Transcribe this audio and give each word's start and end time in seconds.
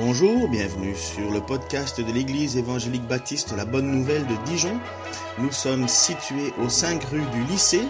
Bonjour, 0.00 0.48
bienvenue 0.48 0.94
sur 0.94 1.28
le 1.32 1.40
podcast 1.40 2.00
de 2.00 2.12
l'Église 2.12 2.56
évangélique 2.56 3.08
baptiste 3.08 3.52
La 3.56 3.64
Bonne 3.64 3.90
Nouvelle 3.90 4.24
de 4.28 4.36
Dijon. 4.44 4.78
Nous 5.38 5.50
sommes 5.50 5.88
situés 5.88 6.52
aux 6.62 6.68
5 6.68 7.02
rue 7.02 7.26
du 7.32 7.42
lycée 7.50 7.82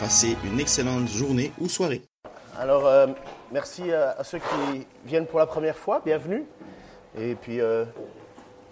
Passez 0.00 0.34
une 0.45 0.61
excellente 0.61 1.09
journée 1.09 1.52
ou 1.61 1.68
soirée. 1.68 2.00
Alors, 2.59 2.86
euh, 2.86 3.09
merci 3.52 3.93
à, 3.93 4.12
à 4.12 4.25
ceux 4.25 4.39
qui 4.39 4.86
viennent 5.05 5.27
pour 5.27 5.41
la 5.41 5.46
première 5.46 5.77
fois, 5.77 6.00
bienvenue. 6.02 6.46
Et 7.18 7.34
puis, 7.34 7.61
euh, 7.61 7.84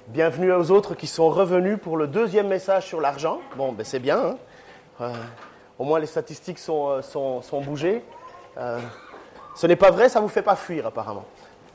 bienvenue 0.09 0.53
aux 0.53 0.71
autres 0.71 0.95
qui 0.95 1.07
sont 1.07 1.29
revenus 1.29 1.79
pour 1.83 1.97
le 1.97 2.07
deuxième 2.07 2.49
message 2.49 2.87
sur 2.87 3.01
l'argent. 3.01 3.41
Bon, 3.57 3.73
ben 3.73 3.85
c'est 3.85 3.99
bien. 3.99 4.19
hein. 4.19 4.37
Euh, 5.01 5.13
au 5.79 5.85
moins, 5.85 5.99
les 5.99 6.07
statistiques 6.07 6.59
sont, 6.59 7.01
euh, 7.13 7.61
bougées. 7.61 8.03
Euh, 8.57 8.79
ce 9.55 9.67
n'est 9.67 9.77
pas 9.77 9.91
vrai, 9.91 10.09
ça 10.09 10.21
ne 10.21 10.25
vous 10.25 10.31
fait 10.31 10.43
pas 10.43 10.57
fuir, 10.57 10.87
apparemment. 10.87 11.25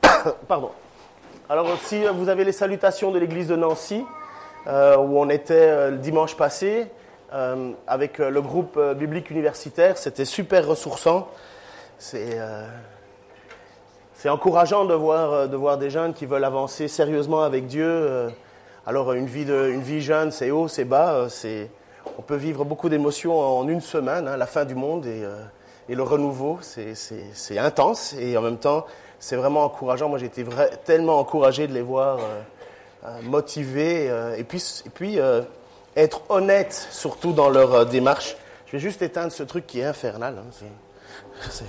Pardon. 0.48 0.70
Alors, 1.48 1.68
si 1.84 2.04
vous 2.04 2.28
avez 2.28 2.44
les 2.44 2.52
salutations 2.52 3.10
de 3.10 3.18
l'église 3.18 3.48
de 3.48 3.56
Nancy, 3.56 4.04
où 4.66 4.70
on 5.20 5.28
était 5.28 5.90
le 5.90 5.98
dimanche 5.98 6.36
passé, 6.36 6.86
avec 7.86 8.18
le 8.18 8.40
groupe 8.40 8.78
biblique 8.96 9.30
universitaire, 9.30 9.98
c'était 9.98 10.24
super 10.24 10.66
ressourçant. 10.66 11.28
C'est. 11.98 12.38
Euh, 14.26 14.28
c'est 14.28 14.28
encourageant 14.28 14.84
de 14.84 14.94
voir, 14.94 15.32
euh, 15.32 15.46
de 15.46 15.56
voir 15.56 15.78
des 15.78 15.90
jeunes 15.90 16.14
qui 16.14 16.26
veulent 16.26 16.44
avancer 16.44 16.88
sérieusement 16.88 17.42
avec 17.42 17.66
Dieu. 17.66 17.86
euh. 17.86 18.30
Alors, 18.86 19.12
une 19.12 19.26
vie, 19.26 19.44
une 19.48 19.82
vie 19.82 20.02
jeune, 20.02 20.32
c'est 20.32 20.50
haut, 20.50 20.68
c'est 20.68 20.84
bas. 20.84 21.14
euh, 21.14 21.28
C'est, 21.28 21.70
on 22.18 22.22
peut 22.22 22.36
vivre 22.36 22.64
beaucoup 22.64 22.88
d'émotions 22.88 23.38
en 23.38 23.68
une 23.68 23.80
semaine, 23.80 24.26
hein, 24.28 24.36
la 24.36 24.46
fin 24.46 24.64
du 24.64 24.74
monde 24.74 25.06
et, 25.06 25.22
euh, 25.24 25.36
le 25.88 26.02
renouveau. 26.02 26.58
C'est, 26.62 27.58
intense 27.58 28.14
et 28.18 28.36
en 28.36 28.42
même 28.42 28.58
temps, 28.58 28.86
c'est 29.18 29.36
vraiment 29.36 29.64
encourageant. 29.64 30.08
Moi, 30.08 30.18
j'ai 30.18 30.26
été 30.26 30.44
tellement 30.84 31.18
encouragé 31.18 31.66
de 31.66 31.74
les 31.74 31.82
voir 31.82 32.18
euh, 32.18 32.40
euh, 33.04 33.22
motivés 33.22 34.10
euh, 34.10 34.36
et 34.36 34.44
puis, 34.44 34.62
et 34.86 34.90
puis 34.90 35.20
euh, 35.20 35.42
être 35.96 36.22
honnêtes, 36.30 36.88
surtout 36.90 37.32
dans 37.32 37.50
leur 37.50 37.74
euh, 37.74 37.84
démarche. 37.84 38.36
Je 38.66 38.72
vais 38.72 38.78
juste 38.78 39.02
éteindre 39.02 39.32
ce 39.32 39.42
truc 39.42 39.66
qui 39.66 39.80
est 39.80 39.84
infernal. 39.84 40.36
hein, 40.38 41.64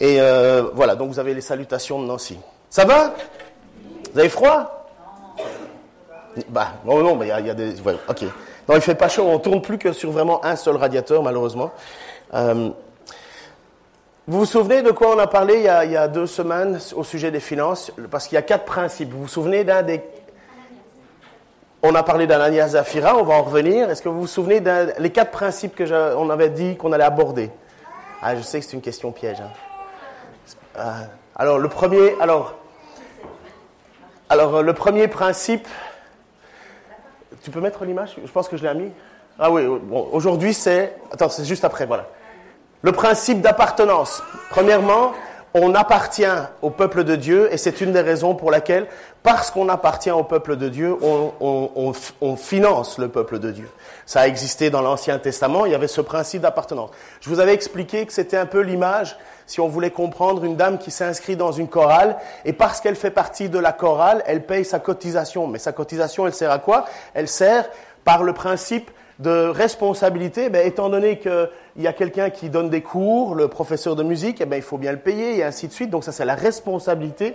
Et 0.00 0.20
euh, 0.20 0.64
voilà, 0.74 0.94
donc 0.94 1.10
vous 1.10 1.18
avez 1.18 1.34
les 1.34 1.40
salutations 1.40 2.00
de 2.00 2.06
Nancy. 2.06 2.38
Ça 2.68 2.84
va? 2.84 3.14
Vous 4.12 4.18
avez 4.18 4.28
froid? 4.28 4.88
Bah, 6.48 6.72
non, 6.84 7.02
non, 7.02 7.18
il 7.22 7.28
y 7.28 8.80
fait 8.80 8.94
pas 8.94 9.08
chaud, 9.08 9.24
on 9.26 9.38
tourne 9.38 9.62
plus 9.62 9.78
que 9.78 9.92
sur 9.92 10.10
vraiment 10.10 10.44
un 10.44 10.56
seul 10.56 10.76
radiateur, 10.76 11.22
malheureusement. 11.22 11.70
Euh, 12.34 12.70
vous 14.28 14.40
vous 14.40 14.44
souvenez 14.44 14.82
de 14.82 14.90
quoi 14.90 15.14
on 15.14 15.18
a 15.18 15.28
parlé 15.28 15.54
il 15.58 15.62
y 15.92 15.96
a, 15.96 16.08
deux 16.08 16.26
semaines 16.26 16.78
au 16.94 17.04
sujet 17.04 17.30
des 17.30 17.40
finances? 17.40 17.92
Parce 18.10 18.26
qu'il 18.26 18.34
y 18.34 18.38
a 18.38 18.42
quatre 18.42 18.64
principes. 18.64 19.12
Vous 19.12 19.22
vous 19.22 19.28
souvenez 19.28 19.62
d'un 19.62 19.82
des. 19.82 20.02
On 21.82 21.94
a 21.94 22.02
parlé 22.02 22.26
d'Ananias 22.26 22.70
Zafira, 22.70 23.16
on 23.16 23.22
va 23.22 23.34
en 23.34 23.42
revenir. 23.42 23.88
Est-ce 23.88 24.02
que 24.02 24.08
vous 24.08 24.22
vous 24.22 24.26
souvenez 24.26 24.60
des 24.60 25.10
quatre 25.10 25.30
principes 25.30 25.76
que 25.76 25.86
je- 25.86 26.14
on 26.16 26.28
avait 26.30 26.50
dit 26.50 26.76
qu'on 26.76 26.92
allait 26.92 27.04
aborder? 27.04 27.50
Ah, 28.20 28.34
je 28.34 28.42
sais 28.42 28.58
que 28.58 28.66
c'est 28.66 28.72
une 28.72 28.82
question 28.82 29.12
piège. 29.12 29.40
hein. 29.40 29.50
Euh, 30.78 30.82
alors, 31.34 31.58
le 31.58 31.68
premier, 31.68 32.14
alors, 32.20 32.54
alors, 34.28 34.56
euh, 34.56 34.62
le 34.62 34.74
premier 34.74 35.08
principe, 35.08 35.66
tu 37.42 37.50
peux 37.50 37.60
mettre 37.60 37.84
l'image? 37.84 38.16
Je 38.22 38.30
pense 38.30 38.48
que 38.48 38.56
je 38.56 38.66
l'ai 38.66 38.74
mis. 38.74 38.92
Ah 39.38 39.50
oui, 39.50 39.62
bon, 39.66 40.08
aujourd'hui 40.12 40.54
c'est, 40.54 40.96
attends, 41.12 41.28
c'est 41.28 41.44
juste 41.44 41.64
après, 41.64 41.86
voilà. 41.86 42.06
Le 42.82 42.92
principe 42.92 43.40
d'appartenance. 43.40 44.22
Premièrement, 44.50 45.12
on 45.54 45.74
appartient 45.74 46.24
au 46.60 46.70
peuple 46.70 47.04
de 47.04 47.16
Dieu 47.16 47.52
et 47.52 47.56
c'est 47.56 47.80
une 47.80 47.92
des 47.92 48.00
raisons 48.00 48.34
pour 48.34 48.50
laquelle, 48.50 48.86
parce 49.22 49.50
qu'on 49.50 49.68
appartient 49.70 50.10
au 50.10 50.24
peuple 50.24 50.56
de 50.56 50.68
Dieu, 50.68 50.96
on, 51.02 51.92
on 52.20 52.36
finance 52.36 52.98
le 52.98 53.08
peuple 53.08 53.38
de 53.38 53.50
Dieu. 53.50 53.68
Ça 54.04 54.20
a 54.20 54.26
existé 54.26 54.68
dans 54.68 54.82
l'Ancien 54.82 55.18
Testament, 55.18 55.64
il 55.64 55.72
y 55.72 55.74
avait 55.74 55.88
ce 55.88 56.02
principe 56.02 56.42
d'appartenance. 56.42 56.90
Je 57.20 57.30
vous 57.30 57.40
avais 57.40 57.54
expliqué 57.54 58.04
que 58.04 58.12
c'était 58.12 58.36
un 58.36 58.46
peu 58.46 58.60
l'image, 58.60 59.18
si 59.46 59.60
on 59.60 59.68
voulait 59.68 59.90
comprendre, 59.90 60.44
une 60.44 60.56
dame 60.56 60.78
qui 60.78 60.90
s'inscrit 60.90 61.36
dans 61.36 61.52
une 61.52 61.68
chorale 61.68 62.16
et 62.44 62.52
parce 62.52 62.80
qu'elle 62.80 62.96
fait 62.96 63.10
partie 63.10 63.48
de 63.48 63.58
la 63.58 63.72
chorale, 63.72 64.22
elle 64.26 64.44
paye 64.44 64.64
sa 64.64 64.78
cotisation. 64.78 65.46
Mais 65.46 65.58
sa 65.58 65.72
cotisation, 65.72 66.26
elle 66.26 66.34
sert 66.34 66.50
à 66.50 66.58
quoi? 66.58 66.86
Elle 67.14 67.28
sert 67.28 67.68
par 68.04 68.22
le 68.22 68.32
principe 68.32 68.90
de 69.18 69.48
responsabilité, 69.48 70.50
ben, 70.50 70.66
étant 70.66 70.90
donné 70.90 71.18
qu'il 71.18 71.48
y 71.78 71.86
a 71.86 71.92
quelqu'un 71.92 72.28
qui 72.28 72.50
donne 72.50 72.68
des 72.68 72.82
cours, 72.82 73.34
le 73.34 73.48
professeur 73.48 73.96
de 73.96 74.02
musique, 74.02 74.40
eh 74.40 74.44
ben, 74.44 74.56
il 74.56 74.62
faut 74.62 74.76
bien 74.76 74.92
le 74.92 74.98
payer 74.98 75.38
et 75.38 75.44
ainsi 75.44 75.68
de 75.68 75.72
suite. 75.72 75.90
Donc 75.90 76.04
ça, 76.04 76.12
c'est 76.12 76.24
la 76.24 76.34
responsabilité. 76.34 77.34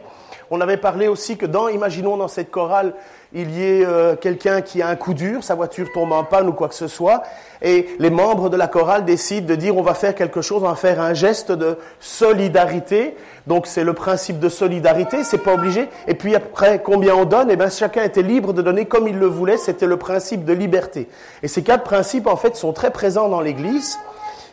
On 0.53 0.59
avait 0.59 0.75
parlé 0.75 1.07
aussi 1.07 1.37
que 1.37 1.45
dans, 1.45 1.69
imaginons 1.69 2.17
dans 2.17 2.27
cette 2.27 2.51
chorale, 2.51 2.93
il 3.31 3.51
y 3.51 3.63
ait 3.63 3.85
euh, 3.85 4.17
quelqu'un 4.17 4.59
qui 4.59 4.81
a 4.81 4.89
un 4.89 4.97
coup 4.97 5.13
dur, 5.13 5.45
sa 5.45 5.55
voiture 5.55 5.87
tombe 5.93 6.11
en 6.11 6.25
panne 6.25 6.49
ou 6.49 6.51
quoi 6.51 6.67
que 6.67 6.75
ce 6.75 6.89
soit, 6.89 7.23
et 7.61 7.87
les 7.99 8.09
membres 8.09 8.49
de 8.49 8.57
la 8.57 8.67
chorale 8.67 9.05
décident 9.05 9.47
de 9.47 9.55
dire 9.55 9.77
on 9.77 9.81
va 9.81 9.93
faire 9.93 10.13
quelque 10.13 10.41
chose, 10.41 10.61
on 10.61 10.67
va 10.67 10.75
faire 10.75 10.99
un 10.99 11.13
geste 11.13 11.53
de 11.53 11.77
solidarité. 12.01 13.15
Donc 13.47 13.65
c'est 13.65 13.85
le 13.85 13.93
principe 13.93 14.39
de 14.39 14.49
solidarité, 14.49 15.23
c'est 15.23 15.37
pas 15.37 15.53
obligé. 15.53 15.87
Et 16.09 16.15
puis 16.15 16.35
après, 16.35 16.81
combien 16.83 17.15
on 17.15 17.23
donne? 17.23 17.49
Eh 17.49 17.55
bien, 17.55 17.69
chacun 17.69 18.03
était 18.03 18.21
libre 18.21 18.51
de 18.51 18.61
donner 18.61 18.85
comme 18.87 19.07
il 19.07 19.17
le 19.17 19.27
voulait. 19.27 19.55
C'était 19.55 19.87
le 19.87 19.95
principe 19.95 20.43
de 20.43 20.51
liberté. 20.51 21.07
Et 21.43 21.47
ces 21.47 21.63
quatre 21.63 21.85
principes, 21.85 22.27
en 22.27 22.35
fait, 22.35 22.57
sont 22.57 22.73
très 22.73 22.91
présents 22.91 23.29
dans 23.29 23.39
l'Église 23.39 23.97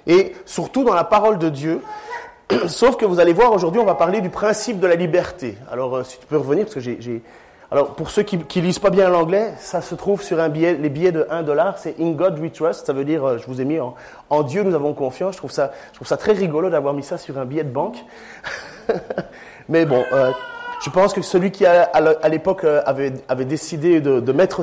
et 0.07 0.37
surtout 0.47 0.85
dans 0.85 0.95
la 0.95 1.05
parole 1.05 1.39
de 1.39 1.49
Dieu. 1.49 1.83
Sauf 2.69 2.97
que 2.97 3.05
vous 3.05 3.21
allez 3.21 3.33
voir, 3.33 3.53
aujourd'hui, 3.53 3.81
on 3.81 3.85
va 3.85 3.95
parler 3.95 4.21
du 4.21 4.31
principe 4.31 4.81
de 4.81 4.87
la 4.87 4.95
liberté. 4.95 5.57
Alors, 5.71 5.97
euh, 5.97 6.05
si 6.05 6.19
tu 6.19 6.27
peux 6.27 6.37
revenir, 6.37 6.65
parce 6.65 6.75
que 6.75 6.81
j'ai... 6.81 7.23
Alors, 7.71 7.95
pour 7.95 8.09
ceux 8.09 8.23
qui, 8.23 8.39
qui 8.39 8.63
lisent 8.63 8.79
pas 8.79 8.89
bien 8.89 9.11
l'anglais, 9.11 9.53
ça 9.59 9.83
se 9.83 9.95
trouve 9.95 10.23
sur 10.23 10.41
un 10.41 10.49
billet, 10.49 10.73
les 10.73 10.89
billets 10.89 11.13
de 11.13 11.27
1 11.29 11.43
dollar, 11.43 11.77
c'est 11.77 12.01
In 12.01 12.13
God 12.13 12.39
We 12.39 12.51
Trust, 12.51 12.87
ça 12.87 12.95
veut 12.95 13.05
dire, 13.05 13.23
euh, 13.23 13.37
je 13.37 13.47
vous 13.47 13.61
ai 13.61 13.67
mis 13.67 13.79
en, 13.79 14.43
Dieu 14.43 14.63
nous 14.63 14.75
avons 14.75 14.95
confiance. 14.95 15.35
Je 15.35 15.39
trouve 15.39 15.51
ça, 15.53 16.17
très 16.17 16.33
rigolo 16.33 16.71
d'avoir 16.71 16.95
mis 16.95 17.03
ça 17.03 17.19
sur 17.19 17.37
un 17.37 17.45
billet 17.45 17.65
de 17.65 17.71
banque. 17.71 17.99
Mais 19.69 19.85
bon, 19.85 20.03
euh, 20.15 20.31
je 20.83 20.89
pense 20.89 21.13
que 21.13 21.21
celui 21.21 21.51
qui, 21.51 21.67
à, 21.67 22.29
l'époque, 22.31 22.65
avait, 22.65 23.11
décidé 23.45 24.01
de, 24.01 24.33
mettre 24.33 24.63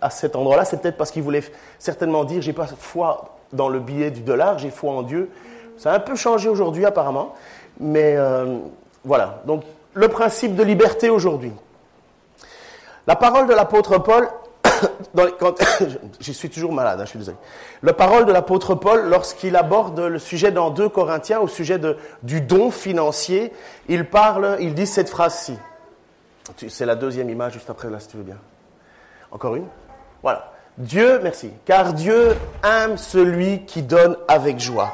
à 0.00 0.10
cet 0.10 0.34
endroit-là, 0.34 0.64
c'est 0.64 0.82
peut-être 0.82 0.96
parce 0.96 1.12
qu'il 1.12 1.22
voulait 1.22 1.44
certainement 1.78 2.24
dire, 2.24 2.42
j'ai 2.42 2.52
pas 2.52 2.66
foi 2.66 3.36
dans 3.52 3.68
le 3.68 3.78
billet 3.78 4.10
du 4.10 4.22
dollar, 4.22 4.58
j'ai 4.58 4.70
foi 4.70 4.92
en 4.92 5.02
Dieu. 5.02 5.30
Ça 5.78 5.92
a 5.92 5.96
un 5.96 6.00
peu 6.00 6.16
changé 6.16 6.48
aujourd'hui, 6.48 6.84
apparemment. 6.84 7.34
Mais 7.80 8.14
euh, 8.16 8.58
voilà. 9.04 9.42
Donc, 9.46 9.64
le 9.94 10.08
principe 10.08 10.54
de 10.54 10.62
liberté 10.62 11.10
aujourd'hui. 11.10 11.52
La 13.06 13.16
parole 13.16 13.46
de 13.46 13.52
l'apôtre 13.52 13.98
Paul, 13.98 14.28
quand, 15.38 15.54
je 16.20 16.32
suis 16.32 16.50
toujours 16.50 16.72
malade, 16.72 17.00
hein, 17.00 17.04
je 17.04 17.10
suis 17.10 17.18
désolé. 17.18 17.36
La 17.82 17.92
parole 17.92 18.26
de 18.26 18.32
l'apôtre 18.32 18.74
Paul, 18.74 19.08
lorsqu'il 19.08 19.56
aborde 19.56 19.98
le 19.98 20.18
sujet 20.18 20.52
dans 20.52 20.70
2 20.70 20.88
Corinthiens, 20.88 21.40
au 21.40 21.48
sujet 21.48 21.78
de, 21.78 21.96
du 22.22 22.40
don 22.40 22.70
financier, 22.70 23.52
il 23.88 24.08
parle, 24.08 24.56
il 24.60 24.74
dit 24.74 24.86
cette 24.86 25.10
phrase-ci. 25.10 25.58
C'est 26.68 26.86
la 26.86 26.94
deuxième 26.94 27.30
image 27.30 27.54
juste 27.54 27.70
après, 27.70 27.90
là, 27.90 27.98
si 27.98 28.08
tu 28.08 28.16
veux 28.16 28.22
bien. 28.22 28.38
Encore 29.30 29.56
une? 29.56 29.66
Voilà. 30.22 30.52
Dieu, 30.78 31.20
merci. 31.22 31.50
Car 31.64 31.92
Dieu 31.92 32.36
aime 32.64 32.96
celui 32.96 33.64
qui 33.64 33.82
donne 33.82 34.16
avec 34.28 34.58
joie. 34.58 34.92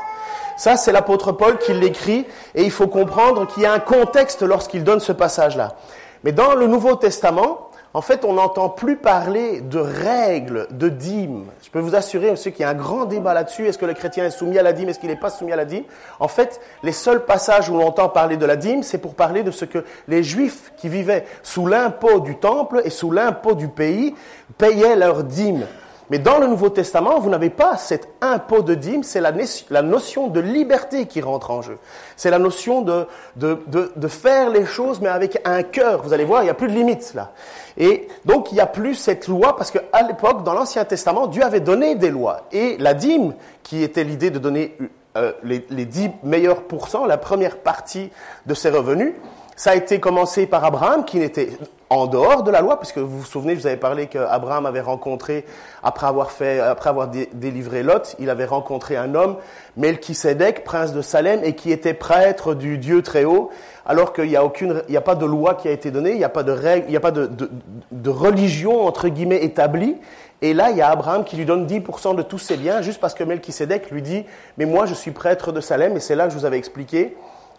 Ça, 0.59 0.77
c'est 0.77 0.91
l'apôtre 0.91 1.31
Paul 1.31 1.57
qui 1.57 1.73
l'écrit, 1.73 2.27
et 2.57 2.65
il 2.65 2.73
faut 2.73 2.89
comprendre 2.89 3.47
qu'il 3.47 3.63
y 3.63 3.67
a 3.67 3.73
un 3.73 3.79
contexte 3.79 4.43
lorsqu'il 4.43 4.83
donne 4.83 4.99
ce 4.99 5.13
passage-là. 5.13 5.77
Mais 6.25 6.33
dans 6.33 6.57
le 6.57 6.67
Nouveau 6.67 6.97
Testament, 6.97 7.71
en 7.95 8.03
fait, 8.03 8.25
on 8.25 8.35
n'entend 8.35 8.69
plus 8.69 8.97
parler 8.97 9.61
de 9.61 9.79
règles, 9.79 10.67
de 10.73 10.89
dîmes. 10.89 11.47
Je 11.63 11.71
peux 11.71 11.79
vous 11.79 11.95
assurer 11.95 12.31
aussi 12.31 12.51
qu'il 12.51 12.63
y 12.63 12.65
a 12.65 12.71
un 12.71 12.75
grand 12.75 13.05
débat 13.05 13.35
là-dessus. 13.35 13.67
Est-ce 13.69 13.79
que 13.79 13.87
le 13.87 13.95
chrétien 13.95 14.25
est 14.25 14.31
soumis 14.31 14.59
à 14.59 14.63
la 14.63 14.73
dîme? 14.73 14.89
Est-ce 14.89 14.99
qu'il 14.99 15.09
n'est 15.09 15.17
pas 15.17 15.31
soumis 15.31 15.53
à 15.53 15.57
la 15.57 15.65
dîme? 15.65 15.85
En 16.19 16.29
fait, 16.29 16.61
les 16.83 16.93
seuls 16.93 17.25
passages 17.25 17.71
où 17.71 17.77
on 17.77 17.87
entend 17.87 18.09
parler 18.09 18.37
de 18.37 18.45
la 18.45 18.57
dîme, 18.57 18.83
c'est 18.83 18.99
pour 18.99 19.15
parler 19.15 19.45
de 19.45 19.53
ce 19.53 19.65
que 19.65 19.85
les 20.09 20.25
Juifs 20.25 20.73
qui 20.77 20.89
vivaient 20.89 21.25
sous 21.45 21.67
l'impôt 21.67 22.19
du 22.19 22.37
temple 22.37 22.83
et 22.85 22.91
sous 22.91 23.13
l'impôt 23.13 23.55
du 23.55 23.69
pays 23.69 24.15
payaient 24.59 24.97
leur 24.97 25.23
dîme. 25.23 25.67
Mais 26.11 26.19
dans 26.19 26.39
le 26.39 26.47
Nouveau 26.47 26.71
Testament, 26.71 27.19
vous 27.19 27.29
n'avez 27.29 27.51
pas 27.51 27.77
cet 27.77 28.09
impôt 28.21 28.63
de 28.63 28.75
dîme, 28.75 29.03
c'est 29.03 29.21
la, 29.21 29.33
la 29.71 29.83
notion 29.83 30.29
de 30.29 30.41
liberté 30.41 31.07
qui 31.07 31.21
rentre 31.21 31.51
en 31.51 31.61
jeu. 31.61 31.79
C'est 32.17 32.31
la 32.31 32.39
notion 32.39 32.83
de, 32.83 33.07
de, 33.37 33.59
de, 33.95 34.09
faire 34.09 34.49
les 34.49 34.65
choses, 34.65 35.01
mais 35.01 35.09
avec 35.09 35.41
un 35.45 35.63
cœur. 35.63 36.03
Vous 36.03 36.13
allez 36.13 36.25
voir, 36.25 36.43
il 36.43 36.45
n'y 36.45 36.51
a 36.51 36.55
plus 36.55 36.69
de 36.69 36.73
limites 36.73 37.13
là. 37.15 37.33
Et 37.77 38.09
donc, 38.25 38.51
il 38.53 38.55
n'y 38.55 38.61
a 38.61 38.67
plus 38.67 38.95
cette 38.95 39.29
loi, 39.29 39.57
parce 39.57 39.71
qu'à 39.71 40.03
l'époque, 40.07 40.45
dans 40.45 40.55
l'Ancien 40.55 40.85
Testament, 40.85 41.27
Dieu 41.27 41.43
avait 41.43 41.61
donné 41.61 41.95
des 41.95 42.11
lois. 42.11 42.47
Et 42.53 42.77
la 42.79 42.95
dîme, 42.95 43.35
qui 43.63 43.83
était 43.83 44.05
l'idée 44.05 44.31
de 44.31 44.39
donner 44.39 44.77
euh, 45.17 45.33
les, 45.43 45.65
les 45.71 45.85
10 45.85 46.11
meilleurs 46.23 46.63
pourcents, 46.63 47.05
la 47.05 47.19
première 47.19 47.59
partie 47.59 48.11
de 48.47 48.55
ses 48.55 48.71
revenus, 48.71 49.13
Ça 49.59 49.73
a 49.73 49.75
été 49.75 49.99
commencé 49.99 50.47
par 50.47 50.65
Abraham, 50.65 51.05
qui 51.05 51.19
n'était 51.19 51.49
en 51.91 52.07
dehors 52.07 52.45
de 52.45 52.51
la 52.53 52.61
loi, 52.61 52.79
puisque 52.79 52.99
vous 52.99 53.19
vous 53.19 53.25
souvenez, 53.25 53.57
je 53.57 53.63
vous 53.63 53.67
avais 53.67 53.77
parlé 53.77 54.07
qu'Abraham 54.07 54.67
avait 54.67 54.81
rencontré, 54.81 55.45
après 55.83 56.07
avoir, 56.07 56.31
fait, 56.31 56.61
après 56.61 56.91
avoir 56.91 57.09
délivré 57.09 57.83
Lot, 57.83 58.15
il 58.21 58.31
avait 58.31 58.45
rencontré 58.45 58.97
un 58.97 59.17
homme, 59.17 59.35
Melchisedec, 59.77 60.63
prince 60.63 60.93
de 60.93 61.03
Salem, 61.03 61.41
et 61.43 61.57
qui 61.57 61.73
était 61.73 61.93
prêtre 61.93 62.55
du 62.55 62.79
Dieu 62.79 63.03
très 63.03 63.25
haut, 63.25 63.51
alors 63.85 64.13
qu'il 64.13 64.29
n'y 64.29 64.37
a 64.37 64.45
aucune, 64.45 64.81
il 64.89 64.97
a 64.97 65.01
pas 65.01 65.17
de 65.17 65.27
loi 65.27 65.57
qui 65.57 65.67
a 65.67 65.73
été 65.73 65.91
donnée, 65.91 66.13
il 66.13 66.19
n'y 66.19 66.25
a 66.25 66.29
pas 66.29 66.45
de 66.45 66.53
règle, 66.53 66.85
il 66.87 66.91
n'y 66.91 66.97
a 66.97 67.01
pas 67.01 67.11
de 67.11 68.11
religion, 68.11 68.87
entre 68.87 69.09
guillemets, 69.09 69.43
établie. 69.43 69.97
Et 70.41 70.55
là, 70.55 70.71
il 70.71 70.77
y 70.77 70.83
a 70.83 70.89
Abraham 70.89 71.25
qui 71.25 71.35
lui 71.35 71.47
donne 71.47 71.67
10% 71.67 72.15
de 72.15 72.23
tous 72.23 72.39
ses 72.39 72.57
biens, 72.57 72.81
juste 72.81 73.01
parce 73.01 73.15
que 73.15 73.25
Melchisedec 73.25 73.91
lui 73.91 74.03
dit, 74.03 74.25
mais 74.57 74.67
moi 74.67 74.87
je 74.87 74.95
suis 74.95 75.11
prêtre 75.11 75.51
de 75.51 75.61
Salem, 75.61 75.97
et 75.97 76.01
c'est 76.01 76.15
là 76.15 76.29
que 76.29 76.33
je 76.33 76.39
vous 76.39 76.45
avais 76.45 76.59
expliqué 76.59 77.17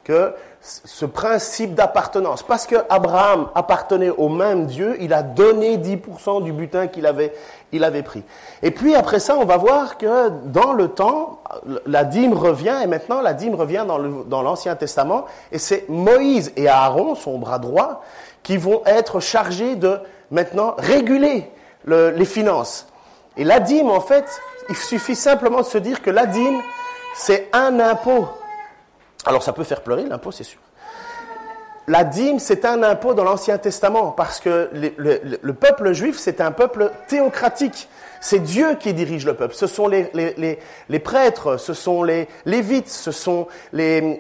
que 0.09 0.33
ce 0.59 1.05
principe 1.05 1.75
d'appartenance, 1.75 2.41
parce 2.41 2.65
que 2.65 2.77
Abraham 2.89 3.49
appartenait 3.53 4.09
au 4.09 4.27
même 4.27 4.65
Dieu, 4.65 4.97
il 4.99 5.13
a 5.13 5.21
donné 5.21 5.77
10% 5.77 6.41
du 6.41 6.51
butin 6.51 6.87
qu'il 6.87 7.05
avait, 7.05 7.31
il 7.71 7.83
avait 7.83 8.01
pris. 8.01 8.23
Et 8.63 8.71
puis 8.71 8.95
après 8.95 9.19
ça, 9.19 9.37
on 9.37 9.45
va 9.45 9.57
voir 9.57 9.99
que 9.99 10.29
dans 10.45 10.73
le 10.73 10.87
temps, 10.87 11.41
la 11.85 12.05
dîme 12.05 12.33
revient, 12.33 12.79
et 12.83 12.87
maintenant 12.87 13.21
la 13.21 13.33
dîme 13.33 13.53
revient 13.53 13.85
dans 13.87 14.41
l'Ancien 14.41 14.75
Testament, 14.75 15.25
et 15.51 15.59
c'est 15.59 15.87
Moïse 15.89 16.53
et 16.55 16.67
Aaron, 16.67 17.13
son 17.13 17.37
bras 17.37 17.59
droit, 17.59 18.01
qui 18.41 18.57
vont 18.57 18.81
être 18.87 19.19
chargés 19.19 19.75
de 19.75 19.99
maintenant 20.31 20.73
réguler 20.79 21.51
les 21.85 22.25
finances. 22.25 22.87
Et 23.37 23.43
la 23.43 23.59
dîme, 23.59 23.91
en 23.91 24.01
fait, 24.01 24.25
il 24.69 24.75
suffit 24.75 25.15
simplement 25.15 25.59
de 25.59 25.65
se 25.65 25.77
dire 25.77 26.01
que 26.01 26.09
la 26.09 26.25
dîme, 26.25 26.61
c'est 27.15 27.47
un 27.53 27.79
impôt 27.79 28.27
alors 29.25 29.43
ça 29.43 29.53
peut 29.53 29.63
faire 29.63 29.81
pleurer 29.81 30.05
l'impôt, 30.05 30.31
c'est 30.31 30.43
sûr. 30.43 30.59
La 31.89 32.03
dîme, 32.03 32.37
c'est 32.37 32.65
un 32.65 32.83
impôt 32.83 33.15
dans 33.15 33.23
l'Ancien 33.23 33.57
Testament 33.57 34.11
parce 34.11 34.39
que 34.39 34.69
le, 34.71 35.53
peuple 35.53 35.91
juif, 35.93 36.19
c'est 36.19 36.39
un 36.39 36.51
peuple 36.51 36.91
théocratique. 37.07 37.89
C'est 38.21 38.37
Dieu 38.37 38.75
qui 38.79 38.93
dirige 38.93 39.25
le 39.25 39.33
peuple. 39.33 39.55
Ce 39.55 39.65
sont 39.65 39.87
les, 39.87 40.59
prêtres, 41.03 41.57
ce 41.57 41.73
sont 41.73 42.03
les 42.03 42.27
lévites, 42.45 42.89
ce 42.89 43.11
sont 43.11 43.47
les, 43.73 44.19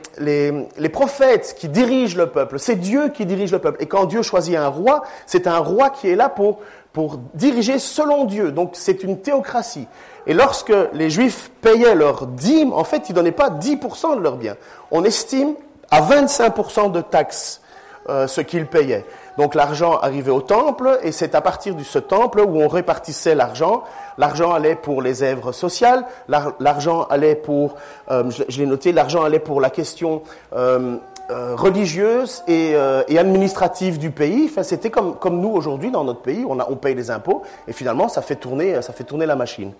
prophètes 0.91 1.55
qui 1.59 1.69
dirigent 1.69 2.17
le 2.17 2.31
peuple. 2.31 2.57
C'est 2.57 2.75
Dieu 2.75 3.09
qui 3.09 3.27
dirige 3.27 3.51
le 3.51 3.59
peuple. 3.59 3.83
Et 3.83 3.85
quand 3.85 4.05
Dieu 4.05 4.23
choisit 4.23 4.55
un 4.55 4.67
roi, 4.67 5.03
c'est 5.27 5.45
un 5.45 5.59
roi 5.59 5.91
qui 5.91 6.09
est 6.09 6.15
là 6.15 6.29
pour, 6.29 6.61
pour 6.93 7.17
diriger 7.33 7.79
selon 7.79 8.25
Dieu. 8.25 8.51
Donc 8.51 8.71
c'est 8.73 9.03
une 9.03 9.19
théocratie. 9.19 9.87
Et 10.27 10.33
lorsque 10.33 10.73
les 10.93 11.09
Juifs 11.09 11.51
payaient 11.61 11.95
leurs 11.95 12.27
dîmes, 12.27 12.73
en 12.73 12.83
fait, 12.83 13.09
ils 13.09 13.13
ne 13.13 13.15
donnaient 13.15 13.31
pas 13.31 13.49
10% 13.49 14.17
de 14.17 14.21
leurs 14.21 14.37
biens. 14.37 14.57
On 14.91 15.03
estime 15.03 15.55
à 15.91 16.01
25% 16.01 16.91
de 16.91 17.01
taxes 17.01 17.61
euh, 18.09 18.27
ce 18.27 18.41
qu'ils 18.41 18.65
payaient. 18.65 19.05
Donc 19.37 19.55
l'argent 19.55 19.97
arrivait 19.99 20.31
au 20.31 20.41
temple 20.41 20.99
et 21.03 21.11
c'est 21.11 21.35
à 21.35 21.41
partir 21.41 21.75
de 21.75 21.83
ce 21.83 21.99
temple 21.99 22.41
où 22.41 22.61
on 22.61 22.67
répartissait 22.67 23.35
l'argent. 23.35 23.83
L'argent 24.17 24.53
allait 24.53 24.75
pour 24.75 25.01
les 25.01 25.23
œuvres 25.23 25.51
sociales, 25.51 26.05
l'argent 26.27 27.03
allait 27.03 27.35
pour, 27.35 27.75
euh, 28.11 28.29
je, 28.29 28.59
l'ai 28.59 28.65
noté, 28.65 28.91
l'argent 28.91 29.23
allait 29.23 29.39
pour 29.39 29.61
la 29.61 29.69
question 29.69 30.23
euh, 30.53 30.97
religieuse 31.29 32.43
et, 32.47 32.75
administrative 33.17 33.99
du 33.99 34.11
pays. 34.11 34.47
Enfin, 34.49 34.63
c'était 34.63 34.89
comme, 34.89 35.17
nous 35.39 35.49
aujourd'hui 35.49 35.91
dans 35.91 36.03
notre 36.03 36.21
pays, 36.21 36.45
on 36.47 36.75
paye 36.75 36.95
les 36.95 37.11
impôts 37.11 37.43
et 37.67 37.73
finalement 37.73 38.09
ça 38.09 38.21
fait 38.21 38.35
tourner, 38.35 38.81
ça 38.81 38.93
fait 38.93 39.03
tourner 39.03 39.25
la 39.25 39.35
machine. 39.35 39.73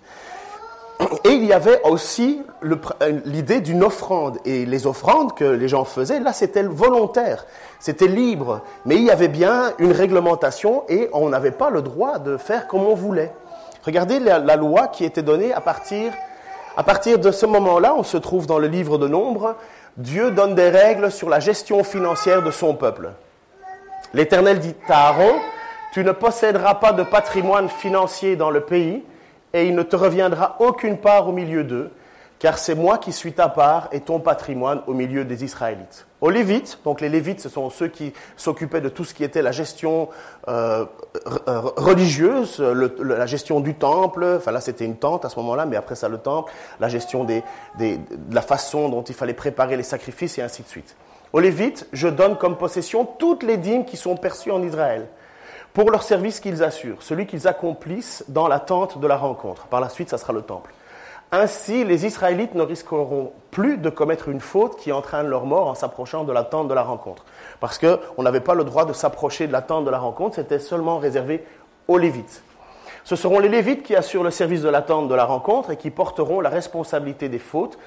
Et 1.24 1.30
il 1.30 1.44
y 1.46 1.52
avait 1.52 1.80
aussi 1.84 2.42
euh, 2.64 3.20
l'idée 3.24 3.60
d'une 3.60 3.82
offrande. 3.82 4.38
Et 4.44 4.66
les 4.66 4.86
offrandes 4.86 5.34
que 5.34 5.44
les 5.44 5.68
gens 5.68 5.84
faisaient, 5.84 6.20
là, 6.20 6.32
c'était 6.32 6.62
volontaire, 6.62 7.46
c'était 7.78 8.06
libre. 8.06 8.60
Mais 8.84 8.96
il 8.96 9.04
y 9.04 9.10
avait 9.10 9.28
bien 9.28 9.72
une 9.78 9.92
réglementation 9.92 10.84
et 10.88 11.08
on 11.12 11.28
n'avait 11.30 11.52
pas 11.52 11.70
le 11.70 11.82
droit 11.82 12.18
de 12.18 12.36
faire 12.36 12.66
comme 12.66 12.82
on 12.82 12.94
voulait. 12.94 13.32
Regardez 13.84 14.18
la, 14.18 14.56
loi 14.56 14.88
qui 14.88 15.04
était 15.04 15.22
donnée 15.22 15.54
à 15.54 15.62
partir, 15.62 16.12
à 16.76 16.82
partir 16.82 17.18
de 17.18 17.30
ce 17.30 17.46
moment-là, 17.46 17.94
on 17.96 18.02
se 18.02 18.18
trouve 18.18 18.46
dans 18.46 18.58
le 18.58 18.66
livre 18.66 18.98
de 18.98 19.08
Nombre, 19.08 19.56
Dieu 19.96 20.30
donne 20.30 20.54
des 20.54 20.68
règles 20.68 21.10
sur 21.10 21.28
la 21.28 21.40
gestion 21.40 21.84
financière 21.84 22.42
de 22.42 22.50
son 22.50 22.74
peuple. 22.74 23.10
L'Éternel 24.14 24.58
dit 24.58 24.74
à 24.88 25.08
Aaron, 25.08 25.34
tu 25.92 26.04
ne 26.04 26.12
posséderas 26.12 26.74
pas 26.74 26.92
de 26.92 27.02
patrimoine 27.02 27.68
financier 27.68 28.36
dans 28.36 28.50
le 28.50 28.60
pays, 28.60 29.04
et 29.52 29.66
il 29.66 29.74
ne 29.74 29.82
te 29.82 29.96
reviendra 29.96 30.56
aucune 30.60 30.98
part 30.98 31.28
au 31.28 31.32
milieu 31.32 31.64
d'eux, 31.64 31.90
car 32.40 32.58
c'est 32.58 32.74
moi 32.74 32.96
qui 32.96 33.12
suis 33.12 33.34
ta 33.34 33.48
part 33.48 33.88
et 33.92 34.00
ton 34.00 34.18
patrimoine 34.18 34.80
au 34.86 34.94
milieu 34.94 35.24
des 35.26 35.44
Israélites. 35.44 36.06
Aux 36.22 36.30
Lévites, 36.30 36.78
donc 36.84 37.02
les 37.02 37.10
Lévites, 37.10 37.40
ce 37.40 37.50
sont 37.50 37.68
ceux 37.68 37.88
qui 37.88 38.14
s'occupaient 38.36 38.80
de 38.80 38.88
tout 38.88 39.04
ce 39.04 39.12
qui 39.12 39.24
était 39.24 39.42
la 39.42 39.52
gestion 39.52 40.08
euh, 40.48 40.86
religieuse, 41.76 42.58
la 42.58 43.26
gestion 43.26 43.60
du 43.60 43.74
temple, 43.74 44.36
enfin 44.38 44.52
là 44.52 44.62
c'était 44.62 44.86
une 44.86 44.96
tente 44.96 45.26
à 45.26 45.28
ce 45.28 45.38
moment-là, 45.38 45.66
mais 45.66 45.76
après 45.76 45.94
ça 45.94 46.08
le 46.08 46.16
temple, 46.16 46.50
la 46.80 46.88
gestion 46.88 47.24
de 47.24 47.42
la 48.30 48.42
façon 48.42 48.88
dont 48.88 49.02
il 49.02 49.14
fallait 49.14 49.34
préparer 49.34 49.76
les 49.76 49.82
sacrifices 49.82 50.38
et 50.38 50.42
ainsi 50.42 50.62
de 50.62 50.68
suite. 50.68 50.96
Aux 51.34 51.40
Lévites, 51.40 51.86
je 51.92 52.08
donne 52.08 52.38
comme 52.38 52.56
possession 52.56 53.04
toutes 53.04 53.42
les 53.42 53.58
dîmes 53.58 53.84
qui 53.84 53.98
sont 53.98 54.16
perçues 54.16 54.50
en 54.50 54.62
Israël 54.62 55.08
pour 55.74 55.90
leur 55.90 56.02
service 56.02 56.40
qu'ils 56.40 56.62
assurent, 56.62 57.02
celui 57.02 57.26
qu'ils 57.26 57.46
accomplissent 57.46 58.24
dans 58.28 58.48
la 58.48 58.60
tente 58.60 58.98
de 58.98 59.06
la 59.06 59.16
rencontre. 59.16 59.66
Par 59.66 59.80
la 59.80 59.90
suite, 59.90 60.08
ça 60.08 60.18
sera 60.18 60.32
le 60.32 60.42
temple. 60.42 60.72
Ainsi, 61.32 61.84
les 61.84 62.06
Israélites 62.06 62.54
ne 62.54 62.62
risqueront 62.62 63.32
plus 63.50 63.78
de 63.78 63.88
commettre 63.88 64.28
une 64.28 64.40
faute 64.40 64.76
qui 64.76 64.90
entraîne 64.90 65.28
leur 65.28 65.46
mort 65.46 65.68
en 65.68 65.74
s'approchant 65.74 66.24
de 66.24 66.32
la 66.32 66.42
tente 66.42 66.66
de 66.66 66.74
la 66.74 66.82
rencontre. 66.82 67.24
Parce 67.60 67.78
qu'on 67.78 68.22
n'avait 68.22 68.40
pas 68.40 68.54
le 68.54 68.64
droit 68.64 68.84
de 68.84 68.92
s'approcher 68.92 69.46
de 69.46 69.52
la 69.52 69.62
tente 69.62 69.84
de 69.84 69.90
la 69.90 69.98
rencontre, 69.98 70.36
c'était 70.36 70.58
seulement 70.58 70.98
réservé 70.98 71.44
aux 71.86 71.98
Lévites. 71.98 72.42
Ce 73.04 73.16
seront 73.16 73.38
les 73.38 73.48
Lévites 73.48 73.82
qui 73.84 73.94
assurent 73.94 74.24
le 74.24 74.30
service 74.30 74.62
de 74.62 74.68
la 74.68 74.82
tente 74.82 75.08
de 75.08 75.14
la 75.14 75.24
rencontre 75.24 75.70
et 75.70 75.76
qui 75.76 75.90
porteront 75.90 76.40
la 76.40 76.50
responsabilité 76.50 77.28
des 77.28 77.38
fautes 77.38 77.78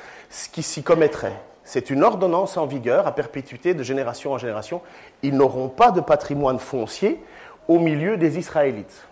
qui 0.52 0.64
s'y 0.64 0.82
commettraient. 0.82 1.40
C'est 1.66 1.90
une 1.90 2.04
ordonnance 2.04 2.58
en 2.58 2.66
vigueur 2.66 3.08
à 3.08 3.14
perpétuité 3.14 3.74
de 3.74 3.84
génération 3.84 4.34
en 4.34 4.38
génération. 4.38 4.82
Ils 5.22 5.36
n'auront 5.36 5.70
pas 5.70 5.92
de 5.92 6.02
patrimoine 6.02 6.60
foncier, 6.60 7.24
au 7.68 7.80
milieu 7.80 8.18
des 8.18 8.38
Israélites. 8.38 9.06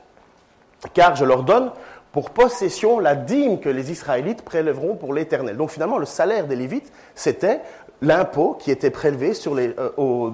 Car 0.93 1.15
je 1.15 1.25
leur 1.25 1.43
donne 1.43 1.71
pour 2.11 2.31
possession 2.31 2.99
la 2.99 3.15
dîme 3.15 3.59
que 3.59 3.69
les 3.69 3.91
Israélites 3.91 4.41
prélèveront 4.41 4.95
pour 4.95 5.13
l'Éternel. 5.13 5.57
Donc 5.57 5.69
finalement, 5.69 5.97
le 5.97 6.05
salaire 6.05 6.47
des 6.47 6.55
Lévites, 6.55 6.91
c'était 7.15 7.61
l'impôt 8.01 8.57
qui 8.59 8.71
était 8.71 8.89
prélevé 8.89 9.33
euh, 9.47 10.31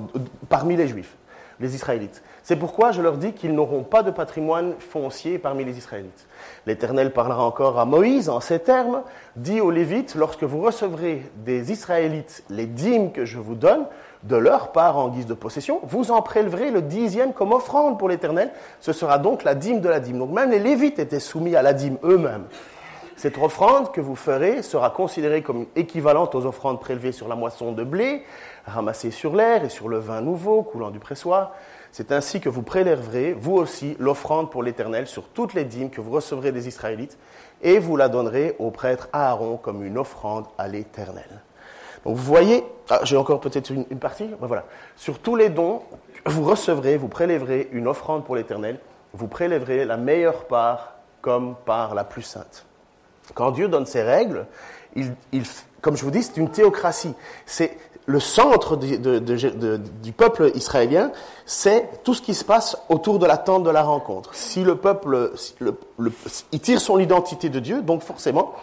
parmi 0.50 0.76
les 0.76 0.88
Juifs, 0.88 1.16
les 1.60 1.76
Israélites. 1.76 2.24
C'est 2.44 2.56
pourquoi 2.56 2.92
je 2.94 3.02
leur 3.02 3.18
dis 3.18 3.34
qu'ils 3.34 3.54
n'auront 3.54 3.84
pas 3.84 4.04
de 4.04 4.12
patrimoine 4.12 4.76
foncier 4.80 5.38
parmi 5.38 5.66
les 5.66 5.78
Israélites. 5.78 6.28
L'Éternel 6.66 7.12
parlera 7.12 7.44
encore 7.44 7.78
à 7.78 7.86
Moïse 7.86 8.30
en 8.30 8.40
ces 8.40 8.60
termes, 8.60 9.04
dit 9.36 9.60
aux 9.60 9.70
Lévites, 9.70 10.16
lorsque 10.16 10.44
vous 10.44 10.62
recevrez 10.62 11.24
des 11.36 11.72
Israélites 11.74 12.44
les 12.50 12.66
dîmes 12.66 13.12
que 13.12 13.26
je 13.26 13.38
vous 13.38 13.56
donne, 13.56 13.86
de 14.24 14.36
leur 14.36 14.72
part 14.72 14.98
en 14.98 15.10
guise 15.10 15.26
de 15.26 15.34
possession, 15.34 15.80
vous 15.84 16.12
en 16.12 16.22
prélèverez 16.22 16.72
le 16.72 16.82
dixième 16.82 17.34
comme 17.34 17.54
offrande 17.54 18.00
pour 18.00 18.10
l'Éternel. 18.10 18.52
Ce 18.80 18.94
sera 18.94 19.20
donc 19.20 19.44
la 19.44 19.56
dîme 19.56 19.82
de 19.82 19.90
la 19.90 20.00
dîme. 20.00 20.20
Donc 20.20 20.32
même 20.32 20.52
les 20.52 20.60
Lévites 20.60 21.00
étaient 21.00 21.20
soumis 21.20 21.56
à 21.56 21.62
la 21.62 21.74
dîme 21.74 21.98
eux-mêmes. 22.04 22.46
Cette 23.16 23.40
offrande 23.40 23.92
que 23.92 24.00
vous 24.00 24.16
ferez 24.16 24.62
sera 24.62 24.92
considérée 24.92 25.42
comme 25.42 25.66
équivalente 25.76 26.36
aux 26.36 26.46
offrandes 26.46 26.80
prélevées 26.80 27.12
sur 27.12 27.28
la 27.28 27.36
moisson 27.36 27.72
de 27.72 27.84
blé, 27.84 28.24
ramassée 28.68 29.10
sur 29.10 29.36
l'air 29.36 29.64
et 29.64 29.70
sur 29.70 29.90
le 29.90 29.98
vin 29.98 30.22
nouveau 30.22 30.62
coulant 30.62 30.92
du 30.92 31.00
pressoir. 31.00 31.54
C'est 31.92 32.12
ainsi 32.12 32.40
que 32.40 32.50
vous 32.50 32.62
prélèverez, 32.62 33.34
vous 33.34 33.56
aussi, 33.56 33.96
l'offrande 33.98 34.52
pour 34.52 34.62
l'Éternel 34.62 35.08
sur 35.08 35.30
toutes 35.30 35.56
les 35.56 35.64
dîmes 35.64 35.90
que 35.90 36.00
vous 36.00 36.12
recevrez 36.12 36.52
des 36.52 36.68
Israélites, 36.68 37.18
et 37.64 37.80
vous 37.80 37.98
la 37.98 38.08
donnerez 38.08 38.56
au 38.60 38.70
prêtre 38.70 39.10
Aaron 39.14 39.58
comme 39.58 39.84
une 39.84 39.98
offrande 39.98 40.46
à 40.60 40.68
l'Éternel. 40.68 41.42
Vous 42.08 42.16
voyez, 42.16 42.64
ah, 42.90 43.02
j'ai 43.04 43.18
encore 43.18 43.42
peut-être 43.42 43.70
une, 43.70 43.86
partie, 44.00 44.26
ben 44.26 44.48
voilà. 44.48 44.64
Sur 44.96 45.20
tous 45.20 45.36
les 45.36 45.50
dons, 45.50 45.82
vous 46.26 46.44
recevrez, 46.44 46.96
vous 46.96 47.10
prélèverez 47.10 47.68
une 47.74 47.88
offrande 47.88 48.24
pour 48.24 48.36
l'Éternel, 48.38 48.80
vous 49.14 49.28
prélèverez 49.28 49.84
la 49.84 49.98
meilleure 49.98 50.46
part 50.46 50.94
comme 51.22 51.56
part 51.66 51.96
la 51.96 52.06
plus 52.06 52.22
sainte. 52.22 52.66
Quand 53.34 53.52
Dieu 53.52 53.68
donne 53.68 53.86
ses 53.86 54.04
règles, 54.04 54.46
il, 54.96 55.14
comme 55.82 55.98
je 55.98 56.04
vous 56.06 56.12
dis, 56.12 56.24
c'est 56.24 56.38
une 56.38 56.50
théocratie. 56.50 57.14
C'est 57.46 57.78
le 58.06 58.22
centre 58.22 58.78
du 58.78 60.12
peuple 60.14 60.52
israélien, 60.56 61.12
c'est 61.46 62.04
tout 62.06 62.14
ce 62.14 62.22
qui 62.22 62.34
se 62.34 62.46
passe 62.46 62.78
autour 62.88 63.20
de 63.20 63.26
la 63.26 63.38
tente 63.38 63.64
de 63.64 63.70
la 63.70 63.84
rencontre. 63.84 64.34
Si 64.34 64.64
le 64.64 64.78
peuple, 64.78 65.34
il 66.54 66.60
tire 66.62 66.80
son 66.80 67.00
identité 67.00 67.50
de 67.50 67.60
Dieu, 67.60 67.82
donc 67.82 68.02
forcément, 68.02 68.54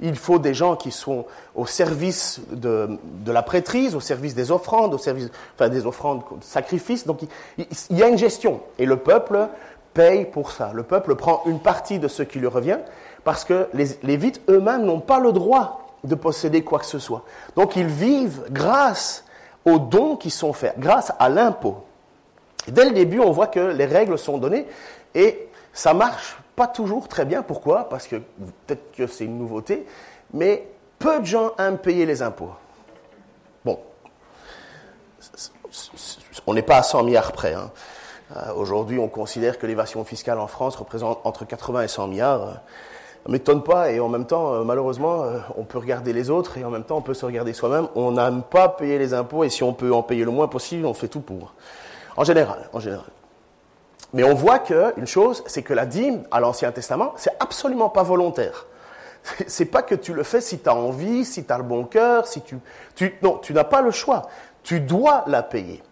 il 0.00 0.16
faut 0.16 0.38
des 0.38 0.54
gens 0.54 0.76
qui 0.76 0.90
sont 0.90 1.26
au 1.54 1.66
service 1.66 2.40
de, 2.50 2.98
la 3.26 3.42
prêtrise, 3.42 3.94
au 3.94 4.00
service 4.00 4.34
des 4.34 4.50
offrandes, 4.50 4.94
au 4.94 4.98
service, 4.98 5.30
des 5.58 5.86
offrandes 5.86 6.20
de 6.20 6.44
sacrifices. 6.44 7.06
Donc 7.06 7.20
il, 7.58 7.96
y 7.96 8.02
a 8.02 8.08
une 8.08 8.18
gestion 8.18 8.60
et 8.78 8.86
le 8.86 8.96
peuple 8.96 9.48
paye 9.94 10.24
pour 10.24 10.52
ça. 10.52 10.72
Le 10.74 10.82
peuple 10.82 11.14
prend 11.16 11.42
une 11.46 11.60
partie 11.60 11.98
de 11.98 12.08
ce 12.08 12.22
qui 12.22 12.38
lui 12.38 12.46
revient 12.46 12.78
parce 13.24 13.44
que 13.44 13.68
les 13.74 13.86
Lévites 14.02 14.40
eux-mêmes 14.48 14.84
n'ont 14.84 15.00
pas 15.00 15.18
le 15.18 15.32
droit 15.32 15.86
de 16.04 16.14
posséder 16.14 16.64
quoi 16.64 16.78
que 16.78 16.86
ce 16.86 16.98
soit. 16.98 17.24
Donc 17.56 17.76
ils 17.76 17.86
vivent 17.86 18.44
grâce 18.50 19.24
aux 19.66 19.78
dons 19.78 20.16
qui 20.16 20.30
sont 20.30 20.52
faits, 20.52 20.74
grâce 20.78 21.12
à 21.18 21.28
l'impôt. 21.28 21.84
Dès 22.68 22.84
le 22.84 22.92
début, 22.92 23.20
on 23.20 23.30
voit 23.30 23.48
que 23.48 23.60
les 23.60 23.84
règles 23.84 24.18
sont 24.18 24.38
données 24.38 24.66
et 25.14 25.48
ça 25.72 25.92
marche 25.92 26.39
toujours 26.66 27.08
très 27.08 27.24
bien. 27.24 27.42
Pourquoi? 27.42 27.88
Parce 27.88 28.06
que 28.06 28.16
peut-être 28.16 28.92
que 28.92 29.06
c'est 29.06 29.24
une 29.24 29.38
nouveauté, 29.38 29.86
mais 30.32 30.68
peu 30.98 31.20
de 31.20 31.26
gens 31.26 31.52
aiment 31.58 31.78
payer 31.78 32.06
les 32.06 32.22
impôts. 32.22 32.52
Bon, 33.64 33.78
on 36.46 36.54
n'est 36.54 36.62
pas 36.62 36.78
à 36.78 36.82
100 36.82 37.04
milliards 37.04 37.32
près. 37.32 37.54
Hein. 37.54 37.70
Euh, 38.36 38.52
aujourd'hui, 38.54 38.98
on 38.98 39.08
considère 39.08 39.58
que 39.58 39.66
l'évasion 39.66 40.04
fiscale 40.04 40.38
en 40.38 40.46
France 40.46 40.76
représente 40.76 41.20
entre 41.24 41.44
80 41.44 41.82
et 41.82 41.88
100 41.88 42.06
milliards. 42.06 42.60
Ne 43.26 43.32
m'étonne 43.32 43.62
pas, 43.62 43.90
et 43.90 44.00
en 44.00 44.08
même 44.08 44.26
temps, 44.26 44.54
euh, 44.54 44.64
malheureusement, 44.64 45.24
euh, 45.24 45.38
on 45.56 45.64
peut 45.64 45.78
regarder 45.78 46.12
les 46.12 46.30
autres, 46.30 46.56
et 46.56 46.64
en 46.64 46.70
même 46.70 46.84
temps, 46.84 46.96
on 46.96 47.02
peut 47.02 47.14
se 47.14 47.26
regarder 47.26 47.52
soi-même. 47.52 47.88
On 47.94 48.12
n'aime 48.12 48.42
pas 48.42 48.68
payer 48.68 48.98
les 48.98 49.12
impôts, 49.14 49.44
et 49.44 49.50
si 49.50 49.62
on 49.62 49.72
peut 49.74 49.92
en 49.92 50.02
payer 50.02 50.24
le 50.24 50.30
moins 50.30 50.48
possible, 50.48 50.86
on 50.86 50.94
fait 50.94 51.08
tout 51.08 51.20
pour. 51.20 51.54
En 52.16 52.24
général, 52.24 52.68
en 52.72 52.80
général. 52.80 53.06
Mais 54.12 54.24
on 54.24 54.34
voit 54.34 54.58
qu'une 54.58 55.06
chose, 55.06 55.42
c'est 55.46 55.62
que 55.62 55.72
la 55.72 55.86
dîme, 55.86 56.24
à 56.30 56.40
l'Ancien 56.40 56.72
Testament, 56.72 57.12
c'est 57.16 57.32
absolument 57.40 57.88
pas 57.88 58.02
volontaire. 58.02 58.66
C'est 59.46 59.66
pas 59.66 59.82
que 59.82 59.94
tu 59.94 60.14
le 60.14 60.22
fais 60.22 60.40
si 60.40 60.58
tu 60.58 60.68
as 60.68 60.74
envie, 60.74 61.24
si 61.24 61.44
tu 61.44 61.52
as 61.52 61.58
le 61.58 61.64
bon 61.64 61.84
cœur, 61.84 62.26
si 62.26 62.40
tu, 62.40 62.56
tu 62.94 63.14
non, 63.22 63.38
tu 63.38 63.52
n'as 63.52 63.64
pas 63.64 63.82
le 63.82 63.90
choix. 63.90 64.22
Tu 64.62 64.80
dois 64.80 65.24
la 65.26 65.42
payer. 65.42 65.82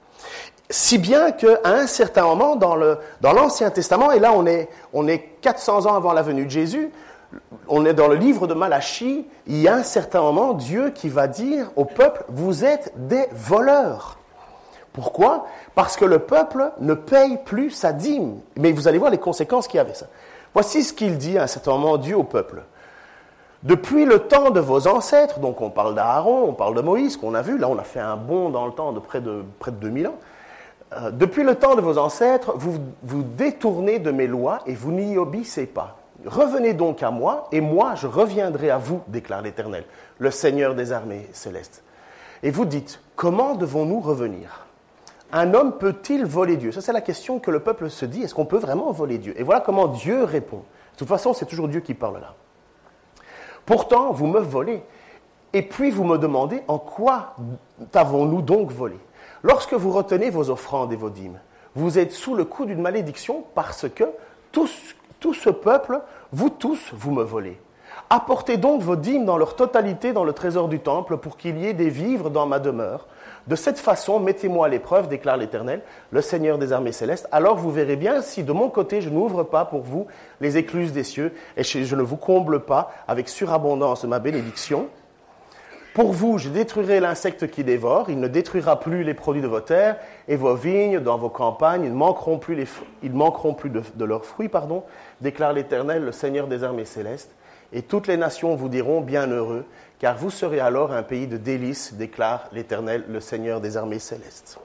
Si 0.71 0.99
bien 0.99 1.33
qu'à 1.33 1.61
un 1.65 1.87
certain 1.87 2.25
moment 2.25 2.57
dans, 2.57 2.77
le, 2.77 2.99
dans 3.21 3.33
l'Ancien 3.33 3.71
Testament, 3.71 4.13
et 4.13 4.19
là 4.19 4.33
on 4.35 4.47
est, 4.47 4.69
on 4.93 5.09
est 5.09 5.37
400 5.41 5.87
ans 5.87 5.95
avant 5.95 6.13
la 6.13 6.23
venue 6.23 6.45
de 6.45 6.51
Jésus, 6.51 6.91
on 7.69 7.85
est 7.87 7.95
dans 7.95 8.09
le 8.09 8.17
livre 8.17 8.47
de 8.47 8.55
Malachie, 8.55 9.27
il 9.47 9.61
y 9.61 9.69
a 9.69 9.75
un 9.75 9.83
certain 9.83 10.21
moment 10.21 10.55
Dieu 10.55 10.91
qui 10.91 11.09
va 11.09 11.27
dire 11.27 11.71
au 11.77 11.85
peuple, 11.85 12.25
vous 12.29 12.65
êtes 12.65 12.93
des 12.97 13.27
voleurs. 13.33 14.18
Pourquoi? 14.99 15.47
Parce 15.77 15.97
que 15.97 16.05
le 16.05 16.19
peuple 16.19 16.73
ne 16.81 16.95
paye 16.95 17.39
plus 17.45 17.71
sa 17.71 17.93
dîme. 17.93 18.41
Mais 18.57 18.73
vous 18.73 18.89
allez 18.89 18.99
voir 18.99 19.13
les 19.13 19.19
conséquences 19.19 19.69
qu'il 19.69 19.79
y 19.79 19.81
avait 19.81 19.95
ça. 19.95 20.07
Voici 20.55 20.83
ce 20.83 20.93
qu'il 20.93 21.19
dit 21.19 21.39
à 21.39 21.45
un 21.45 21.47
certain 21.47 21.71
moment 21.71 21.99
Dieu 21.99 22.17
au 22.17 22.25
peuple. 22.25 22.63
Depuis 23.63 24.05
le 24.05 24.19
temps 24.19 24.51
de 24.51 24.59
vos 24.59 24.89
ancêtres, 24.89 25.39
donc 25.39 25.61
on 25.61 25.71
parle 25.71 25.95
d'Aaron, 25.95 26.49
on 26.49 26.53
parle 26.53 26.75
de 26.75 26.81
Moïse, 26.81 27.17
qu'on 27.17 27.35
a 27.35 27.43
vu, 27.43 27.59
là 27.59 27.69
on 27.69 27.79
a 27.79 27.85
fait 27.85 28.01
un 28.01 28.17
bond 28.17 28.49
dans 28.49 28.67
le 28.67 28.73
temps 28.73 28.93
de 28.93 28.99
près 28.99 29.21
de, 29.21 29.45
près 29.61 29.71
de 29.71 29.77
2000 29.77 30.09
ans. 30.09 30.15
Euh, 30.95 31.13
depuis 31.13 31.45
le 31.45 31.55
temps 31.55 31.77
de 31.77 31.81
vos 31.81 31.97
ancêtres, 31.97 32.55
vous 32.57 32.79
vous 33.05 33.23
détournez 33.23 34.01
de 34.01 34.11
mes 34.11 34.27
lois 34.27 34.61
et 34.67 34.75
vous 34.75 34.91
n'y 34.91 35.17
obéissez 35.17 35.67
pas. 35.67 35.97
Revenez 36.27 36.73
donc 36.73 37.05
à 37.05 37.13
moi, 37.13 37.47
et 37.53 37.61
moi 37.61 37.95
je 37.95 38.09
reviendrai 38.09 38.71
à 38.71 38.79
vous, 38.79 39.01
déclare 39.07 39.43
l'Éternel, 39.43 39.85
le 40.19 40.33
Seigneur 40.33 40.75
des 40.75 40.91
armées 40.91 41.29
célestes. 41.33 41.85
Et 42.43 42.51
vous 42.51 42.65
dites, 42.65 43.01
comment 43.15 43.55
devons-nous 43.55 44.01
revenir? 44.01 44.68
Un 45.33 45.53
homme 45.55 45.79
peut-il 45.79 46.25
voler 46.25 46.57
Dieu? 46.57 46.73
Ça 46.73 46.81
c'est 46.81 46.93
la 46.93 47.01
question 47.01 47.39
que 47.39 47.51
le 47.51 47.61
peuple 47.61 47.91
se 47.91 48.05
dit, 48.07 48.23
est-ce 48.23 48.35
qu'on 48.35 48.47
peut 48.47 48.59
vraiment 48.59 48.91
voler 48.93 49.19
Dieu? 49.19 49.39
Et 49.39 49.43
voilà 49.43 49.61
comment 49.61 49.89
Dieu 49.89 50.25
répond. 50.25 50.59
De 50.95 50.99
toute 50.99 51.09
façon, 51.09 51.33
c'est 51.33 51.47
toujours 51.47 51.69
Dieu 51.69 51.81
qui 51.81 51.95
parle 51.95 52.21
là. 52.21 52.35
Pourtant, 53.67 54.13
vous 54.13 54.27
me 54.27 54.41
volez. 54.41 54.83
Et 55.53 55.63
puis 55.63 55.91
vous 55.91 56.05
me 56.05 56.19
demandez, 56.19 56.63
en 56.69 56.79
quoi 56.79 57.37
t'avons-nous 57.93 58.43
donc 58.43 58.71
volé? 58.71 58.97
Lorsque 59.43 59.75
vous 59.75 59.93
retenez 59.93 60.31
vos 60.31 60.51
offrandes 60.51 60.93
et 60.93 60.97
vos 60.97 61.11
dîmes, 61.11 61.39
vous 61.75 61.99
êtes 61.99 62.13
sous 62.13 62.35
le 62.35 62.45
coup 62.45 62.65
d'une 62.65 62.81
malédiction 62.81 63.45
parce 63.55 63.89
que 63.89 64.05
tout, 64.51 64.67
ce 64.67 65.51
peuple, 65.51 66.01
vous 66.33 66.51
tous, 66.51 66.91
vous 66.93 67.13
me 67.13 67.23
volez. 67.23 67.61
Apportez 68.11 68.57
donc 68.57 68.83
vos 68.83 68.97
dîmes 68.97 69.25
dans 69.25 69.37
leur 69.37 69.57
totalité 69.57 70.13
dans 70.13 70.25
le 70.25 70.33
trésor 70.33 70.69
du 70.69 70.81
temple 70.81 71.19
pour 71.19 71.37
qu'il 71.37 71.59
y 71.59 71.67
ait 71.67 71.75
des 71.75 71.91
vivres 71.91 72.31
dans 72.31 72.47
ma 72.47 72.59
demeure. 72.59 73.07
De 73.47 73.57
cette 73.57 73.79
façon, 73.79 74.21
mettez-moi 74.21 74.67
à 74.67 74.69
l'épreuve, 74.69 75.09
déclare 75.09 75.37
l'Éternel, 75.37 75.83
le 76.11 76.21
Seigneur 76.21 76.59
des 76.59 76.73
armées 76.73 76.93
célestes. 76.93 77.29
Alors 77.33 77.57
vous 77.57 77.71
verrez 77.71 77.97
bien 77.97 78.21
si 78.23 78.45
de 78.45 78.53
mon 78.53 78.69
côté 78.69 79.01
je 79.01 79.11
n'ouvre 79.11 79.43
pas 79.43 79.65
pour 79.65 79.83
vous 79.83 80.07
les 80.41 80.57
écluses 80.57 80.93
des 80.93 81.05
cieux 81.05 81.35
et 81.57 81.65
je 81.65 81.97
ne 81.97 82.03
vous 82.03 82.17
comble 82.17 82.61
pas 82.61 82.91
avec 83.07 83.29
surabondance 83.29 84.05
ma 84.05 84.19
bénédiction. 84.19 84.89
Pour 85.99 86.13
vous, 86.13 86.39
je 86.39 86.49
détruirai 86.49 87.01
l'insecte 87.01 87.51
qui 87.51 87.65
dévore, 87.65 88.09
il 88.09 88.21
ne 88.21 88.29
détruira 88.29 88.79
plus 88.79 89.03
les 89.03 89.15
produits 89.15 89.43
de 89.43 89.49
vos 89.49 89.59
terres, 89.59 89.97
et 90.29 90.37
vos 90.37 90.55
vignes 90.55 91.01
dans 91.01 91.19
vos 91.19 91.29
campagnes, 91.29 91.83
ils 91.83 91.91
ne 91.91 91.97
manqueront 91.97 92.39
plus, 92.39 92.69
ils 93.03 93.13
manqueront 93.13 93.53
plus 93.53 93.69
de, 93.69 93.83
de, 93.97 94.05
leurs 94.05 94.25
fruits, 94.25 94.49
pardon, 94.49 94.85
déclare 95.21 95.53
l'Éternel, 95.53 96.05
le 96.05 96.13
Seigneur 96.13 96.47
des 96.47 96.63
armées 96.63 96.85
célestes. 96.85 97.33
Et 97.73 97.83
toutes 97.83 98.07
les 98.07 98.17
nations 98.17 98.55
vous 98.55 98.69
diront 98.69 99.01
bienheureux, 99.01 99.65
car 99.99 100.17
vous 100.17 100.31
serez 100.31 100.61
alors 100.61 100.93
un 100.93 101.03
pays 101.03 101.27
de 101.27 101.37
délices, 101.37 101.95
déclare 101.95 102.49
l'Éternel, 102.53 103.05
le 103.09 103.21
Seigneur 103.21 103.61
des 103.61 103.77
armées 103.77 103.99
célestes. 103.99 104.59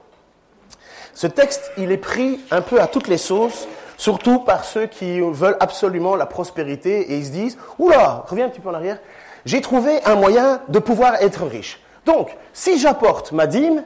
Ce 1.12 1.26
texte, 1.26 1.70
il 1.76 1.92
est 1.92 1.98
pris 1.98 2.40
un 2.50 2.62
peu 2.62 2.80
à 2.80 2.86
toutes 2.86 3.08
les 3.08 3.18
sauces, 3.18 3.68
surtout 3.96 4.40
par 4.40 4.64
ceux 4.64 4.86
qui 4.86 5.20
veulent 5.20 5.56
absolument 5.60 6.16
la 6.16 6.26
prospérité, 6.26 7.12
et 7.12 7.18
ils 7.18 7.26
se 7.26 7.30
disent, 7.30 7.58
oula, 7.78 8.24
reviens 8.26 8.46
un 8.46 8.48
petit 8.48 8.60
peu 8.60 8.70
en 8.70 8.74
arrière, 8.74 8.98
j'ai 9.44 9.60
trouvé 9.60 10.02
un 10.04 10.14
moyen 10.14 10.62
de 10.68 10.78
pouvoir 10.78 11.16
être 11.22 11.44
riche. 11.44 11.80
Donc, 12.06 12.36
si 12.52 12.78
j'apporte 12.78 13.32
ma 13.32 13.46
dîme, 13.46 13.82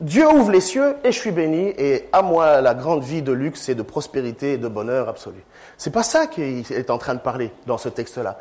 Dieu 0.00 0.26
ouvre 0.28 0.50
les 0.50 0.60
cieux 0.60 0.96
et 1.04 1.12
je 1.12 1.18
suis 1.18 1.30
béni 1.30 1.72
et 1.78 2.08
à 2.12 2.20
moi 2.22 2.60
la 2.60 2.74
grande 2.74 3.02
vie 3.02 3.22
de 3.22 3.32
luxe 3.32 3.68
et 3.68 3.74
de 3.74 3.82
prospérité 3.82 4.54
et 4.54 4.58
de 4.58 4.68
bonheur 4.68 5.08
absolu. 5.08 5.44
C'est 5.84 5.90
pas 5.90 6.02
ça 6.02 6.26
qu'il 6.26 6.64
est 6.72 6.88
en 6.88 6.96
train 6.96 7.12
de 7.12 7.20
parler 7.20 7.52
dans 7.66 7.76
ce 7.76 7.90
texte-là. 7.90 8.38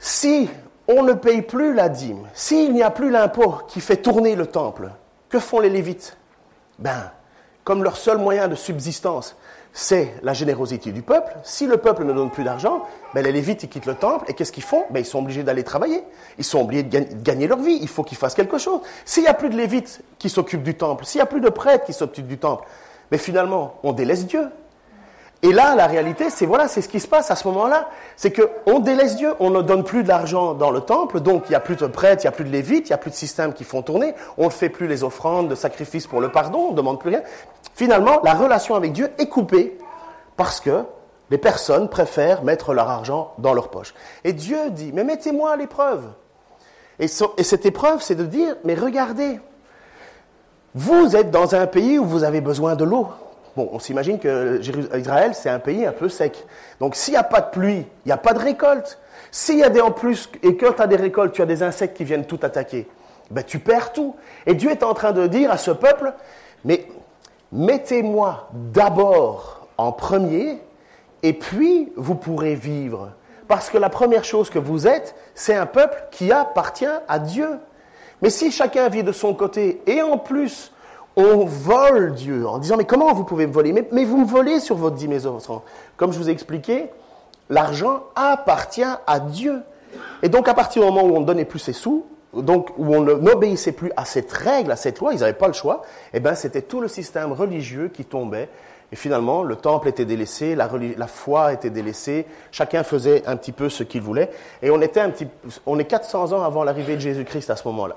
Si 0.00 0.50
on 0.88 1.04
ne 1.04 1.12
paye 1.12 1.40
plus 1.40 1.72
la 1.72 1.88
dîme, 1.88 2.26
s'il 2.34 2.72
n'y 2.72 2.82
a 2.82 2.90
plus 2.90 3.12
l'impôt 3.12 3.58
qui 3.68 3.80
fait 3.80 3.98
tourner 3.98 4.34
le 4.34 4.46
temple, 4.46 4.90
que 5.28 5.38
font 5.38 5.60
les 5.60 5.70
Lévites? 5.70 6.16
Ben, 6.80 7.12
comme 7.62 7.84
leur 7.84 7.96
seul 7.96 8.18
moyen 8.18 8.48
de 8.48 8.56
subsistance, 8.56 9.36
c'est 9.72 10.12
la 10.24 10.32
générosité 10.32 10.90
du 10.90 11.02
peuple. 11.02 11.32
Si 11.44 11.68
le 11.68 11.76
peuple 11.76 12.02
ne 12.02 12.12
donne 12.12 12.32
plus 12.32 12.42
d'argent, 12.42 12.82
ben 13.14 13.22
les 13.22 13.30
Lévites 13.30 13.70
quittent 13.70 13.86
le 13.86 13.94
temple 13.94 14.24
et 14.26 14.34
qu'est-ce 14.34 14.50
qu'ils 14.50 14.64
font? 14.64 14.86
Ben 14.90 14.98
Ils 14.98 15.06
sont 15.06 15.20
obligés 15.20 15.44
d'aller 15.44 15.62
travailler. 15.62 16.02
Ils 16.38 16.44
sont 16.44 16.60
obligés 16.60 16.82
de 16.82 17.22
gagner 17.22 17.46
leur 17.46 17.60
vie. 17.60 17.78
Il 17.80 17.88
faut 17.88 18.02
qu'ils 18.02 18.18
fassent 18.18 18.34
quelque 18.34 18.58
chose. 18.58 18.80
S'il 19.04 19.22
n'y 19.22 19.28
a 19.28 19.34
plus 19.34 19.48
de 19.48 19.56
Lévites 19.56 20.02
qui 20.18 20.28
s'occupent 20.28 20.64
du 20.64 20.76
temple, 20.76 21.04
s'il 21.04 21.20
n'y 21.20 21.22
a 21.22 21.26
plus 21.26 21.40
de 21.40 21.50
prêtres 21.50 21.84
qui 21.84 21.92
s'occupent 21.92 22.26
du 22.26 22.38
temple, 22.38 22.66
mais 23.12 23.18
finalement, 23.18 23.74
on 23.84 23.92
délaisse 23.92 24.26
Dieu. 24.26 24.48
Et 25.42 25.52
là, 25.52 25.74
la 25.74 25.86
réalité, 25.86 26.28
c'est 26.28 26.44
voilà, 26.44 26.68
c'est 26.68 26.82
ce 26.82 26.88
qui 26.88 27.00
se 27.00 27.08
passe 27.08 27.30
à 27.30 27.36
ce 27.36 27.48
moment-là. 27.48 27.88
C'est 28.16 28.30
qu'on 28.30 28.78
délaisse 28.78 29.16
Dieu, 29.16 29.34
on 29.40 29.48
ne 29.50 29.62
donne 29.62 29.84
plus 29.84 30.04
d'argent 30.04 30.52
dans 30.52 30.70
le 30.70 30.80
temple, 30.80 31.20
donc 31.20 31.44
il 31.46 31.50
n'y 31.50 31.56
a 31.56 31.60
plus 31.60 31.76
de 31.76 31.86
prêtres, 31.86 32.22
il 32.22 32.26
n'y 32.26 32.28
a 32.28 32.32
plus 32.32 32.44
de 32.44 32.50
lévites, 32.50 32.88
il 32.88 32.92
n'y 32.92 32.94
a 32.94 32.98
plus 32.98 33.10
de 33.10 33.16
systèmes 33.16 33.54
qui 33.54 33.64
font 33.64 33.80
tourner, 33.80 34.14
on 34.36 34.46
ne 34.46 34.50
fait 34.50 34.68
plus 34.68 34.86
les 34.86 35.02
offrandes 35.02 35.48
de 35.48 35.54
sacrifices 35.54 36.06
pour 36.06 36.20
le 36.20 36.30
pardon, 36.30 36.66
on 36.68 36.70
ne 36.72 36.76
demande 36.76 37.00
plus 37.00 37.08
rien. 37.08 37.22
Finalement, 37.74 38.20
la 38.22 38.34
relation 38.34 38.74
avec 38.74 38.92
Dieu 38.92 39.10
est 39.16 39.28
coupée 39.28 39.78
parce 40.36 40.60
que 40.60 40.84
les 41.30 41.38
personnes 41.38 41.88
préfèrent 41.88 42.42
mettre 42.42 42.74
leur 42.74 42.90
argent 42.90 43.32
dans 43.38 43.54
leur 43.54 43.68
poche. 43.68 43.94
Et 44.24 44.34
Dieu 44.34 44.70
dit, 44.70 44.90
mais 44.92 45.04
mettez-moi 45.04 45.52
à 45.52 45.56
l'épreuve. 45.56 46.04
Et 46.98 47.08
cette 47.08 47.64
épreuve, 47.64 48.02
c'est 48.02 48.14
de 48.14 48.26
dire, 48.26 48.56
mais 48.64 48.74
regardez, 48.74 49.40
vous 50.74 51.16
êtes 51.16 51.30
dans 51.30 51.54
un 51.54 51.66
pays 51.66 51.98
où 51.98 52.04
vous 52.04 52.24
avez 52.24 52.42
besoin 52.42 52.76
de 52.76 52.84
l'eau. 52.84 53.08
On 53.72 53.78
s'imagine 53.78 54.18
que 54.18 54.60
Israël, 54.96 55.32
c'est 55.34 55.50
un 55.50 55.58
pays 55.58 55.86
un 55.86 55.92
peu 55.92 56.08
sec. 56.08 56.46
Donc, 56.80 56.94
s'il 56.94 57.12
n'y 57.12 57.18
a 57.18 57.24
pas 57.24 57.40
de 57.40 57.50
pluie, 57.50 57.86
il 58.04 58.08
n'y 58.08 58.12
a 58.12 58.16
pas 58.16 58.32
de 58.32 58.38
récolte. 58.38 58.98
S'il 59.30 59.58
y 59.58 59.64
a 59.64 59.68
des 59.68 59.80
en 59.80 59.90
plus, 59.90 60.28
et 60.42 60.56
que 60.56 60.66
tu 60.66 60.82
as 60.82 60.86
des 60.86 60.96
récoltes, 60.96 61.32
tu 61.32 61.42
as 61.42 61.46
des 61.46 61.62
insectes 61.62 61.96
qui 61.96 62.04
viennent 62.04 62.26
tout 62.26 62.40
attaquer, 62.42 62.88
ben, 63.30 63.44
tu 63.44 63.58
perds 63.58 63.92
tout. 63.92 64.16
Et 64.46 64.54
Dieu 64.54 64.70
est 64.70 64.82
en 64.82 64.94
train 64.94 65.12
de 65.12 65.26
dire 65.26 65.50
à 65.50 65.56
ce 65.56 65.70
peuple, 65.70 66.12
mais 66.64 66.86
mettez-moi 67.52 68.48
d'abord 68.52 69.68
en 69.78 69.92
premier, 69.92 70.58
et 71.22 71.32
puis 71.32 71.92
vous 71.96 72.14
pourrez 72.14 72.54
vivre. 72.54 73.12
Parce 73.46 73.70
que 73.70 73.78
la 73.78 73.88
première 73.88 74.24
chose 74.24 74.50
que 74.50 74.58
vous 74.58 74.86
êtes, 74.86 75.14
c'est 75.34 75.54
un 75.54 75.66
peuple 75.66 76.04
qui 76.10 76.32
appartient 76.32 76.86
à 77.08 77.18
Dieu. 77.18 77.58
Mais 78.22 78.30
si 78.30 78.50
chacun 78.50 78.88
vit 78.88 79.02
de 79.02 79.12
son 79.12 79.34
côté, 79.34 79.80
et 79.86 80.02
en 80.02 80.18
plus, 80.18 80.69
on 81.16 81.44
vole 81.44 82.14
Dieu 82.14 82.46
en 82.46 82.58
disant 82.58 82.76
mais 82.76 82.84
comment 82.84 83.12
vous 83.12 83.24
pouvez 83.24 83.46
me 83.46 83.52
voler? 83.52 83.72
Mais, 83.72 84.04
vous 84.04 84.18
me 84.18 84.26
volez 84.26 84.60
sur 84.60 84.76
votre 84.76 84.96
dîme 84.96 85.16
Comme 85.96 86.12
je 86.12 86.18
vous 86.18 86.28
ai 86.28 86.32
expliqué, 86.32 86.86
l'argent 87.48 88.04
appartient 88.14 88.82
à 89.06 89.20
Dieu. 89.20 89.62
Et 90.22 90.28
donc 90.28 90.48
à 90.48 90.54
partir 90.54 90.82
du 90.82 90.88
moment 90.88 91.04
où 91.06 91.16
on 91.16 91.20
ne 91.20 91.26
donnait 91.26 91.44
plus 91.44 91.58
ses 91.58 91.72
sous, 91.72 92.06
donc 92.32 92.70
où 92.78 92.94
on 92.94 93.00
n'obéissait 93.00 93.72
plus 93.72 93.90
à 93.96 94.04
cette 94.04 94.30
règle, 94.30 94.70
à 94.70 94.76
cette 94.76 95.00
loi, 95.00 95.12
ils 95.12 95.20
n'avaient 95.20 95.32
pas 95.32 95.48
le 95.48 95.52
choix, 95.52 95.82
et 96.12 96.18
eh 96.18 96.20
ben 96.20 96.34
c'était 96.34 96.62
tout 96.62 96.80
le 96.80 96.88
système 96.88 97.32
religieux 97.32 97.90
qui 97.92 98.04
tombait. 98.04 98.48
Et 98.92 98.96
finalement, 98.96 99.44
le 99.44 99.54
temple 99.56 99.88
était 99.88 100.04
délaissé, 100.04 100.56
la, 100.56 100.68
la 100.96 101.06
foi 101.06 101.52
était 101.52 101.70
délaissée, 101.70 102.26
chacun 102.50 102.82
faisait 102.82 103.22
un 103.26 103.36
petit 103.36 103.52
peu 103.52 103.68
ce 103.68 103.84
qu'il 103.84 104.02
voulait. 104.02 104.30
Et 104.62 104.70
on 104.70 104.80
était 104.80 105.00
un 105.00 105.10
petit, 105.10 105.28
on 105.64 105.78
est 105.78 105.84
400 105.84 106.32
ans 106.32 106.42
avant 106.42 106.64
l'arrivée 106.64 106.96
de 106.96 107.00
Jésus-Christ 107.00 107.50
à 107.50 107.56
ce 107.56 107.66
moment-là. 107.68 107.96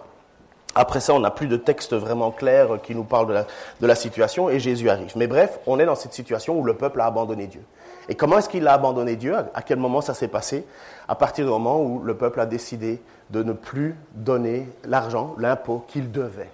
Après 0.76 1.00
ça, 1.00 1.14
on 1.14 1.20
n'a 1.20 1.30
plus 1.30 1.48
de 1.48 1.58
texte 1.58 1.94
vraiment 1.94 2.32
clair 2.32 2.80
qui 2.82 2.96
nous 2.96 3.04
parle 3.04 3.46
de 3.80 3.88
la, 3.88 3.96
situation 3.96 4.50
et 4.50 4.60
Jésus 4.60 4.90
arrive. 4.90 5.14
Mais 5.16 5.28
bref, 5.28 5.60
on 5.68 5.80
est 5.80 5.86
dans 5.86 5.96
cette 5.96 6.14
situation 6.14 6.58
où 6.60 6.64
le 6.64 6.76
peuple 6.76 7.02
a 7.02 7.06
abandonné 7.06 7.46
Dieu. 7.46 7.62
Et 8.10 8.16
comment 8.16 8.40
est-ce 8.40 8.50
qu'il 8.50 8.68
a 8.68 8.74
abandonné 8.74 9.16
Dieu? 9.16 9.36
À 9.54 9.62
quel 9.62 9.78
moment 9.78 10.02
ça 10.02 10.14
s'est 10.14 10.28
passé? 10.28 10.66
À 11.08 11.16
partir 11.16 11.46
du 11.46 11.52
moment 11.52 11.82
où 11.82 12.00
le 12.00 12.18
peuple 12.18 12.40
a 12.40 12.46
décidé 12.46 13.02
de 13.30 13.44
ne 13.44 13.54
plus 13.54 13.96
donner 14.14 14.68
l'argent, 14.84 15.36
l'impôt 15.38 15.86
qu'il 15.88 16.12
devait. 16.12 16.52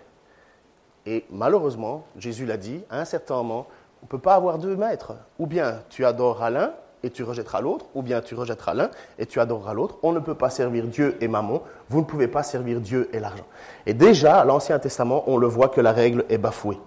Et 1.06 1.26
malheureusement, 1.32 2.04
Jésus 2.18 2.46
l'a 2.46 2.58
dit, 2.58 2.84
à 2.90 3.00
un 3.00 3.06
certain 3.06 3.36
moment, 3.36 3.68
on 4.02 4.06
ne 4.06 4.10
peut 4.10 4.20
pas 4.20 4.36
avoir 4.36 4.58
deux 4.58 4.76
maîtres. 4.76 5.14
Ou 5.40 5.48
bien 5.48 5.82
tu 5.90 6.06
adoreras 6.06 6.50
l'un 6.50 6.74
et 7.04 7.10
tu 7.10 7.24
rejetteras 7.24 7.62
l'autre, 7.62 7.86
ou 7.96 8.02
bien 8.02 8.22
tu 8.22 8.36
rejetteras 8.36 8.74
l'un 8.74 8.90
et 9.18 9.26
tu 9.26 9.40
adoreras 9.40 9.74
l'autre. 9.74 9.98
On 10.04 10.12
ne 10.12 10.20
peut 10.20 10.36
pas 10.36 10.50
servir 10.50 10.86
Dieu 10.86 11.18
et 11.22 11.28
Mammon, 11.28 11.62
vous 11.90 12.00
ne 12.00 12.06
pouvez 12.06 12.28
pas 12.28 12.44
servir 12.44 12.82
Dieu 12.82 13.10
et 13.14 13.20
l'argent. 13.20 13.46
Et 13.86 13.94
déjà, 13.94 14.40
à 14.40 14.46
l'Ancien 14.46 14.80
Testament, 14.80 15.24
on 15.28 15.38
le 15.38 15.48
voit 15.48 15.70
que 15.70 15.82
la 15.82 15.92
règle 15.92 16.26
est 16.30 16.38
bafouée. 16.38 16.80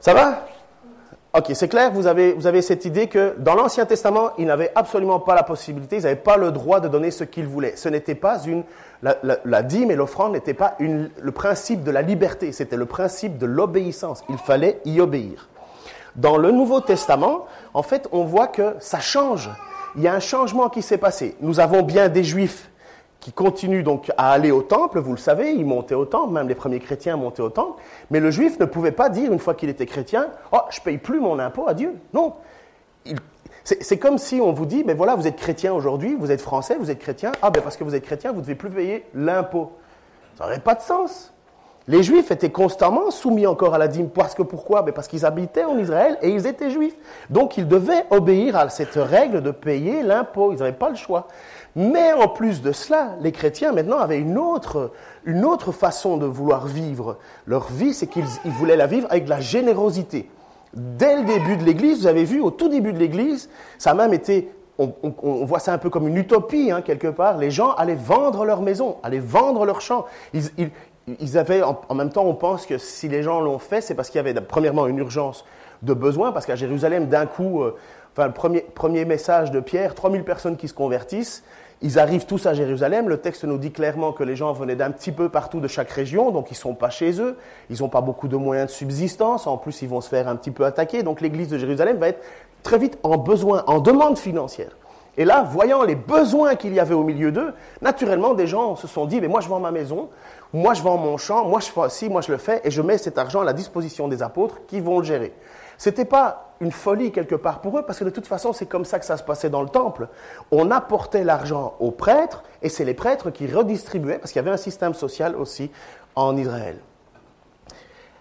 Ça 0.00 0.14
va? 0.14 0.44
Ok, 1.34 1.50
c'est 1.52 1.68
clair, 1.68 1.92
vous 1.92 2.06
avez, 2.06 2.32
vous 2.32 2.46
avez 2.46 2.62
cette 2.62 2.86
idée 2.86 3.06
que 3.06 3.34
dans 3.38 3.54
l'Ancien 3.54 3.84
Testament, 3.84 4.30
ils 4.38 4.46
n'avaient 4.46 4.72
absolument 4.74 5.20
pas 5.20 5.34
la 5.34 5.42
possibilité, 5.42 5.96
ils 5.96 6.02
n'avaient 6.02 6.16
pas 6.16 6.38
le 6.38 6.50
droit 6.50 6.80
de 6.80 6.88
donner 6.88 7.10
ce 7.10 7.22
qu'ils 7.22 7.46
voulaient. 7.46 7.76
Ce 7.76 7.90
n'était 7.90 8.14
pas 8.14 8.42
une. 8.44 8.64
La, 9.02 9.62
dîme 9.62 9.90
et 9.90 9.94
l'offrande 9.94 10.32
n'étaient 10.32 10.54
pas 10.54 10.74
une, 10.80 11.10
le 11.20 11.30
principe 11.30 11.84
de 11.84 11.90
la 11.90 12.02
liberté, 12.02 12.50
c'était 12.50 12.76
le 12.76 12.86
principe 12.86 13.36
de 13.38 13.46
l'obéissance. 13.46 14.24
Il 14.30 14.38
fallait 14.38 14.80
y 14.86 15.00
obéir. 15.00 15.48
Dans 16.16 16.38
le 16.38 16.50
Nouveau 16.50 16.80
Testament, 16.80 17.46
en 17.78 17.82
fait, 17.84 18.08
on 18.10 18.24
voit 18.24 18.48
que 18.48 18.74
ça 18.80 18.98
change. 18.98 19.48
Il 19.94 20.02
y 20.02 20.08
a 20.08 20.12
un 20.12 20.18
changement 20.18 20.68
qui 20.68 20.82
s'est 20.82 20.98
passé. 20.98 21.36
Nous 21.40 21.60
avons 21.60 21.82
bien 21.82 22.08
des 22.08 22.24
juifs 22.24 22.72
qui 23.20 23.32
continuent 23.32 23.84
donc 23.84 24.10
à 24.18 24.32
aller 24.32 24.50
au 24.50 24.62
temple, 24.62 24.98
vous 24.98 25.12
le 25.12 25.18
savez, 25.18 25.52
ils 25.52 25.64
montaient 25.64 25.94
au 25.94 26.04
temple, 26.04 26.32
même 26.32 26.48
les 26.48 26.56
premiers 26.56 26.80
chrétiens 26.80 27.16
montaient 27.16 27.42
au 27.42 27.50
temple, 27.50 27.80
mais 28.10 28.18
le 28.18 28.32
juif 28.32 28.58
ne 28.58 28.64
pouvait 28.64 28.90
pas 28.90 29.08
dire, 29.10 29.32
une 29.32 29.38
fois 29.38 29.54
qu'il 29.54 29.68
était 29.68 29.86
chrétien, 29.86 30.26
Oh, 30.50 30.58
je 30.70 30.80
paye 30.80 30.98
plus 30.98 31.20
mon 31.20 31.38
impôt 31.38 31.68
à 31.68 31.74
Dieu. 31.74 31.94
Non. 32.12 32.34
C'est 33.62 33.98
comme 33.98 34.18
si 34.18 34.40
on 34.40 34.52
vous 34.52 34.66
dit, 34.66 34.82
mais 34.84 34.94
voilà, 34.94 35.14
vous 35.14 35.28
êtes 35.28 35.36
chrétien 35.36 35.72
aujourd'hui, 35.72 36.16
vous 36.18 36.32
êtes 36.32 36.40
français, 36.40 36.76
vous 36.80 36.90
êtes 36.90 36.98
chrétien, 36.98 37.30
ah 37.42 37.50
ben 37.50 37.62
parce 37.62 37.76
que 37.76 37.84
vous 37.84 37.94
êtes 37.94 38.04
chrétien, 38.04 38.32
vous 38.32 38.40
devez 38.40 38.56
plus 38.56 38.70
payer 38.70 39.04
l'impôt. 39.14 39.70
Ça 40.36 40.44
n'aurait 40.44 40.58
pas 40.58 40.74
de 40.74 40.82
sens. 40.82 41.32
Les 41.88 42.02
Juifs 42.02 42.30
étaient 42.30 42.50
constamment 42.50 43.10
soumis 43.10 43.46
encore 43.46 43.74
à 43.74 43.78
la 43.78 43.88
dîme. 43.88 44.10
Parce 44.10 44.34
que 44.34 44.42
pourquoi? 44.42 44.82
Ben 44.82 44.92
Parce 44.92 45.08
qu'ils 45.08 45.24
habitaient 45.24 45.64
en 45.64 45.78
Israël 45.78 46.18
et 46.20 46.28
ils 46.28 46.46
étaient 46.46 46.70
Juifs. 46.70 46.94
Donc 47.30 47.56
ils 47.56 47.66
devaient 47.66 48.04
obéir 48.10 48.56
à 48.56 48.68
cette 48.68 48.94
règle 48.94 49.42
de 49.42 49.50
payer 49.50 50.02
l'impôt. 50.02 50.52
Ils 50.52 50.58
n'avaient 50.58 50.72
pas 50.72 50.90
le 50.90 50.96
choix. 50.96 51.26
Mais 51.74 52.12
en 52.12 52.28
plus 52.28 52.60
de 52.60 52.72
cela, 52.72 53.16
les 53.20 53.32
chrétiens 53.32 53.72
maintenant 53.72 53.98
avaient 53.98 54.18
une 54.18 54.36
autre, 54.36 54.92
une 55.24 55.44
autre 55.44 55.72
façon 55.72 56.16
de 56.16 56.26
vouloir 56.26 56.66
vivre. 56.66 57.18
Leur 57.46 57.70
vie, 57.70 57.94
c'est 57.94 58.06
qu'ils 58.06 58.24
voulaient 58.44 58.76
la 58.76 58.86
vivre 58.86 59.06
avec 59.10 59.24
de 59.24 59.30
la 59.30 59.40
générosité. 59.40 60.28
Dès 60.74 61.16
le 61.16 61.24
début 61.24 61.56
de 61.56 61.64
l'Église, 61.64 62.00
vous 62.00 62.06
avez 62.06 62.24
vu, 62.24 62.40
au 62.40 62.50
tout 62.50 62.68
début 62.68 62.92
de 62.92 62.98
l'Église, 62.98 63.48
ça 63.78 63.92
a 63.92 63.94
même 63.94 64.12
été, 64.12 64.50
on, 64.78 65.44
voit 65.44 65.58
ça 65.58 65.72
un 65.72 65.78
peu 65.78 65.90
comme 65.90 66.06
une 66.06 66.16
utopie, 66.16 66.70
hein, 66.70 66.82
quelque 66.82 67.08
part. 67.08 67.38
Les 67.38 67.50
gens 67.50 67.72
allaient 67.72 67.94
vendre 67.94 68.44
leur 68.44 68.60
maison, 68.60 68.96
allaient 69.02 69.18
vendre 69.18 69.64
leurs 69.64 69.80
champs. 69.80 70.06
Ils, 70.34 70.70
avaient, 71.36 71.62
en, 71.62 71.94
même 71.94 72.10
temps, 72.10 72.24
on 72.24 72.34
pense 72.34 72.66
que 72.66 72.78
si 72.78 73.08
les 73.08 73.22
gens 73.22 73.40
l'ont 73.40 73.58
fait, 73.58 73.80
c'est 73.80 73.94
parce 73.94 74.10
qu'il 74.10 74.18
y 74.18 74.20
avait 74.20 74.34
premièrement 74.40 74.86
une 74.86 74.98
urgence 74.98 75.44
de 75.82 75.94
besoin, 75.94 76.32
parce 76.32 76.46
qu'à 76.46 76.56
Jérusalem, 76.56 77.06
d'un 77.06 77.26
coup, 77.26 77.62
euh, 77.62 77.76
enfin, 78.16 78.26
le 78.28 78.62
premier, 78.74 79.04
message 79.04 79.50
de 79.50 79.60
Pierre, 79.60 79.94
3000 79.94 80.24
personnes 80.24 80.56
qui 80.56 80.68
se 80.68 80.74
convertissent, 80.74 81.44
ils 81.80 81.98
arrivent 82.00 82.26
tous 82.26 82.46
à 82.46 82.54
Jérusalem. 82.54 83.08
Le 83.08 83.18
texte 83.18 83.44
nous 83.44 83.58
dit 83.58 83.70
clairement 83.70 84.12
que 84.12 84.24
les 84.24 84.34
gens 84.34 84.52
venaient 84.52 84.74
d'un 84.74 84.90
petit 84.90 85.12
peu 85.12 85.28
partout 85.28 85.60
de 85.60 85.68
chaque 85.68 85.90
région, 85.90 86.32
donc 86.32 86.50
ils 86.50 86.54
ne 86.54 86.58
sont 86.58 86.74
pas 86.74 86.90
chez 86.90 87.20
eux. 87.20 87.36
Ils 87.70 87.80
n'ont 87.82 87.88
pas 87.88 88.00
beaucoup 88.00 88.26
de 88.26 88.36
moyens 88.36 88.68
de 88.68 88.72
subsistance. 88.72 89.46
En 89.46 89.58
plus, 89.58 89.82
ils 89.82 89.88
vont 89.88 90.00
se 90.00 90.08
faire 90.08 90.26
un 90.26 90.34
petit 90.34 90.50
peu 90.50 90.64
attaquer. 90.64 91.04
Donc 91.04 91.20
l'église 91.20 91.48
de 91.48 91.56
Jérusalem 91.56 91.98
va 91.98 92.08
être 92.08 92.24
très 92.64 92.78
vite 92.78 92.98
en 93.04 93.16
besoin, 93.16 93.62
en 93.68 93.78
demande 93.78 94.18
financière. 94.18 94.70
Et 95.18 95.24
là, 95.24 95.42
voyant 95.42 95.82
les 95.82 95.96
besoins 95.96 96.54
qu'il 96.54 96.72
y 96.72 96.78
avait 96.78 96.94
au 96.94 97.02
milieu 97.02 97.32
d'eux, 97.32 97.52
naturellement, 97.82 98.34
des 98.34 98.46
gens 98.46 98.76
se 98.76 98.86
sont 98.86 99.04
dit, 99.04 99.20
mais 99.20 99.26
moi 99.26 99.40
je 99.40 99.48
vends 99.48 99.58
ma 99.58 99.72
maison, 99.72 100.10
moi 100.52 100.74
je 100.74 100.82
vends 100.82 100.96
mon 100.96 101.16
champ, 101.16 101.44
moi 101.44 101.58
je 101.58 102.08
moi 102.08 102.20
je 102.20 102.30
le 102.30 102.38
fais, 102.38 102.60
et 102.62 102.70
je 102.70 102.80
mets 102.80 102.98
cet 102.98 103.18
argent 103.18 103.40
à 103.40 103.44
la 103.44 103.52
disposition 103.52 104.06
des 104.06 104.22
apôtres 104.22 104.60
qui 104.68 104.78
vont 104.78 105.00
le 105.00 105.04
gérer. 105.04 105.34
C'était 105.76 106.04
pas 106.04 106.52
une 106.60 106.70
folie 106.70 107.10
quelque 107.10 107.34
part 107.34 107.60
pour 107.60 107.76
eux, 107.76 107.82
parce 107.82 107.98
que 107.98 108.04
de 108.04 108.10
toute 108.10 108.28
façon, 108.28 108.52
c'est 108.52 108.66
comme 108.66 108.84
ça 108.84 109.00
que 109.00 109.04
ça 109.04 109.16
se 109.16 109.24
passait 109.24 109.50
dans 109.50 109.62
le 109.62 109.68
temple. 109.68 110.06
On 110.52 110.70
apportait 110.70 111.24
l'argent 111.24 111.74
aux 111.80 111.90
prêtres, 111.90 112.44
et 112.62 112.68
c'est 112.68 112.84
les 112.84 112.94
prêtres 112.94 113.30
qui 113.30 113.48
redistribuaient, 113.48 114.18
parce 114.18 114.30
qu'il 114.30 114.40
y 114.40 114.44
avait 114.44 114.54
un 114.54 114.56
système 114.56 114.94
social 114.94 115.34
aussi 115.34 115.72
en 116.14 116.36
Israël. 116.36 116.78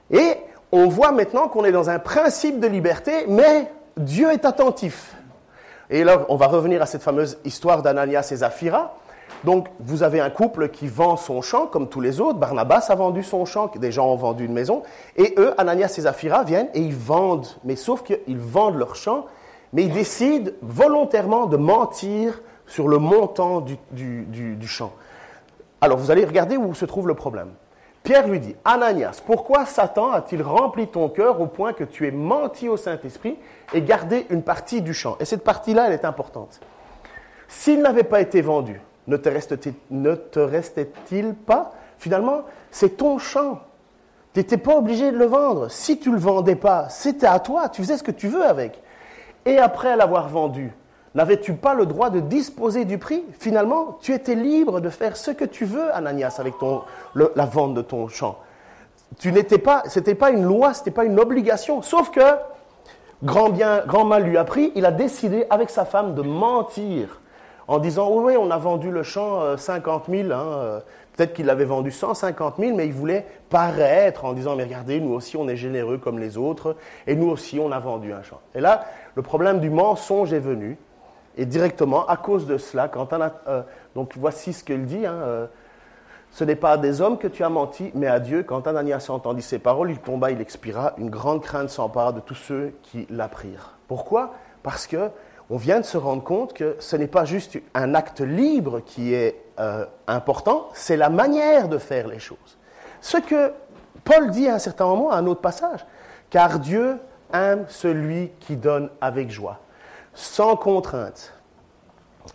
Et 0.09 0.37
on 0.71 0.87
voit 0.87 1.11
maintenant 1.11 1.47
qu'on 1.47 1.63
est 1.63 1.71
dans 1.71 1.91
un 1.91 1.99
principe 1.99 2.59
de 2.59 2.67
liberté, 2.67 3.25
mais 3.27 3.71
Dieu 3.97 4.31
est 4.31 4.45
attentif. 4.45 5.16
Et 5.89 6.03
là, 6.03 6.25
on 6.29 6.35
va 6.35 6.47
revenir 6.47 6.81
à 6.81 6.85
cette 6.85 7.01
fameuse 7.01 7.37
histoire 7.45 7.81
d'Ananias 7.81 8.29
et 8.31 8.37
Zaphira. 8.37 8.95
Donc, 9.43 9.67
vous 9.79 10.03
avez 10.03 10.19
un 10.19 10.29
couple 10.29 10.69
qui 10.69 10.87
vend 10.87 11.15
son 11.15 11.41
champ 11.41 11.67
comme 11.67 11.87
tous 11.87 12.01
les 12.01 12.19
autres. 12.19 12.39
Barnabas 12.39 12.87
a 12.89 12.95
vendu 12.95 13.23
son 13.23 13.45
champ, 13.45 13.71
des 13.75 13.91
gens 13.91 14.07
ont 14.07 14.15
vendu 14.15 14.45
une 14.45 14.53
maison. 14.53 14.83
Et 15.15 15.33
eux, 15.37 15.53
Ananias 15.57 15.95
et 15.97 16.01
Zaphira, 16.01 16.43
viennent 16.43 16.69
et 16.73 16.81
ils 16.81 16.95
vendent. 16.95 17.47
Mais 17.63 17.75
sauf 17.75 18.03
qu'ils 18.03 18.37
vendent 18.37 18.77
leur 18.77 18.95
champ, 18.95 19.25
mais 19.73 19.83
ils 19.83 19.93
décident 19.93 20.51
volontairement 20.61 21.45
de 21.45 21.57
mentir 21.57 22.41
sur 22.65 22.87
le 22.87 22.97
montant 22.97 23.61
du, 23.61 23.77
du 23.91 24.67
champ. 24.67 24.91
Alors, 25.79 25.97
vous 25.97 26.11
allez 26.11 26.25
regarder 26.25 26.57
où 26.57 26.73
se 26.73 26.85
trouve 26.85 27.07
le 27.07 27.13
problème. 27.13 27.51
Pierre 28.07 28.25
lui 28.25 28.39
dit, 28.39 28.55
Ananias, 28.63 29.21
pourquoi 29.25 29.65
Satan 29.65 30.13
a-t-il 30.13 30.41
rempli 30.41 30.87
ton 30.87 31.09
cœur 31.09 31.41
au 31.41 31.47
point 31.47 31.73
que 31.73 31.83
tu 31.83 32.07
aies 32.07 32.11
menti 32.11 32.69
au 32.69 32.77
Saint-Esprit 32.77 33.37
et 33.73 33.81
gardé 33.81 34.25
une 34.29 34.43
partie 34.43 34.81
du 34.81 34.93
champ? 34.93 35.17
Et 35.19 35.25
cette 35.25 35.43
partie-là, 35.43 35.87
elle 35.87 35.91
est 35.93 36.05
importante. 36.05 36.61
S'il 37.49 37.81
n'avait 37.81 38.03
pas 38.03 38.21
été 38.21 38.39
vendu, 38.39 38.79
ne 39.07 39.17
te 39.17 39.27
restait-il 40.39 41.33
pas? 41.33 41.73
Finalement, 41.97 42.43
c'est 42.71 42.95
ton 42.95 43.17
champ. 43.17 43.59
Tu 44.33 44.39
n'étais 44.39 44.55
pas 44.55 44.77
obligé 44.77 45.11
de 45.11 45.17
le 45.17 45.25
vendre. 45.25 45.69
Si 45.69 45.99
tu 45.99 46.07
ne 46.07 46.13
le 46.13 46.21
vendais 46.21 46.55
pas, 46.55 46.87
c'était 46.87 47.27
à 47.27 47.39
toi. 47.39 47.67
Tu 47.67 47.81
faisais 47.81 47.97
ce 47.97 48.03
que 48.03 48.11
tu 48.11 48.29
veux 48.29 48.45
avec. 48.45 48.81
Et 49.45 49.57
après 49.57 49.97
l'avoir 49.97 50.29
vendu, 50.29 50.71
n'avais-tu 51.15 51.53
pas 51.53 51.73
le 51.73 51.85
droit 51.85 52.09
de 52.09 52.19
disposer 52.19 52.85
du 52.85 52.97
prix 52.97 53.23
Finalement, 53.39 53.97
tu 54.01 54.13
étais 54.13 54.35
libre 54.35 54.79
de 54.81 54.89
faire 54.89 55.17
ce 55.17 55.31
que 55.31 55.45
tu 55.45 55.65
veux, 55.65 55.93
Ananias, 55.95 56.37
avec 56.39 56.53
la 57.15 57.45
vente 57.45 57.73
de 57.73 57.81
ton 57.81 58.07
champ. 58.07 58.37
Tu 59.19 59.31
n'étais 59.31 59.57
pas, 59.57 59.83
c'était 59.87 60.15
pas 60.15 60.31
une 60.31 60.43
loi, 60.43 60.73
c'était 60.73 60.91
pas 60.91 61.05
une 61.05 61.19
obligation. 61.19 61.81
Sauf 61.81 62.11
que, 62.11 62.35
grand 63.23 63.49
bien, 63.49 63.83
grand 63.85 64.05
mal 64.05 64.23
lui 64.23 64.37
a 64.37 64.43
pris, 64.43 64.71
il 64.75 64.85
a 64.85 64.91
décidé 64.91 65.45
avec 65.49 65.69
sa 65.69 65.85
femme 65.85 66.13
de 66.13 66.21
mentir 66.21 67.21
en 67.67 67.79
disant 67.79 68.09
oui, 68.11 68.23
oui, 68.33 68.37
on 68.37 68.51
a 68.51 68.57
vendu 68.57 68.91
le 68.91 69.03
champ 69.03 69.57
50 69.57 70.09
euh, 70.09 70.23
000. 70.23 70.31
Hein, 70.31 70.45
euh, 70.45 70.79
peut-être 71.15 71.33
qu'il 71.33 71.45
l'avait 71.45 71.65
vendu 71.65 71.91
150 71.91 72.55
000, 72.59 72.75
mais 72.75 72.85
il 72.85 72.93
voulait 72.93 73.25
paraître 73.49 74.25
en 74.25 74.33
disant 74.33 74.55
mais 74.55 74.63
regardez, 74.63 74.99
nous 74.99 75.13
aussi 75.13 75.35
on 75.35 75.47
est 75.47 75.55
généreux 75.55 75.97
comme 75.97 76.19
les 76.19 76.37
autres, 76.37 76.75
et 77.07 77.15
nous 77.15 77.29
aussi 77.29 77.59
on 77.59 77.71
a 77.71 77.79
vendu 77.79 78.13
un 78.13 78.23
champ. 78.23 78.39
Et 78.55 78.61
là, 78.61 78.85
le 79.15 79.21
problème 79.21 79.59
du 79.59 79.69
mensonge 79.69 80.31
est 80.31 80.39
venu, 80.39 80.77
et 81.37 81.45
directement 81.45 82.05
à 82.07 82.17
cause 82.17 82.45
de 82.45 82.57
cela, 82.57 82.87
quand 82.87 83.13
euh, 83.13 83.61
donc 83.95 84.13
voici 84.17 84.53
ce 84.53 84.63
qu'il 84.63 84.85
dit. 84.85 85.05
Hein, 85.05 85.47
ce 86.31 86.43
n'est 86.43 86.55
pas 86.55 86.73
à 86.73 86.77
des 86.77 87.01
hommes 87.01 87.17
que 87.17 87.27
tu 87.27 87.43
as 87.43 87.49
menti, 87.49 87.91
mais 87.95 88.07
à 88.07 88.19
Dieu. 88.19 88.43
Quand 88.43 88.67
Ananias 88.67 89.07
entendit 89.09 89.41
ces 89.41 89.59
paroles, 89.59 89.91
il 89.91 89.99
tomba, 89.99 90.29
il 90.29 90.41
expira. 90.41 90.93
Une 90.97 91.09
grande 91.09 91.41
crainte 91.41 91.69
s'empara 91.69 92.11
de 92.11 92.19
tous 92.19 92.35
ceux 92.35 92.73
qui 92.83 93.07
l'apprirent. 93.09 93.75
Pourquoi? 93.87 94.33
Parce 94.61 94.87
que 94.87 95.09
on 95.49 95.57
vient 95.57 95.79
de 95.79 95.85
se 95.85 95.97
rendre 95.97 96.23
compte 96.23 96.53
que 96.53 96.75
ce 96.79 96.95
n'est 96.95 97.07
pas 97.07 97.23
juste 97.23 97.57
un 97.73 97.95
acte 97.95 98.19
libre 98.19 98.81
qui 98.81 99.13
est 99.13 99.41
euh, 99.59 99.85
important, 100.05 100.69
c'est 100.73 100.97
la 100.97 101.09
manière 101.09 101.69
de 101.69 101.77
faire 101.77 102.07
les 102.07 102.19
choses. 102.19 102.57
Ce 102.99 103.17
que 103.17 103.53
Paul 104.03 104.29
dit 104.29 104.49
à 104.49 104.55
un 104.55 104.59
certain 104.59 104.85
moment, 104.85 105.09
à 105.09 105.17
un 105.17 105.25
autre 105.25 105.41
passage, 105.41 105.85
car 106.29 106.59
Dieu 106.59 106.99
aime 107.33 107.65
celui 107.69 108.31
qui 108.39 108.57
donne 108.57 108.89
avec 108.99 109.31
joie, 109.31 109.59
sans 110.17 110.55
contrainte. 110.55 111.31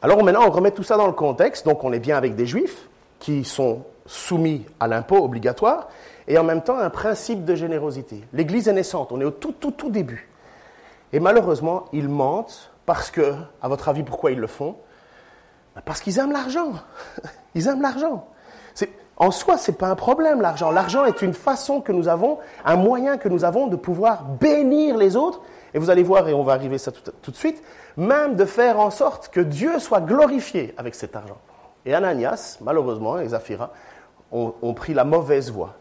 Alors 0.00 0.22
maintenant, 0.22 0.46
on 0.46 0.50
remet 0.50 0.70
tout 0.70 0.84
ça 0.84 0.96
dans 0.96 1.08
le 1.08 1.12
contexte, 1.12 1.66
donc 1.66 1.82
on 1.82 1.92
est 1.92 1.98
bien 1.98 2.16
avec 2.16 2.36
des 2.36 2.46
juifs 2.46 2.88
qui 3.18 3.44
sont 3.44 3.82
soumis 4.06 4.64
à 4.80 4.86
l'impôt 4.86 5.22
obligatoire, 5.22 5.88
et 6.28 6.38
en 6.38 6.44
même 6.44 6.62
temps 6.62 6.78
un 6.78 6.90
principe 6.90 7.44
de 7.44 7.54
générosité. 7.56 8.22
L'Église 8.32 8.68
est 8.68 8.72
naissante, 8.72 9.10
on 9.10 9.20
est 9.20 9.24
au 9.24 9.32
tout, 9.32 9.52
tout, 9.52 9.72
tout 9.72 9.90
début. 9.90 10.28
Et 11.12 11.18
malheureusement, 11.20 11.86
ils 11.92 12.08
mentent 12.08 12.70
parce 12.86 13.10
que, 13.10 13.34
à 13.60 13.68
votre 13.68 13.88
avis, 13.88 14.04
pourquoi 14.04 14.30
ils 14.30 14.38
le 14.38 14.46
font? 14.46 14.76
Ben, 15.74 15.82
Parce 15.84 16.00
qu'ils 16.00 16.18
aiment 16.18 16.32
l'argent. 16.32 16.72
Ils 17.54 17.68
aiment 17.68 17.82
l'argent. 17.82 18.26
En 19.18 19.30
soi, 19.30 19.58
ce 19.58 19.70
n'est 19.70 19.76
pas 19.76 19.88
un 19.88 19.94
problème, 19.94 20.40
l'argent. 20.40 20.70
L'argent 20.70 21.04
est 21.04 21.20
une 21.20 21.34
façon 21.34 21.82
que 21.82 21.92
nous 21.92 22.08
avons, 22.08 22.38
un 22.64 22.76
moyen 22.76 23.18
que 23.18 23.28
nous 23.28 23.44
avons 23.44 23.66
de 23.66 23.76
pouvoir 23.76 24.24
bénir 24.24 24.96
les 24.96 25.16
autres. 25.16 25.42
Et 25.74 25.78
vous 25.78 25.90
allez 25.90 26.02
voir, 26.02 26.28
et 26.28 26.34
on 26.34 26.42
va 26.42 26.52
arriver 26.52 26.78
ça 26.78 26.92
tout, 26.92 27.30
de 27.30 27.36
suite, 27.36 27.62
même 27.96 28.36
de 28.36 28.44
faire 28.44 28.78
en 28.78 28.90
sorte 28.90 29.28
que 29.28 29.40
Dieu 29.40 29.78
soit 29.78 30.00
glorifié 30.00 30.74
avec 30.76 30.94
cet 30.94 31.16
argent. 31.16 31.38
Et 31.86 31.94
Ananias, 31.94 32.58
malheureusement, 32.60 33.18
et 33.18 33.28
Zaphira, 33.28 33.70
ont, 34.30 34.74
pris 34.74 34.94
la 34.94 35.04
mauvaise 35.04 35.50
voie. 35.50 35.74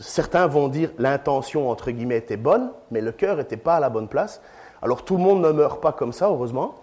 certains 0.00 0.46
vont 0.46 0.68
dire 0.68 0.90
l'intention, 0.98 1.70
entre 1.70 1.90
guillemets, 1.90 2.18
était 2.18 2.36
bonne, 2.36 2.70
mais 2.90 3.00
le 3.00 3.12
cœur 3.12 3.36
n'était 3.36 3.56
pas 3.56 3.76
à 3.76 3.80
la 3.80 3.90
bonne 3.90 4.08
place. 4.08 4.40
Alors 4.82 5.04
tout 5.04 5.16
le 5.16 5.22
monde 5.22 5.42
ne 5.42 5.50
meurt 5.50 5.80
pas 5.80 5.92
comme 5.92 6.12
ça, 6.12 6.26
heureusement. 6.26 6.74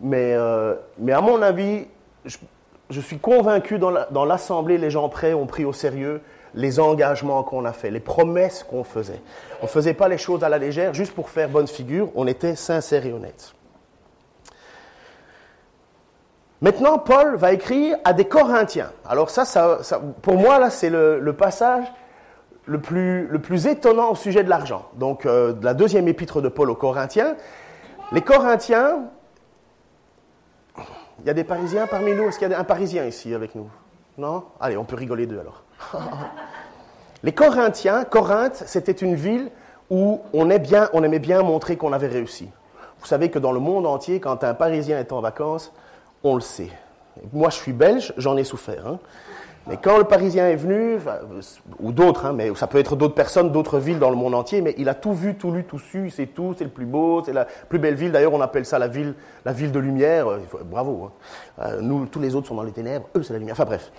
Mais, 0.00 0.34
euh, 0.34 0.74
mais 0.98 1.12
à 1.12 1.20
mon 1.20 1.42
avis, 1.42 1.86
je 2.24 3.00
suis 3.00 3.18
convaincu 3.18 3.78
dans 3.78 4.24
l'assemblée, 4.24 4.78
les 4.78 4.90
gens 4.90 5.08
prêts 5.08 5.34
ont 5.34 5.46
pris 5.46 5.64
au 5.64 5.72
sérieux 5.72 6.20
les 6.54 6.80
engagements 6.80 7.42
qu'on 7.42 7.64
a 7.64 7.72
faits, 7.72 7.92
les 7.92 8.00
promesses 8.00 8.62
qu'on 8.62 8.84
faisait. 8.84 9.20
On 9.60 9.64
ne 9.64 9.70
faisait 9.70 9.94
pas 9.94 10.08
les 10.08 10.18
choses 10.18 10.44
à 10.44 10.48
la 10.48 10.58
légère 10.58 10.94
juste 10.94 11.12
pour 11.12 11.30
faire 11.30 11.48
bonne 11.48 11.66
figure, 11.66 12.10
on 12.14 12.26
était 12.26 12.56
sincères 12.56 13.06
et 13.06 13.12
honnêtes. 13.12 13.54
Maintenant, 16.60 16.98
Paul 16.98 17.36
va 17.36 17.52
écrire 17.52 17.98
à 18.04 18.14
des 18.14 18.24
Corinthiens. 18.24 18.90
Alors 19.06 19.28
ça, 19.28 19.44
ça, 19.44 20.00
pour 20.22 20.36
moi, 20.36 20.58
là, 20.58 20.70
c'est 20.70 20.88
le, 20.88 21.32
passage 21.36 21.84
le 22.64 22.80
plus, 22.80 23.26
le 23.26 23.38
plus, 23.38 23.66
étonnant 23.66 24.12
au 24.12 24.14
sujet 24.14 24.42
de 24.42 24.48
l'argent. 24.48 24.88
Donc, 24.94 25.26
euh, 25.26 25.52
de 25.52 25.64
la 25.64 25.74
deuxième 25.74 26.08
épître 26.08 26.40
de 26.40 26.48
Paul 26.48 26.70
aux 26.70 26.74
Corinthiens. 26.74 27.36
Les 28.12 28.22
Corinthiens, 28.22 29.10
il 31.20 31.26
y 31.26 31.30
a 31.30 31.34
des 31.34 31.44
Parisiens 31.44 31.86
parmi 31.86 32.14
nous? 32.14 32.28
Est-ce 32.28 32.38
qu'il 32.38 32.48
y 32.48 32.54
a 32.54 32.58
un 32.58 32.64
Parisien 32.64 33.04
ici 33.04 33.34
avec 33.34 33.54
nous? 33.54 33.68
Non? 34.18 34.44
Allez, 34.60 34.76
on 34.76 34.84
peut 34.84 34.96
rigoler 34.96 35.26
d'eux 35.26 35.40
alors. 35.40 35.62
les 37.22 37.32
Corinthiens, 37.32 38.04
Corinthe, 38.04 38.62
c'était 38.66 38.92
une 38.92 39.14
ville 39.14 39.50
où 39.90 40.20
on, 40.32 40.50
aimait 40.50 41.18
bien 41.18 41.42
montrer 41.42 41.76
qu'on 41.76 41.92
avait 41.92 42.08
réussi. 42.08 42.48
Vous 43.00 43.06
savez 43.06 43.30
que 43.30 43.38
dans 43.38 43.52
le 43.52 43.60
monde 43.60 43.86
entier, 43.86 44.20
quand 44.20 44.44
un 44.44 44.54
Parisien 44.54 44.98
est 44.98 45.12
en 45.12 45.20
vacances, 45.20 45.72
on 46.22 46.34
le 46.34 46.40
sait. 46.40 46.70
Moi, 47.32 47.50
je 47.50 47.56
suis 47.56 47.72
belge, 47.72 48.14
j'en 48.16 48.36
ai 48.36 48.44
souffert. 48.44 48.86
Hein. 48.86 48.98
Mais 49.66 49.78
quand 49.78 49.96
le 49.96 50.04
Parisien 50.04 50.48
est 50.48 50.56
venu, 50.56 50.98
ou 51.80 51.92
d'autres, 51.92 52.26
hein, 52.26 52.32
mais 52.34 52.54
ça 52.54 52.66
peut 52.66 52.78
être 52.78 52.96
d'autres 52.96 53.14
personnes, 53.14 53.50
d'autres 53.50 53.78
villes 53.78 53.98
dans 53.98 54.10
le 54.10 54.16
monde 54.16 54.34
entier, 54.34 54.60
mais 54.60 54.74
il 54.76 54.88
a 54.90 54.94
tout 54.94 55.14
vu, 55.14 55.36
tout 55.36 55.52
lu, 55.52 55.64
tout 55.64 55.78
su, 55.78 56.10
c'est 56.10 56.26
tout, 56.26 56.54
c'est 56.56 56.64
le 56.64 56.70
plus 56.70 56.84
beau, 56.84 57.22
c'est 57.24 57.32
la 57.32 57.46
plus 57.46 57.78
belle 57.78 57.94
ville. 57.94 58.12
D'ailleurs, 58.12 58.34
on 58.34 58.42
appelle 58.42 58.66
ça 58.66 58.78
la 58.78 58.88
ville, 58.88 59.14
la 59.44 59.52
ville 59.52 59.72
de 59.72 59.78
lumière. 59.78 60.28
Euh, 60.28 60.40
bravo. 60.64 61.04
Hein. 61.04 61.12
Euh, 61.62 61.80
nous, 61.80 62.06
tous 62.06 62.20
les 62.20 62.34
autres 62.34 62.48
sont 62.48 62.54
dans 62.54 62.62
les 62.62 62.72
ténèbres, 62.72 63.08
eux, 63.16 63.22
c'est 63.22 63.32
la 63.32 63.38
lumière. 63.38 63.54
Enfin 63.54 63.64
bref. 63.64 63.90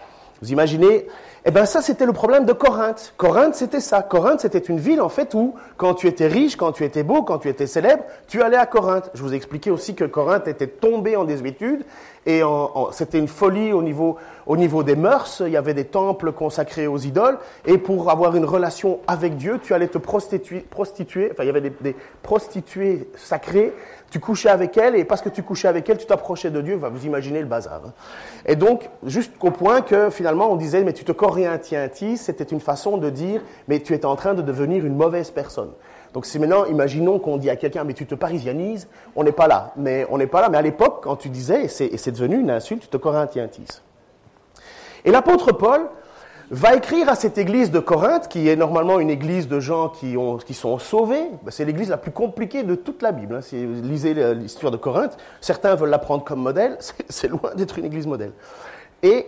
Vous 0.42 0.52
imaginez? 0.52 1.08
Eh 1.48 1.52
bien 1.52 1.66
ça, 1.66 1.82
c'était 1.82 2.08
le 2.08 2.14
problème 2.14 2.46
de 2.46 2.54
Corinthe. 2.54 3.14
Corinthe, 3.18 3.56
c'était 3.56 3.80
ça. 3.80 4.02
Corinthe, 4.02 4.42
c'était 4.42 4.58
une 4.58 4.80
ville, 4.80 5.00
en 5.00 5.10
fait, 5.10 5.34
où 5.36 5.54
quand 5.78 5.94
tu 5.94 6.08
étais 6.08 6.28
riche, 6.28 6.56
quand 6.56 6.72
tu 6.72 6.84
étais 6.84 7.04
beau, 7.04 7.22
quand 7.22 7.38
tu 7.38 7.50
étais 7.50 7.68
célèbre, 7.68 8.04
tu 8.28 8.42
allais 8.42 8.58
à 8.58 8.66
Corinthe. 8.66 9.12
Je 9.14 9.22
vous 9.22 9.34
ai 9.34 9.36
expliqué 9.36 9.70
aussi 9.70 9.94
que 9.94 10.04
Corinthe 10.04 10.48
était 10.48 10.68
tombé 10.68 11.16
en 11.16 11.24
désuétude 11.24 11.86
et 12.26 12.42
c'était 12.92 13.20
une 13.20 13.28
folie 13.28 13.72
au 13.72 13.84
niveau, 13.84 14.18
au 14.48 14.58
niveau 14.58 14.82
des 14.82 14.96
mœurs. 14.96 15.44
Il 15.46 15.52
y 15.52 15.58
avait 15.58 15.76
des 15.76 15.86
temples 15.86 16.32
consacrés 16.32 16.88
aux 16.88 16.98
idoles. 16.98 17.38
Et 17.68 17.78
pour 17.78 18.10
avoir 18.10 18.36
une 18.36 18.46
relation 18.46 19.00
avec 19.06 19.38
Dieu, 19.38 19.60
tu 19.62 19.76
allais 19.76 19.88
te 19.88 20.00
prostituer. 20.00 20.66
enfin, 21.32 21.44
il 21.44 21.46
y 21.46 21.50
avait 21.50 21.62
des 21.62 21.96
prostituées 22.24 23.08
sacrées 23.16 23.72
tu 24.10 24.20
couchais 24.20 24.50
avec 24.50 24.78
elle, 24.78 24.96
et 24.96 25.04
parce 25.04 25.22
que 25.22 25.30
tu 25.30 25.44
couchais 25.44 25.68
avec 25.68 25.90
elle, 25.90 25.98
tu 25.98 26.06
t'approchais 26.06 26.50
de 26.50 26.62
Dieu. 26.62 26.76
vous 26.76 27.06
imaginez 27.06 27.40
le 27.40 27.46
bazar. 27.46 27.82
Hein. 27.86 27.94
Et 28.46 28.56
donc, 28.56 28.90
jusqu'au 29.04 29.52
point 29.52 29.82
que 29.82 30.10
finalement, 30.10 30.52
on 30.52 30.56
disait, 30.56 30.84
mais 30.84 30.94
tu 30.94 31.04
te 31.04 31.12
corientientis, 31.12 32.18
c'était 32.18 32.44
une 32.44 32.60
façon 32.60 32.98
de 32.98 33.10
dire, 33.10 33.42
mais 33.68 33.80
tu 33.80 33.94
es 33.94 34.06
en 34.06 34.16
train 34.16 34.34
de 34.34 34.42
devenir 34.42 34.86
une 34.86 34.96
mauvaise 34.96 35.32
personne. 35.32 35.72
Donc, 36.14 36.26
si 36.26 36.40
maintenant, 36.40 36.66
imaginons 36.66 37.20
qu'on 37.20 37.36
dit 37.36 37.50
à 37.50 37.58
quelqu'un, 37.58 37.84
mais 37.84 37.94
tu 37.94 38.06
te 38.06 38.16
parisianises, 38.16 38.88
on 39.18 39.26
n'est 39.26 39.34
pas 39.34 39.48
là. 39.48 39.74
Mais 39.76 40.08
on 40.10 40.18
n'est 40.18 40.28
pas 40.28 40.40
là. 40.40 40.48
Mais 40.50 40.58
à 40.58 40.62
l'époque, 40.62 41.02
quand 41.04 41.18
tu 41.18 41.28
disais, 41.28 41.66
et 41.66 41.98
c'est 41.98 42.12
devenu 42.12 42.40
une 42.40 42.52
insulte, 42.52 42.84
tu 42.84 42.88
te 42.88 42.96
corientientises. 42.96 43.82
Et 45.04 45.12
l'apôtre 45.12 45.52
Paul, 45.52 45.90
va 46.52 46.76
écrire 46.76 47.10
à 47.10 47.16
cette 47.16 47.38
église 47.38 47.72
de 47.72 47.80
Corinthe, 47.80 48.28
qui 48.28 48.50
est 48.50 48.56
normalement 48.56 49.00
une 49.00 49.10
église 49.10 49.48
de 49.48 49.60
gens 49.60 49.90
qui, 49.90 50.16
ont, 50.18 50.38
qui 50.38 50.54
sont 50.54 50.78
sauvés. 50.78 51.30
Ben, 51.44 51.52
c'est 51.52 51.66
l'église 51.66 51.90
la 51.90 51.98
plus 51.98 52.12
compliquée 52.12 52.64
de 52.64 52.76
toute 52.76 53.02
la 53.02 53.12
Bible. 53.12 53.36
Hein. 53.36 53.42
Si 53.42 53.66
vous 53.66 53.82
lisez 53.82 54.14
l'histoire 54.36 54.72
de 54.72 54.78
Corinthe, 54.78 55.18
certains 55.42 55.76
veulent 55.76 55.90
la 55.90 56.00
prendre 56.00 56.24
comme 56.24 56.42
modèle, 56.42 56.78
c'est 57.10 57.28
loin 57.28 57.54
d'être 57.56 57.80
une 57.80 57.86
église 57.86 58.08
modèle. 58.08 58.32
Et 59.02 59.28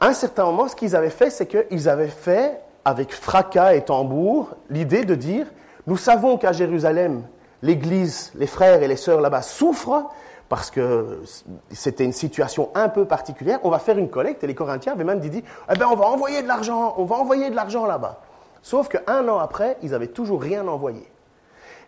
à 0.00 0.08
un 0.08 0.12
certain 0.12 0.44
moment, 0.44 0.68
ce 0.68 0.76
qu'ils 0.76 0.96
avaient 0.96 1.10
fait, 1.10 1.30
c'est 1.30 1.46
qu'ils 1.46 1.88
avaient 1.88 2.08
fait, 2.08 2.60
avec 2.84 3.12
fracas 3.12 3.74
et 3.74 3.82
tambour, 3.82 4.50
l'idée 4.68 5.04
de 5.04 5.14
dire, 5.14 5.46
nous 5.86 5.96
savons 5.96 6.36
qu'à 6.36 6.52
Jérusalem, 6.52 7.22
l'église, 7.62 8.32
les 8.34 8.46
frères 8.46 8.82
et 8.82 8.88
les 8.88 8.96
sœurs 8.96 9.20
là-bas 9.20 9.42
souffrent, 9.42 10.10
parce 10.48 10.70
que 10.70 11.22
c'était 11.70 12.04
une 12.04 12.12
situation 12.12 12.70
un 12.74 12.88
peu 12.88 13.04
particulière, 13.06 13.58
on 13.62 13.70
va 13.70 13.78
faire 13.78 13.98
une 13.98 14.10
collecte. 14.10 14.44
Et 14.44 14.46
les 14.46 14.54
Corinthiens 14.54 14.92
avaient 14.92 15.04
même 15.04 15.20
dit, 15.20 15.42
eh 15.70 15.78
ben, 15.78 15.86
on 15.90 15.96
va 15.96 16.06
envoyer 16.06 16.42
de 16.42 16.48
l'argent, 16.48 16.94
on 16.98 17.04
va 17.04 17.16
envoyer 17.16 17.50
de 17.50 17.56
l'argent 17.56 17.86
là-bas. 17.86 18.20
Sauf 18.62 18.88
qu'un 18.88 19.28
an 19.28 19.38
après, 19.38 19.76
ils 19.82 19.90
n'avaient 19.90 20.08
toujours 20.08 20.40
rien 20.40 20.66
envoyé. 20.68 21.10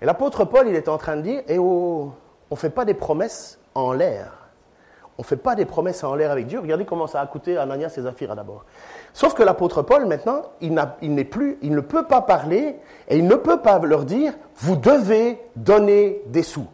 Et 0.02 0.06
l'apôtre 0.06 0.44
Paul, 0.44 0.68
il 0.68 0.74
était 0.74 0.88
en 0.88 0.98
train 0.98 1.16
de 1.16 1.22
dire, 1.22 1.42
eh 1.46 1.58
oh, 1.58 2.12
on 2.50 2.54
ne 2.54 2.58
fait 2.58 2.70
pas 2.70 2.84
des 2.84 2.94
promesses 2.94 3.58
en 3.74 3.92
l'air. 3.92 4.32
On 5.16 5.22
ne 5.22 5.26
fait 5.26 5.36
pas 5.36 5.54
des 5.54 5.64
promesses 5.64 6.02
en 6.02 6.14
l'air 6.16 6.32
avec 6.32 6.48
Dieu. 6.48 6.58
Regardez 6.58 6.84
comment 6.84 7.06
ça 7.06 7.20
a 7.20 7.26
coûté 7.26 7.56
Ananias 7.56 7.94
et 7.96 8.02
Zaphira 8.02 8.34
d'abord. 8.34 8.64
Sauf 9.12 9.34
que 9.34 9.44
l'apôtre 9.44 9.82
Paul, 9.82 10.06
maintenant, 10.06 10.42
il, 10.60 10.74
il 11.02 11.14
n'est 11.14 11.24
plus, 11.24 11.56
il 11.62 11.72
ne 11.72 11.80
peut 11.80 12.06
pas 12.06 12.20
parler 12.20 12.76
et 13.08 13.16
il 13.16 13.28
ne 13.28 13.36
peut 13.36 13.60
pas 13.60 13.78
leur 13.78 14.04
dire, 14.04 14.32
vous 14.56 14.74
devez 14.74 15.38
donner 15.54 16.22
des 16.26 16.42
sous 16.42 16.66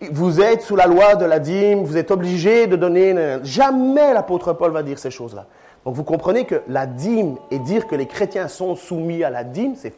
vous 0.00 0.40
êtes 0.40 0.62
sous 0.62 0.76
la 0.76 0.86
loi 0.86 1.14
de 1.14 1.24
la 1.24 1.38
dîme, 1.38 1.84
vous 1.84 1.96
êtes 1.96 2.10
obligé 2.10 2.66
de 2.66 2.76
donner. 2.76 3.38
Jamais 3.42 4.12
l'apôtre 4.12 4.52
Paul 4.52 4.70
va 4.72 4.82
dire 4.82 4.98
ces 4.98 5.10
choses-là. 5.10 5.46
Donc 5.84 5.94
vous 5.94 6.04
comprenez 6.04 6.44
que 6.44 6.62
la 6.68 6.86
dîme 6.86 7.36
et 7.50 7.58
dire 7.58 7.86
que 7.86 7.94
les 7.94 8.06
chrétiens 8.06 8.48
sont 8.48 8.74
soumis 8.74 9.24
à 9.24 9.30
la 9.30 9.44
dîme, 9.44 9.74
c'est. 9.76 9.94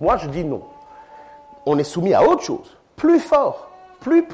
Moi 0.00 0.16
je 0.16 0.28
dis 0.28 0.44
non. 0.44 0.62
On 1.64 1.78
est 1.78 1.84
soumis 1.84 2.14
à 2.14 2.22
autre 2.22 2.42
chose, 2.42 2.76
plus 2.94 3.18
fort, 3.18 3.70
plus, 4.00 4.24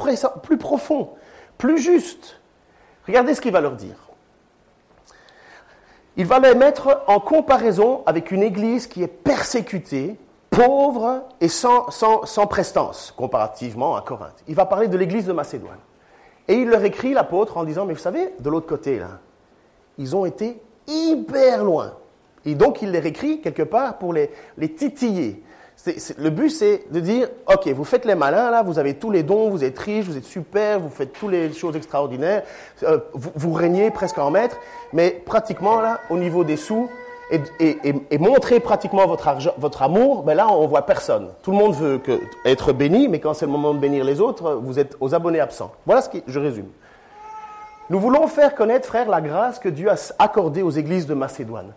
plus 0.43 0.59
profond, 0.59 1.11
plus 1.57 1.79
juste. 1.79 2.41
Regardez 3.07 3.35
ce 3.35 3.41
qu'il 3.41 3.53
va 3.53 3.61
leur 3.61 3.73
dire. 3.73 3.97
Il 6.17 6.27
va 6.27 6.41
les 6.41 6.55
mettre 6.55 7.05
en 7.07 7.21
comparaison 7.21 8.03
avec 8.05 8.33
une 8.33 8.43
église 8.43 8.87
qui 8.87 9.03
est 9.03 9.09
persécutée, 9.09 10.17
pauvre 10.53 11.25
et 11.41 11.49
sans, 11.49 11.91
sans, 11.91 12.47
prestance, 12.47 13.13
comparativement 13.17 13.97
à 13.97 14.03
Corinthe. 14.03 14.45
Il 14.47 14.55
va 14.55 14.67
parler 14.67 14.87
de 14.87 14.97
l'église 14.97 15.27
de 15.27 15.33
Macédoine. 15.33 15.79
Et 16.47 16.55
il 16.55 16.69
leur 16.69 16.85
écrit, 16.85 17.15
l'apôtre, 17.15 17.57
en 17.57 17.65
disant, 17.65 17.87
mais 17.87 17.95
vous 17.95 18.01
savez, 18.01 18.35
de 18.39 18.51
l'autre 18.51 18.67
côté, 18.67 18.99
là, 18.99 19.21
ils 19.97 20.15
ont 20.15 20.27
été 20.27 20.61
hyper 20.87 21.65
loin. 21.65 21.95
Et 22.45 22.55
donc, 22.55 22.83
il 22.83 22.91
les 22.91 23.07
écrit 23.07 23.41
quelque 23.41 23.63
part 23.63 23.99
pour 23.99 24.13
les, 24.13 24.31
les 24.59 24.75
titiller. 24.75 25.43
le 26.19 26.31
but, 26.31 26.51
c'est 26.51 26.85
de 26.91 27.01
dire, 27.01 27.29
OK, 27.47 27.69
vous 27.69 27.85
faites 27.85 28.05
les 28.05 28.17
malins, 28.17 28.51
là, 28.51 28.63
vous 28.63 28.79
avez 28.79 28.95
tous 28.95 29.11
les 29.11 29.23
dons, 29.23 29.49
vous 29.49 29.65
êtes 29.65 29.79
riches, 29.79 30.05
vous 30.05 30.19
êtes 30.19 30.25
super, 30.25 30.81
vous 30.81 30.91
faites 30.91 31.13
toutes 31.13 31.31
les 31.31 31.53
choses 31.53 31.77
extraordinaires, 31.77 32.43
euh, 32.83 32.99
vous, 33.15 33.31
vous, 33.35 33.53
régnez 33.53 33.91
presque 33.91 34.19
en 34.19 34.31
maître, 34.31 34.59
mais 34.93 35.11
pratiquement, 35.25 35.81
là, 35.81 36.01
au 36.11 36.19
niveau 36.19 36.45
des 36.45 36.57
sous, 36.57 36.91
et, 37.33 38.19
montrer 38.19 38.61
pratiquement 38.61 39.07
votre, 39.07 39.83
amour, 39.83 40.23
ben 40.23 40.35
là, 40.35 40.49
on 40.51 40.67
voit 40.67 40.85
personne. 40.85 41.29
Tout 41.43 41.51
le 41.51 41.57
monde 41.57 41.75
veut 41.75 42.01
être 42.45 42.73
béni, 42.73 43.09
mais 43.09 43.21
quand 43.21 43.35
c'est 43.35 43.47
le 43.47 43.53
moment 43.53 43.73
de 43.73 43.79
bénir 43.79 44.05
les 44.05 44.21
autres, 44.21 44.55
vous 44.55 44.79
êtes 44.79 44.97
aux 45.01 45.15
abonnés 45.15 45.41
absents. 45.41 45.73
Voilà 45.87 46.03
ce 46.03 46.11
que 46.11 46.19
je 46.27 46.39
résume. 46.39 46.69
Nous 47.91 47.99
voulons 47.99 48.27
faire 48.27 48.55
connaître, 48.55 48.87
frère, 48.87 49.09
la 49.09 49.21
grâce 49.21 49.59
que 49.59 49.69
Dieu 49.69 49.91
a 49.91 49.97
accordée 50.19 50.63
aux 50.63 50.71
églises 50.71 51.07
de 51.07 51.15
Macédoine. 51.15 51.73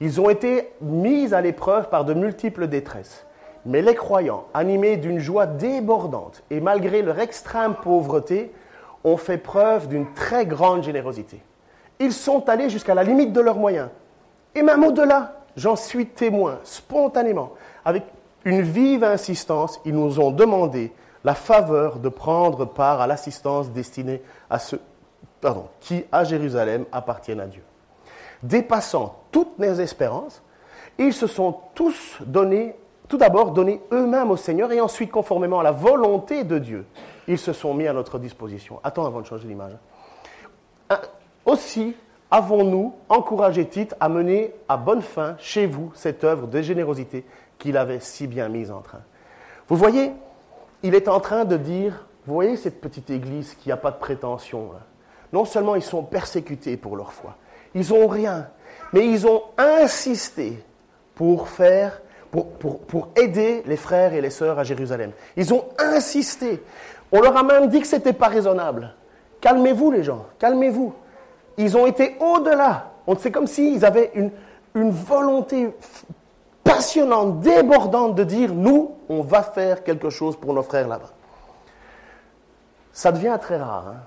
Ils 0.00 0.20
ont 0.20 0.30
été 0.30 0.70
mis 0.80 1.32
à 1.32 1.40
l'épreuve 1.40 1.88
par 1.88 2.04
de 2.04 2.14
multiples 2.14 2.66
détresses. 2.66 3.24
Mais 3.66 3.82
les 3.82 3.94
croyants, 3.94 4.44
animés 4.54 4.96
d'une 4.96 5.18
joie 5.18 5.46
débordante 5.46 6.42
et 6.50 6.60
malgré 6.60 7.02
leur 7.02 7.18
extrême 7.18 7.74
pauvreté, 7.74 8.52
ont 9.04 9.16
fait 9.16 9.38
preuve 9.38 9.88
d'une 9.88 10.12
très 10.14 10.46
grande 10.46 10.82
générosité. 10.82 11.40
Ils 11.98 12.12
sont 12.12 12.48
allés 12.48 12.70
jusqu'à 12.70 12.94
la 12.94 13.02
limite 13.02 13.32
de 13.32 13.40
leurs 13.40 13.58
moyens 13.58 13.88
et 14.54 14.62
même 14.62 14.84
au-delà, 14.84 15.34
j'en 15.56 15.76
suis 15.76 16.06
témoin, 16.06 16.58
spontanément, 16.64 17.52
avec 17.84 18.04
une 18.44 18.62
vive 18.62 19.04
insistance, 19.04 19.80
ils 19.84 19.94
nous 19.94 20.20
ont 20.20 20.30
demandé 20.30 20.92
la 21.24 21.34
faveur 21.34 21.98
de 21.98 22.08
prendre 22.08 22.64
part 22.64 23.00
à 23.00 23.06
l'assistance 23.06 23.70
destinée 23.70 24.22
à 24.48 24.58
ceux 24.58 24.80
pardon, 25.40 25.68
qui, 25.80 26.04
à 26.10 26.24
Jérusalem, 26.24 26.84
appartiennent 26.92 27.40
à 27.40 27.46
Dieu. 27.46 27.62
Dépassant 28.42 29.20
toutes 29.30 29.58
mes 29.58 29.80
espérances, 29.80 30.42
ils 30.98 31.12
se 31.12 31.26
sont 31.26 31.56
tous 31.74 32.18
donnés, 32.24 32.74
tout 33.08 33.18
d'abord 33.18 33.52
donnés 33.52 33.80
eux-mêmes 33.92 34.30
au 34.30 34.36
Seigneur 34.36 34.72
et 34.72 34.80
ensuite, 34.80 35.10
conformément 35.10 35.60
à 35.60 35.62
la 35.62 35.72
volonté 35.72 36.44
de 36.44 36.58
Dieu, 36.58 36.86
ils 37.26 37.38
se 37.38 37.52
sont 37.52 37.74
mis 37.74 37.86
à 37.86 37.92
notre 37.92 38.18
disposition. 38.18 38.80
Attends 38.82 39.06
avant 39.06 39.20
de 39.20 39.26
changer 39.26 39.46
l'image. 39.46 39.76
Aussi, 41.44 41.94
avons-nous 42.30 42.94
encouragé 43.08 43.66
Tite 43.66 43.94
à 44.00 44.08
mener 44.08 44.54
à 44.68 44.76
bonne 44.76 45.02
fin 45.02 45.36
chez 45.38 45.66
vous 45.66 45.90
cette 45.94 46.24
œuvre 46.24 46.46
de 46.46 46.60
générosité 46.60 47.24
qu'il 47.58 47.76
avait 47.76 48.00
si 48.00 48.26
bien 48.26 48.48
mise 48.48 48.70
en 48.70 48.80
train? 48.80 49.00
Vous 49.68 49.76
voyez, 49.76 50.12
il 50.82 50.94
est 50.94 51.08
en 51.08 51.20
train 51.20 51.44
de 51.44 51.56
dire, 51.56 52.06
vous 52.26 52.34
voyez 52.34 52.56
cette 52.56 52.80
petite 52.80 53.10
église 53.10 53.54
qui 53.54 53.68
n'a 53.68 53.76
pas 53.76 53.90
de 53.90 53.98
prétention, 53.98 54.70
non 55.32 55.44
seulement 55.44 55.74
ils 55.74 55.82
sont 55.82 56.02
persécutés 56.02 56.76
pour 56.76 56.96
leur 56.96 57.12
foi, 57.12 57.36
ils 57.74 57.90
n'ont 57.90 58.06
rien, 58.06 58.48
mais 58.92 59.06
ils 59.06 59.26
ont 59.26 59.42
insisté 59.56 60.62
pour 61.14 61.48
faire, 61.48 62.00
pour, 62.30 62.46
pour 62.48 63.08
aider 63.16 63.62
les 63.66 63.76
frères 63.76 64.14
et 64.14 64.20
les 64.20 64.30
sœurs 64.30 64.58
à 64.58 64.64
Jérusalem. 64.64 65.12
Ils 65.36 65.52
ont 65.52 65.64
insisté. 65.78 66.62
On 67.10 67.20
leur 67.20 67.36
a 67.36 67.42
même 67.42 67.68
dit 67.68 67.80
que 67.80 67.86
ce 67.86 67.96
n'était 67.96 68.12
pas 68.12 68.28
raisonnable. 68.28 68.94
Calmez-vous 69.40 69.90
les 69.90 70.02
gens, 70.02 70.26
calmez-vous. 70.38 70.94
Ils 71.58 71.76
ont 71.76 71.86
été 71.86 72.16
au-delà. 72.20 72.92
C'est 73.18 73.32
comme 73.32 73.46
s'ils 73.46 73.84
avaient 73.84 74.12
une, 74.14 74.30
volonté 74.74 75.74
passionnante, 76.62 77.40
débordante 77.40 78.14
de 78.14 78.22
dire, 78.22 78.54
nous, 78.54 78.92
on 79.08 79.22
va 79.22 79.42
faire 79.42 79.82
quelque 79.82 80.08
chose 80.08 80.36
pour 80.36 80.54
nos 80.54 80.62
frères 80.62 80.86
là-bas. 80.86 81.10
Ça 82.92 83.10
devient 83.10 83.36
très 83.40 83.56
rare. 83.56 83.88
Hein. 83.88 84.00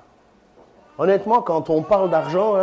Honnêtement, 0.97 1.41
quand 1.41 1.69
on 1.69 1.81
parle 1.81 2.09
d'argent, 2.09 2.55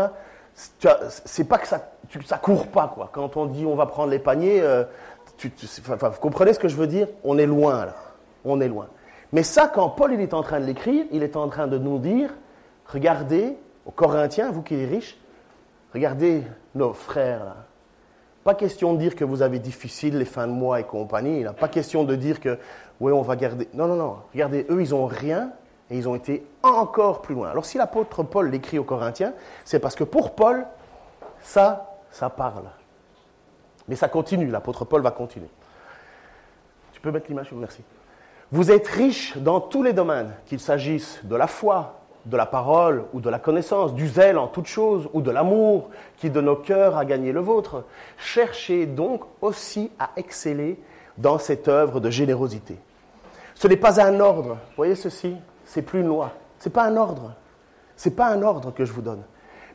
c'est 0.54 1.44
pas 1.44 1.58
que 1.58 1.66
ça, 1.66 1.90
ça 2.24 2.38
court 2.38 2.68
pas. 2.68 2.90
Quoi. 2.94 3.10
Quand 3.12 3.36
on 3.36 3.46
dit 3.46 3.66
on 3.66 3.74
va 3.74 3.86
prendre 3.86 4.10
les 4.10 4.18
paniers, 4.18 4.62
euh, 4.62 4.84
vous 5.42 6.10
comprenez 6.20 6.52
ce 6.52 6.58
que 6.58 6.68
je 6.68 6.76
veux 6.76 6.86
dire? 6.86 7.08
On 7.24 7.36
est 7.36 7.46
loin 7.46 7.86
là. 7.86 7.94
On 8.44 8.60
est 8.60 8.68
loin. 8.68 8.86
Mais 9.32 9.42
ça, 9.42 9.70
quand 9.72 9.90
Paul 9.90 10.14
il 10.14 10.20
est 10.20 10.32
en 10.34 10.42
train 10.42 10.60
de 10.60 10.64
l'écrire, 10.64 11.04
il 11.10 11.22
est 11.22 11.36
en 11.36 11.48
train 11.48 11.66
de 11.66 11.76
nous 11.76 11.98
dire, 11.98 12.30
regardez, 12.86 13.58
aux 13.88 13.90
Corinthiens, 13.90 14.52
vous 14.52 14.62
qui 14.62 14.74
êtes 14.74 14.88
riches, 14.88 15.18
regardez 15.92 16.44
nos 16.74 16.92
frères 16.92 17.44
là. 17.44 17.56
Pas 18.44 18.54
question 18.54 18.94
de 18.94 18.98
dire 18.98 19.14
que 19.14 19.24
vous 19.24 19.42
avez 19.42 19.58
difficile 19.58 20.16
les 20.16 20.24
fins 20.24 20.46
de 20.46 20.52
mois 20.52 20.80
et 20.80 20.84
compagnie. 20.84 21.42
Là. 21.42 21.52
Pas 21.52 21.68
question 21.68 22.04
de 22.04 22.14
dire 22.14 22.40
que, 22.40 22.58
oui, 22.98 23.12
on 23.12 23.20
va 23.20 23.36
garder. 23.36 23.68
Non, 23.74 23.86
non, 23.86 23.96
non. 23.96 24.16
Regardez, 24.32 24.64
eux, 24.70 24.80
ils 24.80 24.90
n'ont 24.90 25.04
rien 25.04 25.52
et 25.90 25.98
ils 25.98 26.08
ont 26.08 26.14
été 26.14 26.46
encore 26.62 27.20
plus 27.20 27.34
loin. 27.34 27.50
Alors, 27.50 27.66
si 27.66 27.76
l'apôtre 27.76 28.22
Paul 28.22 28.48
l'écrit 28.48 28.78
aux 28.78 28.84
Corinthiens, 28.84 29.34
c'est 29.66 29.80
parce 29.80 29.94
que 29.94 30.04
pour 30.04 30.34
Paul, 30.34 30.66
ça, 31.42 31.98
ça 32.10 32.30
parle. 32.30 32.64
Mais 33.86 33.96
ça 33.96 34.08
continue. 34.08 34.46
L'apôtre 34.46 34.86
Paul 34.86 35.02
va 35.02 35.10
continuer. 35.10 35.50
Tu 36.92 37.02
peux 37.02 37.10
mettre 37.10 37.26
l'image, 37.28 37.52
merci. 37.52 37.82
Vous 38.50 38.70
êtes 38.70 38.86
riches 38.86 39.36
dans 39.36 39.60
tous 39.60 39.82
les 39.82 39.92
domaines, 39.92 40.32
qu'il 40.46 40.60
s'agisse 40.60 41.20
de 41.22 41.36
la 41.36 41.48
foi, 41.48 41.97
de 42.28 42.36
la 42.36 42.46
parole 42.46 43.04
ou 43.14 43.20
de 43.20 43.30
la 43.30 43.38
connaissance, 43.38 43.94
du 43.94 44.06
zèle 44.06 44.36
en 44.36 44.48
toute 44.48 44.66
chose 44.66 45.08
ou 45.14 45.22
de 45.22 45.30
l'amour 45.30 45.88
qui 46.18 46.28
de 46.28 46.40
nos 46.40 46.56
cœurs 46.56 46.96
a 46.96 47.04
gagné 47.04 47.32
le 47.32 47.40
vôtre. 47.40 47.84
Cherchez 48.18 48.84
donc 48.86 49.22
aussi 49.40 49.90
à 49.98 50.10
exceller 50.16 50.78
dans 51.16 51.38
cette 51.38 51.68
œuvre 51.68 52.00
de 52.00 52.10
générosité. 52.10 52.76
Ce 53.54 53.66
n'est 53.66 53.76
pas 53.76 54.00
un 54.00 54.20
ordre. 54.20 54.58
Voyez 54.76 54.94
ceci 54.94 55.36
C'est 55.64 55.82
plus 55.82 56.00
une 56.00 56.08
loi. 56.08 56.32
Ce 56.58 56.68
n'est 56.68 56.72
pas 56.72 56.84
un 56.84 56.96
ordre. 56.96 57.32
Ce 57.96 58.08
n'est 58.08 58.14
pas 58.14 58.28
un 58.28 58.42
ordre 58.42 58.72
que 58.72 58.84
je 58.84 58.92
vous 58.92 59.02
donne. 59.02 59.22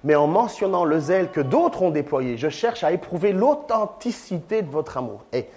Mais 0.04 0.16
en 0.16 0.28
mentionnant 0.28 0.86
le 0.86 1.00
zèle 1.00 1.32
que 1.32 1.42
d'autres 1.42 1.82
ont 1.82 1.89
déployé, 1.89 2.38
je 2.38 2.50
cherche 2.50 2.84
à 2.84 2.92
éprouver 2.92 3.32
l'authenticité 3.34 4.62
de 4.62 4.70
votre 4.70 4.98
amour. 4.98 5.26
Et 5.34 5.50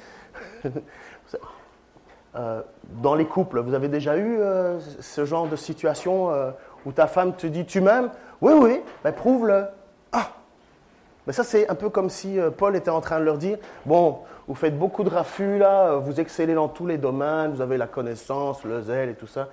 euh, 2.36 2.62
dans 3.02 3.14
les 3.14 3.26
couples, 3.26 3.60
vous 3.60 3.74
avez 3.74 3.88
déjà 3.88 4.16
eu 4.16 4.38
euh, 4.38 4.78
ce 5.00 5.24
genre 5.24 5.46
de 5.46 5.56
situation 5.56 6.30
où 6.86 6.92
ta 6.92 7.06
femme 7.06 7.34
te 7.34 7.46
dit 7.46 7.66
tu 7.66 7.82
m'aimes? 7.82 8.10
Oui, 8.40 8.54
oui, 8.54 8.80
mais 9.04 9.12
prouve-le. 9.12 9.66
Ah 10.12 10.28
Mais 11.26 11.34
ça, 11.34 11.44
c'est 11.44 11.68
un 11.68 11.74
peu 11.74 11.90
comme 11.90 12.08
si 12.08 12.38
euh, 12.38 12.50
Paul 12.50 12.76
était 12.76 12.90
en 12.90 13.02
train 13.02 13.18
de 13.18 13.24
leur 13.24 13.36
dire 13.36 13.58
Bon, 13.84 14.20
vous 14.48 14.54
faites 14.54 14.78
beaucoup 14.78 15.04
de 15.04 15.10
raffus 15.10 15.58
là, 15.58 15.88
euh, 15.88 15.98
vous 15.98 16.20
excellez 16.20 16.54
dans 16.54 16.68
tous 16.68 16.86
les 16.86 16.96
domaines, 16.96 17.52
vous 17.52 17.60
avez 17.60 17.76
la 17.76 17.86
connaissance, 17.86 18.64
le 18.64 18.80
zèle 18.80 19.10
et 19.10 19.14
tout 19.14 19.26
ça, 19.26 19.48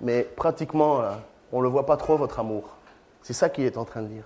mais 0.00 0.22
pratiquement, 0.22 1.02
on 1.52 1.58
ne 1.58 1.62
le 1.64 1.68
voit 1.68 1.84
pas 1.84 1.96
trop, 1.96 2.16
votre 2.16 2.40
amour. 2.40 2.76
C'est 3.22 3.32
ça 3.32 3.48
qu'il 3.48 3.64
est 3.64 3.76
en 3.76 3.84
train 3.84 4.02
de 4.02 4.08
dire. 4.08 4.24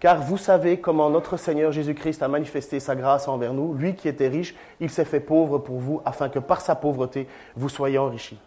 Car 0.00 0.20
vous 0.20 0.36
savez 0.36 0.80
comment 0.80 1.08
notre 1.10 1.36
Seigneur 1.36 1.70
Jésus-Christ 1.70 2.22
a 2.22 2.28
manifesté 2.28 2.80
sa 2.80 2.96
grâce 2.96 3.28
envers 3.28 3.54
nous. 3.54 3.72
Lui 3.74 3.94
qui 3.94 4.08
était 4.08 4.26
riche, 4.26 4.54
il 4.80 4.90
s'est 4.90 5.04
fait 5.04 5.20
pauvre 5.20 5.58
pour 5.58 5.78
vous, 5.78 6.02
afin 6.04 6.28
que 6.28 6.40
par 6.40 6.60
sa 6.60 6.74
pauvreté, 6.74 7.28
vous 7.54 7.68
soyez 7.68 7.98
enrichis. 7.98 8.38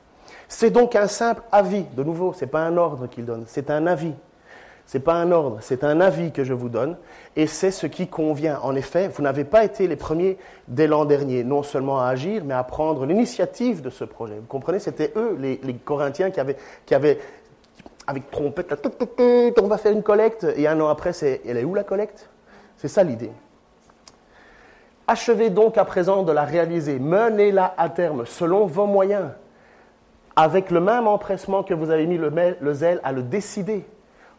C'est 0.47 0.69
donc 0.69 0.95
un 0.95 1.08
simple 1.08 1.41
avis. 1.51 1.84
De 1.95 2.03
nouveau, 2.03 2.34
ce 2.34 2.45
n'est 2.45 2.51
pas 2.51 2.62
un 2.62 2.77
ordre 2.77 3.08
qu'il 3.08 3.25
donne, 3.25 3.43
c'est 3.47 3.69
un 3.69 3.88
avis. 3.88 4.13
Ce 4.88 4.97
n'est 4.97 5.03
pas 5.03 5.15
un 5.15 5.31
ordre, 5.31 5.58
c'est 5.62 5.84
un 5.84 5.99
avis 5.99 6.31
que 6.31 6.43
je 6.43 6.53
vous 6.53 6.69
donne, 6.69 6.95
et 7.36 7.47
c'est 7.47 7.71
ce 7.71 7.88
qui 7.88 8.08
convient. 8.08 8.60
En 8.62 8.75
effet, 8.75 9.08
vous 9.08 9.23
n'avez 9.23 9.43
pas 9.43 9.63
été 9.63 9.88
les 9.88 9.95
premiers 9.95 10.38
dès 10.67 10.86
l'an 10.86 11.05
dernier, 11.05 11.43
non 11.43 11.63
seulement 11.63 11.99
à 11.99 12.08
agir, 12.08 12.43
mais 12.45 12.53
à 12.53 12.63
prendre 12.63 13.05
l'initiative 13.08 13.81
de 13.81 13.89
ce 13.89 14.03
projet. 14.03 14.36
Vous 14.36 14.45
comprenez, 14.45 14.77
c'était 14.77 15.12
eux, 15.15 15.36
les, 15.39 15.60
Corinthiens, 15.84 16.29
qui 16.29 16.39
avaient, 16.39 16.58
qui 16.86 16.93
avec 16.93 18.29
trompette, 18.29 18.75
on 19.60 19.67
va 19.67 19.77
faire 19.79 19.91
une 19.91 20.03
collecte, 20.03 20.45
et 20.55 20.67
un 20.67 20.79
an 20.79 20.88
après, 20.88 21.13
c'est, 21.13 21.41
elle 21.47 21.58
est 21.58 21.63
où 21.63 21.73
la 21.73 21.84
collecte? 21.84 22.29
C'est 22.77 22.88
ça 22.88 23.01
l'idée. 23.01 23.31
Achevez 25.08 25.49
donc 25.49 25.79
à 25.79 25.86
présent 25.86 26.21
de 26.21 26.31
la 26.31 26.43
réaliser, 26.43 26.99
menez-la 26.99 27.73
à 27.75 27.89
terme, 27.89 28.27
selon 28.27 28.67
vos 28.67 28.86
moyens 28.86 29.29
avec 30.36 30.71
le 30.71 30.80
même 30.80 31.08
empressement 31.08 31.63
que 31.63 31.74
vous 31.74 31.89
avez 31.89 32.06
mis 32.06 32.17
le, 32.17 32.74
zèle 32.74 33.00
à 33.04 33.12
le 33.12 33.24
décider. 33.24 33.86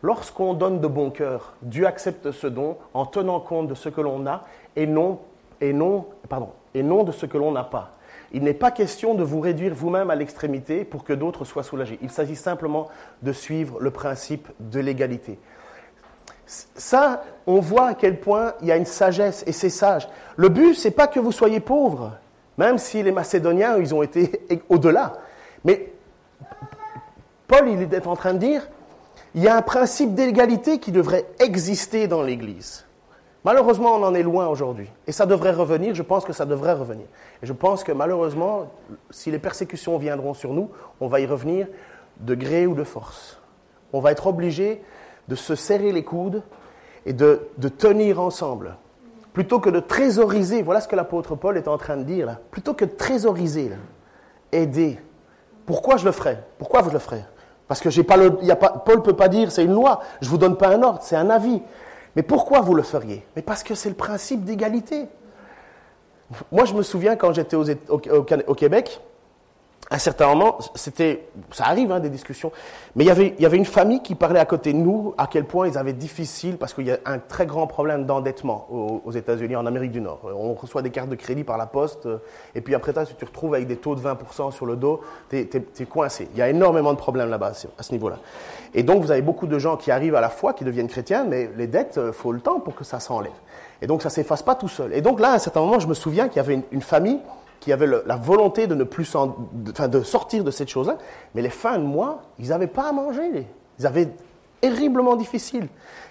Lorsqu'on 0.02 0.54
donne 0.54 0.80
de 0.80 0.86
bon 0.86 1.10
cœur, 1.10 1.54
Dieu 1.62 1.86
accepte 1.86 2.30
ce 2.30 2.46
don 2.46 2.76
en 2.92 3.06
tenant 3.06 3.40
compte 3.40 3.68
de 3.68 3.74
ce 3.74 3.88
que 3.88 4.00
l'on 4.00 4.26
a 4.26 4.44
et 4.76 4.86
non, 4.86 5.20
et 5.60 5.72
non, 5.72 6.06
pardon, 6.28 6.50
et 6.74 6.82
non 6.82 7.02
de 7.02 7.12
ce 7.12 7.24
que 7.24 7.38
l'on 7.38 7.52
n'a 7.52 7.64
pas. 7.64 7.92
Il 8.32 8.42
n'est 8.42 8.54
pas 8.54 8.70
question 8.70 9.14
de 9.14 9.22
vous 9.22 9.40
réduire 9.40 9.74
vous-même 9.74 10.10
à 10.10 10.14
l'extrémité 10.14 10.84
pour 10.84 11.04
que 11.04 11.12
d'autres 11.12 11.44
soient 11.44 11.62
soulagés. 11.62 11.98
Il 12.02 12.10
s'agit 12.10 12.36
simplement 12.36 12.88
de 13.22 13.32
suivre 13.32 13.78
le 13.80 13.90
principe 13.90 14.48
de 14.60 14.80
l'égalité. 14.80 15.38
Ça, 16.46 17.24
on 17.46 17.60
voit 17.60 17.88
à 17.88 17.94
quel 17.94 18.20
point 18.20 18.52
il 18.60 18.68
y 18.68 18.72
a 18.72 18.76
une 18.76 18.84
sagesse 18.84 19.42
et 19.46 19.52
c'est 19.52 19.70
sage. 19.70 20.08
Le 20.36 20.48
but, 20.48 20.74
c'est 20.74 20.90
pas 20.90 21.06
que 21.06 21.18
vous 21.18 21.32
soyez 21.32 21.60
pauvres, 21.60 22.12
même 22.58 22.78
si 22.78 23.02
les 23.02 23.12
Macédoniens, 23.12 23.78
ils 23.78 23.94
ont 23.94 24.02
été 24.02 24.30
au-delà. 24.68 25.14
Mais 25.66 25.92
Paul, 27.46 27.68
il 27.68 27.82
est 27.82 28.06
en 28.06 28.16
train 28.16 28.32
de 28.32 28.38
dire, 28.38 28.66
il 29.34 29.42
y 29.42 29.48
a 29.48 29.56
un 29.56 29.62
principe 29.62 30.14
d'égalité 30.14 30.78
qui 30.78 30.92
devrait 30.92 31.26
exister 31.38 32.08
dans 32.08 32.22
l'Église. 32.22 32.86
Malheureusement, 33.44 33.94
on 33.94 34.02
en 34.02 34.14
est 34.14 34.22
loin 34.22 34.48
aujourd'hui. 34.48 34.90
Et 35.06 35.12
ça 35.12 35.26
devrait 35.26 35.52
revenir, 35.52 35.94
je 35.94 36.02
pense 36.02 36.24
que 36.24 36.32
ça 36.32 36.46
devrait 36.46 36.72
revenir. 36.72 37.06
Et 37.42 37.46
je 37.46 37.52
pense 37.52 37.84
que 37.84 37.92
malheureusement, 37.92 38.72
si 39.10 39.30
les 39.30 39.38
persécutions 39.38 39.98
viendront 39.98 40.34
sur 40.34 40.52
nous, 40.52 40.70
on 41.00 41.06
va 41.06 41.20
y 41.20 41.26
revenir 41.26 41.68
de 42.18 42.34
gré 42.34 42.66
ou 42.66 42.74
de 42.74 42.82
force. 42.82 43.40
On 43.92 44.00
va 44.00 44.10
être 44.10 44.26
obligé 44.26 44.82
de 45.28 45.34
se 45.34 45.54
serrer 45.54 45.92
les 45.92 46.02
coudes 46.02 46.42
et 47.04 47.12
de, 47.12 47.48
tenir 47.78 48.20
ensemble. 48.20 48.76
Plutôt 49.32 49.60
que 49.60 49.70
de 49.70 49.80
trésoriser, 49.80 50.62
voilà 50.62 50.80
ce 50.80 50.88
que 50.88 50.96
l'apôtre 50.96 51.36
Paul 51.36 51.56
est 51.56 51.68
en 51.68 51.78
train 51.78 51.96
de 51.96 52.04
dire 52.04 52.26
là, 52.26 52.40
plutôt 52.50 52.74
que 52.74 52.84
de 52.84 52.90
trésoriser, 52.90 53.70
aider, 54.50 54.98
pourquoi 55.66 55.96
je 55.96 56.04
le 56.04 56.12
ferai? 56.12 56.38
Pourquoi 56.58 56.82
je 56.84 56.90
le 56.90 56.98
ferai 56.98 57.24
Parce 57.68 57.80
que 57.80 58.00
pas 58.02 58.16
le, 58.16 58.38
y 58.42 58.50
a 58.50 58.56
Paul 58.56 58.96
ne 58.96 59.02
peut 59.02 59.16
pas 59.16 59.28
dire 59.28 59.50
c'est 59.50 59.64
une 59.64 59.74
loi, 59.74 60.00
je 60.20 60.26
ne 60.26 60.30
vous 60.30 60.38
donne 60.38 60.56
pas 60.56 60.68
un 60.68 60.82
ordre, 60.82 61.00
c'est 61.02 61.16
un 61.16 61.28
avis. 61.28 61.60
Mais 62.14 62.22
pourquoi 62.22 62.60
vous 62.60 62.74
le 62.74 62.82
feriez? 62.82 63.26
Mais 63.34 63.42
parce 63.42 63.62
que 63.62 63.74
c'est 63.74 63.90
le 63.90 63.94
principe 63.94 64.44
d'égalité. 64.44 65.06
Moi, 66.50 66.64
je 66.64 66.74
me 66.74 66.82
souviens 66.82 67.14
quand 67.14 67.32
j'étais 67.32 67.56
au 67.56 68.54
Québec, 68.54 69.00
un 69.90 69.98
certain 69.98 70.26
moment, 70.26 70.58
c'était, 70.74 71.28
ça 71.52 71.66
arrive, 71.66 71.92
hein, 71.92 72.00
des 72.00 72.08
discussions, 72.08 72.50
mais 72.96 73.04
il 73.04 73.06
y, 73.06 73.10
avait, 73.10 73.34
il 73.38 73.42
y 73.42 73.46
avait 73.46 73.56
une 73.56 73.64
famille 73.64 74.02
qui 74.02 74.16
parlait 74.16 74.40
à 74.40 74.44
côté 74.44 74.72
de 74.72 74.78
nous 74.78 75.14
à 75.16 75.28
quel 75.28 75.44
point 75.44 75.68
ils 75.68 75.78
avaient 75.78 75.92
difficile, 75.92 76.56
parce 76.56 76.74
qu'il 76.74 76.86
y 76.86 76.90
a 76.90 76.98
un 77.04 77.18
très 77.18 77.46
grand 77.46 77.68
problème 77.68 78.04
d'endettement 78.04 78.66
aux, 79.04 79.12
États-Unis, 79.12 79.54
en 79.54 79.64
Amérique 79.64 79.92
du 79.92 80.00
Nord. 80.00 80.20
On 80.24 80.54
reçoit 80.54 80.82
des 80.82 80.90
cartes 80.90 81.08
de 81.08 81.14
crédit 81.14 81.44
par 81.44 81.56
la 81.56 81.66
poste, 81.66 82.08
et 82.56 82.60
puis 82.60 82.74
après 82.74 82.92
ça, 82.94 83.04
si 83.04 83.14
tu 83.14 83.20
te 83.20 83.26
retrouves 83.26 83.54
avec 83.54 83.68
des 83.68 83.76
taux 83.76 83.94
de 83.94 84.00
20% 84.00 84.50
sur 84.50 84.66
le 84.66 84.74
dos, 84.74 85.00
tu 85.30 85.38
es, 85.38 85.86
coincé. 85.88 86.28
Il 86.32 86.38
y 86.38 86.42
a 86.42 86.48
énormément 86.48 86.92
de 86.92 86.98
problèmes 86.98 87.30
là-bas, 87.30 87.52
à 87.78 87.82
ce 87.82 87.92
niveau-là. 87.92 88.18
Et 88.74 88.82
donc, 88.82 89.02
vous 89.02 89.12
avez 89.12 89.22
beaucoup 89.22 89.46
de 89.46 89.58
gens 89.58 89.76
qui 89.76 89.92
arrivent 89.92 90.16
à 90.16 90.20
la 90.20 90.30
foi, 90.30 90.52
qui 90.52 90.64
deviennent 90.64 90.88
chrétiens, 90.88 91.24
mais 91.24 91.48
les 91.56 91.68
dettes, 91.68 91.98
euh, 91.98 92.12
faut 92.12 92.32
le 92.32 92.40
temps 92.40 92.58
pour 92.58 92.74
que 92.74 92.84
ça 92.84 92.98
s'enlève. 92.98 93.32
Et 93.80 93.86
donc, 93.86 94.02
ça 94.02 94.10
s'efface 94.10 94.42
pas 94.42 94.54
tout 94.54 94.68
seul. 94.68 94.92
Et 94.92 95.00
donc 95.00 95.20
là, 95.20 95.30
à 95.30 95.34
un 95.34 95.38
certain 95.38 95.60
moment, 95.60 95.78
je 95.78 95.86
me 95.86 95.94
souviens 95.94 96.28
qu'il 96.28 96.38
y 96.38 96.40
avait 96.40 96.60
une 96.72 96.82
famille 96.82 97.20
qui 97.60 97.72
avaient 97.72 97.88
la 98.04 98.16
volonté 98.16 98.66
de 98.66 98.74
ne 98.74 98.84
plus 98.84 99.16
de, 99.52 100.02
sortir 100.02 100.44
de 100.44 100.50
cette 100.50 100.68
chose-là, 100.68 100.98
mais 101.34 101.42
les 101.42 101.50
fins 101.50 101.78
de 101.78 101.84
mois, 101.84 102.22
ils 102.38 102.48
n'avaient 102.48 102.66
pas 102.66 102.88
à 102.88 102.92
manger. 102.92 103.46
Ils 103.78 103.86
avaient 103.86 104.08
terriblement 104.60 105.16
difficile. 105.16 105.68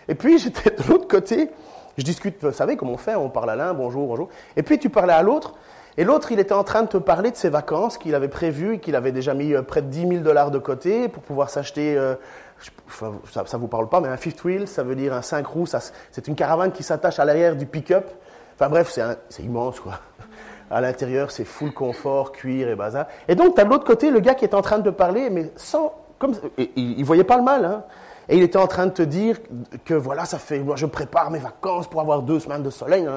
Et 0.08 0.16
puis 0.16 0.38
j'étais 0.40 0.72
de 0.72 0.84
l'autre 0.90 1.08
côté, 1.08 1.50
je 1.98 2.04
discute, 2.04 2.44
vous 2.44 2.52
savez 2.52 2.78
comment 2.78 2.94
on 2.94 2.98
fait, 2.98 3.16
on 3.16 3.30
parle 3.30 3.52
à 3.52 3.56
l'un, 3.56 3.74
bonjour, 3.74 4.08
bonjour. 4.08 4.30
Et 4.56 4.64
puis 4.64 4.80
tu 4.80 4.90
parlais 4.90 5.14
à 5.14 5.24
l'autre, 5.24 5.56
et 5.98 6.04
l'autre, 6.04 6.32
il 6.32 6.40
était 6.40 6.54
en 6.54 6.66
train 6.66 6.84
de 6.84 6.88
te 6.88 6.98
parler 6.98 7.32
de 7.32 7.38
ses 7.38 7.50
vacances 7.50 7.98
qu'il 7.98 8.16
avait 8.16 8.28
prévues 8.28 8.76
et 8.76 8.80
qu'il 8.80 8.96
avait 8.96 9.14
déjà 9.14 9.34
mis 9.34 9.54
euh, 9.54 9.62
près 9.62 9.82
de 9.82 9.88
10 9.88 10.08
000 10.08 10.12
dollars 10.24 10.52
de 10.52 10.60
côté 10.60 11.08
pour 11.08 11.24
pouvoir 11.24 11.50
s'acheter, 11.50 11.98
euh, 11.98 12.16
ça 13.32 13.46
ne 13.54 13.58
vous 13.58 13.68
parle 13.68 13.88
pas, 13.88 14.02
mais 14.02 14.10
un 14.10 14.18
fifth 14.18 14.44
wheel, 14.44 14.68
ça 14.68 14.84
veut 14.84 14.96
dire 14.96 15.14
un 15.14 15.22
5 15.22 15.48
roues, 15.48 15.68
c'est 16.12 16.28
une 16.28 16.36
caravane 16.36 16.74
qui 16.74 16.84
s'attache 16.84 17.20
à 17.20 17.26
l'arrière 17.26 17.56
du 17.56 17.66
pick-up. 17.66 18.10
Enfin 18.56 18.70
bref, 18.70 18.98
c'est 19.30 19.44
immense 19.44 19.80
quoi. 19.80 20.00
À 20.76 20.82
l'intérieur, 20.82 21.32
c'est 21.32 21.46
full 21.46 21.74
confort, 21.74 22.34
cuir 22.34 22.68
et 22.68 22.76
bazar. 22.76 23.06
Et 23.30 23.36
donc, 23.36 23.56
tu 23.56 23.62
as 23.62 23.64
de 23.64 23.70
l'autre 23.70 23.86
côté 23.86 24.12
le 24.12 24.20
gars 24.20 24.36
qui 24.36 24.44
est 24.44 24.54
en 24.54 24.62
train 24.62 24.80
de 24.80 24.90
parler, 24.90 25.30
mais 25.30 25.50
sans. 25.56 25.94
Comme, 26.20 26.36
il 26.58 27.00
ne 27.00 27.06
voyait 27.06 27.24
pas 27.24 27.38
le 27.38 27.44
mal. 27.44 27.64
Hein. 27.64 27.86
Et 28.28 28.36
il 28.36 28.44
était 28.44 28.58
en 28.58 28.68
train 28.68 28.88
de 28.88 28.92
te 28.92 29.02
dire 29.02 29.40
que 29.86 29.94
voilà, 29.94 30.26
ça 30.26 30.38
fait. 30.38 30.60
Moi, 30.60 30.76
je 30.76 30.86
prépare 30.86 31.32
mes 31.32 31.40
vacances 31.40 31.88
pour 31.88 32.02
avoir 32.02 32.24
deux 32.24 32.42
semaines 32.42 32.62
de 32.62 32.70
soleil. 32.70 33.08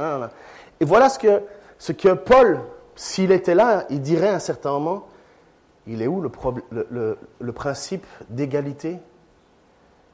Et 0.79 0.85
voilà 0.85 1.09
ce 1.09 1.19
que, 1.19 1.43
ce 1.79 1.91
que 1.91 2.13
Paul, 2.13 2.61
s'il 2.95 3.33
était 3.33 3.57
là, 3.57 3.87
il 3.91 4.03
dirait 4.03 4.29
à 4.29 4.37
un 4.37 4.39
certain 4.39 4.71
moment 4.71 5.07
il 5.89 6.01
est 6.01 6.07
où 6.07 6.21
le, 6.21 6.31
le, 6.71 7.19
le 7.41 7.53
principe 7.53 8.07
d'égalité? 8.29 8.99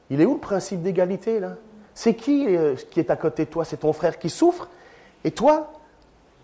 Il 0.09 0.19
est 0.19 0.25
où 0.25 0.33
le 0.33 0.39
principe 0.39 0.81
d'égalité, 0.81 1.39
là? 1.39 1.57
C'est 1.93 2.15
qui 2.15 2.57
euh, 2.57 2.73
qui 2.89 2.99
est 2.99 3.11
à 3.11 3.15
côté 3.15 3.45
de 3.45 3.51
toi? 3.51 3.65
C'est 3.65 3.77
ton 3.77 3.93
frère 3.93 4.17
qui 4.17 4.31
souffre? 4.31 4.67
Et 5.23 5.29
toi, 5.29 5.71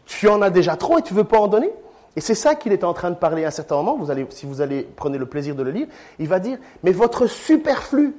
tu 0.05 0.27
en 0.27 0.41
as 0.41 0.49
déjà 0.49 0.75
trop 0.75 0.99
et 0.99 1.01
tu 1.01 1.13
veux 1.13 1.23
pas 1.23 1.39
en 1.39 1.47
donner? 1.47 1.71
Et 2.15 2.21
c'est 2.21 2.35
ça 2.35 2.55
qu'il 2.55 2.73
est 2.73 2.83
en 2.83 2.93
train 2.93 3.09
de 3.09 3.15
parler 3.15 3.45
à 3.45 3.47
un 3.47 3.51
certain 3.51 3.77
moment. 3.77 3.95
Vous 3.97 4.11
allez, 4.11 4.25
si 4.29 4.45
vous 4.45 4.61
allez 4.61 4.87
prenez 4.95 5.17
le 5.17 5.25
plaisir 5.25 5.55
de 5.55 5.63
le 5.63 5.71
lire, 5.71 5.87
il 6.19 6.27
va 6.27 6.39
dire 6.39 6.57
mais 6.83 6.91
votre 6.91 7.27
superflu, 7.27 8.15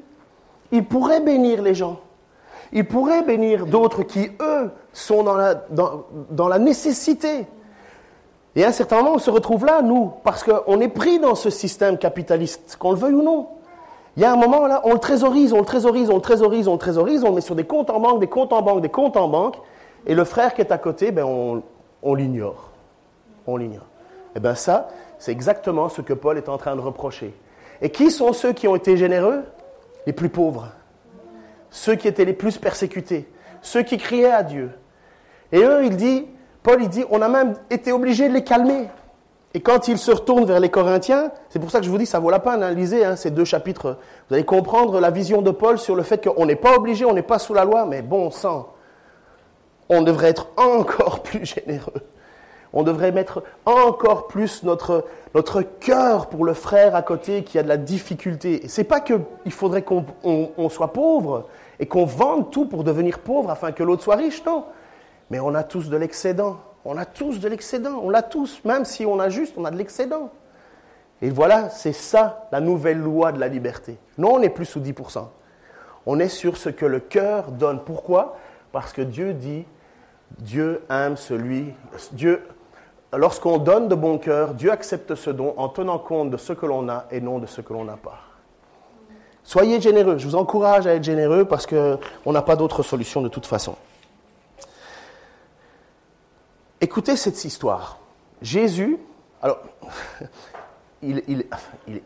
il 0.71 0.85
pourrait 0.85 1.21
bénir 1.21 1.63
les 1.63 1.75
gens. 1.75 2.01
Il 2.73 2.87
pourrait 2.87 3.23
bénir 3.23 3.67
d'autres 3.67 4.03
qui, 4.03 4.31
eux, 4.41 4.71
sont 4.95 5.23
dans 5.23 5.37
la, 5.37 5.55
dans, 5.55 6.07
dans 6.31 6.49
la 6.49 6.59
nécessité. 6.59 7.47
Et 8.57 8.65
à 8.65 8.69
un 8.69 8.73
certain 8.73 8.97
moment, 8.97 9.13
on 9.15 9.19
se 9.19 9.31
retrouve 9.31 9.67
là, 9.67 9.83
nous, 9.83 10.13
parce 10.25 10.43
qu'on 10.43 10.81
est 10.81 10.89
pris 10.89 11.19
dans 11.19 11.35
ce 11.35 11.51
système 11.51 11.99
capitaliste, 11.99 12.77
qu'on 12.79 12.93
le 12.93 12.99
veuille 12.99 13.15
ou 13.15 13.23
non. 13.23 13.49
Il 14.17 14.23
y 14.23 14.27
a 14.27 14.33
un 14.33 14.37
moment 14.37 14.67
là, 14.67 14.83
on 14.85 14.93
le 14.93 14.99
trésorise, 14.99 15.55
on 15.55 15.59
le 15.59 15.65
trésorise, 15.65 16.11
on 16.11 16.17
le 16.17 16.21
trésorise, 16.21 16.69
on 16.69 16.73
le 16.73 16.79
trésorise, 16.79 17.25
on 17.25 17.29
le 17.29 17.35
met 17.37 17.41
sur 17.41 17.55
des 17.55 17.65
comptes 17.65 17.89
en 17.89 17.99
banque, 17.99 18.21
des 18.21 18.27
comptes 18.27 18.53
en 18.53 18.61
banque, 18.61 18.83
des 18.83 18.91
comptes 18.91 19.17
en 19.17 19.29
banque, 19.29 19.57
et 20.07 20.15
le 20.15 20.25
frère 20.25 20.53
qui 20.53 20.61
est 20.61 20.71
à 20.71 20.77
côté, 20.79 21.13
ben 21.13 21.25
on, 21.25 21.63
on 22.03 22.15
l'ignore. 22.15 22.71
On 23.47 23.57
l'ignore. 23.57 23.87
Eh 24.35 24.41
bien 24.41 24.55
ça, 24.55 24.89
c'est 25.19 25.33
exactement 25.33 25.89
ce 25.89 26.01
que 26.01 26.13
Paul 26.13 26.37
est 26.39 26.49
en 26.49 26.59
train 26.59 26.75
de 26.77 26.81
reprocher. 26.81 27.35
Et 27.81 27.91
qui 27.91 28.11
sont 28.11 28.33
ceux 28.33 28.53
qui 28.53 28.69
ont 28.69 28.77
été 28.77 28.97
généreux? 28.97 29.45
Les 30.07 30.13
plus 30.13 30.29
pauvres. 30.29 30.69
Ceux 31.71 31.95
qui 31.95 32.09
étaient 32.09 32.25
les 32.25 32.33
plus 32.33 32.59
persécutés. 32.59 33.29
Ceux 33.61 33.83
qui 33.83 33.99
criaient 33.99 34.33
à 34.33 34.43
Dieu. 34.43 34.71
Et 35.53 35.63
eux, 35.63 35.85
il 35.85 35.97
dit, 35.97 36.27
Paul, 36.63 36.83
il 36.83 36.89
dit, 36.89 37.05
on 37.11 37.23
a 37.23 37.29
même 37.29 37.55
été 37.71 37.93
obligé 37.93 38.29
de 38.29 38.35
les 38.35 38.45
calmer. 38.45 38.89
Et 39.55 39.61
quand 39.61 39.89
il 39.89 39.99
se 39.99 40.11
retourne 40.11 40.45
vers 40.45 40.61
les 40.61 40.71
Corinthiens, 40.71 41.31
c'est 41.51 41.59
pour 41.59 41.71
ça 41.71 41.81
que 41.81 41.85
je 41.85 41.91
vous 41.91 41.99
dis, 41.99 42.07
ça 42.07 42.19
vaut 42.19 42.31
la 42.31 42.39
peine, 42.39 42.63
hein, 42.63 42.71
lisez 42.71 43.05
hein, 43.05 43.17
ces 43.17 43.31
deux 43.31 43.45
chapitres. 43.45 43.99
Vous 44.29 44.35
allez 44.35 44.45
comprendre 44.45 44.99
la 44.99 45.11
vision 45.11 45.43
de 45.43 45.51
Paul 45.51 45.79
sur 45.79 45.95
le 45.95 46.03
fait 46.03 46.27
qu'on 46.27 46.47
n'est 46.47 46.57
pas 46.57 46.77
obligé, 46.77 47.05
on 47.05 47.13
n'est 47.13 47.23
pas 47.23 47.39
sous 47.39 47.53
la 47.53 47.65
loi, 47.65 47.85
mais 47.85 48.01
bon 48.01 48.31
sang, 48.31 48.73
on 49.93 50.03
devrait 50.03 50.29
être 50.29 50.49
encore 50.57 51.23
plus 51.23 51.45
généreux. 51.45 52.03
On 52.75 52.83
devrait 52.83 53.13
mettre 53.13 53.43
encore 53.67 54.27
plus 54.29 54.63
notre, 54.63 55.05
notre 55.35 55.61
cœur 55.61 56.29
pour 56.29 56.45
le 56.47 56.55
frère 56.55 56.95
à 56.95 57.03
côté 57.03 57.45
qui 57.45 57.59
a 57.59 57.63
de 57.63 57.69
la 57.69 57.77
difficulté. 57.77 58.67
Ce 58.67 58.81
n'est 58.81 58.87
pas 58.87 59.01
qu'il 59.01 59.23
faudrait 59.51 59.83
qu'on 59.83 60.69
soit 60.71 60.93
pauvre 60.95 61.49
et 61.79 61.87
qu'on 61.87 62.07
vende 62.07 62.51
tout 62.51 62.65
pour 62.65 62.83
devenir 62.83 63.19
pauvre 63.19 63.51
afin 63.51 63.73
que 63.73 63.83
l'autre 63.83 64.03
soit 64.03 64.17
riche, 64.17 64.43
non. 64.47 64.65
Mais 65.31 65.39
on 65.39 65.55
a 65.55 65.63
tous 65.63 65.91
de 65.91 65.97
l'excédent. 65.99 66.57
On 66.87 66.97
a 66.97 67.05
tous 67.05 67.41
de 67.41 67.49
l'excédent. 67.49 68.01
On 68.03 68.09
l'a 68.09 68.23
tous. 68.23 68.63
Même 68.65 68.87
si 68.87 69.05
on 69.05 69.21
a 69.21 69.29
juste, 69.29 69.55
on 69.59 69.67
a 69.67 69.71
de 69.71 69.77
l'excédent. 69.77 70.31
Et 71.21 71.29
voilà, 71.29 71.69
c'est 71.69 71.93
ça 71.93 72.49
la 72.53 72.61
nouvelle 72.61 72.99
loi 72.99 73.33
de 73.33 73.39
la 73.39 73.49
liberté. 73.49 73.99
Non, 74.17 74.35
on 74.35 74.39
n'est 74.41 74.49
plus 74.49 74.65
sous 74.65 74.81
10%. 74.81 75.27
On 76.07 76.19
est 76.19 76.29
sur 76.29 76.57
ce 76.57 76.71
que 76.71 76.87
le 76.87 77.01
cœur 77.01 77.53
donne. 77.53 77.81
Pourquoi? 77.85 78.37
Parce 78.73 78.93
que 78.93 79.03
Dieu 79.03 79.35
dit, 79.35 79.65
Dieu 80.39 80.83
aime 80.91 81.17
celui, 81.17 81.73
Dieu, 82.13 82.43
lorsqu'on 83.13 83.59
donne 83.59 83.89
de 83.89 83.95
bon 83.95 84.19
cœur, 84.19 84.55
Dieu 84.55 84.71
accepte 84.71 85.15
ce 85.15 85.31
don 85.31 85.55
en 85.57 85.69
tenant 85.69 85.99
compte 85.99 86.31
de 86.31 86.37
ce 86.37 86.53
que 86.53 86.67
l'on 86.67 86.89
a 86.89 87.07
et 87.11 87.21
non 87.21 87.39
de 87.39 87.47
ce 87.47 87.61
que 87.61 87.73
l'on 87.73 87.85
n'a 87.85 87.97
pas. 87.97 88.21
Soyez 89.45 89.81
généreux. 89.81 90.19
Je 90.19 90.27
vous 90.27 90.37
encourage 90.37 90.87
à 90.87 90.95
être 90.95 91.05
généreux 91.05 91.45
parce 91.45 91.67
qu'on 91.67 92.33
n'a 92.33 92.43
pas 92.43 92.57
d'autre 92.57 92.83
solution 92.83 93.23
de 93.23 93.29
toute 93.29 93.47
façon. 93.47 93.77
Écoutez 96.81 97.17
cette 97.17 97.45
histoire. 97.45 97.99
Jésus, 98.41 98.99
alors, 99.41 99.61
il, 101.03 101.45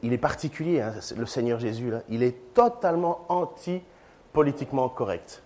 est 0.03 0.19
particulier, 0.19 0.81
hein, 0.81 0.93
le 1.17 1.27
Seigneur 1.27 1.59
Jésus, 1.59 1.91
là, 1.91 2.01
il 2.09 2.23
est 2.23 2.55
totalement 2.55 3.25
anti-politiquement 3.29 4.89
correct. 4.89 5.43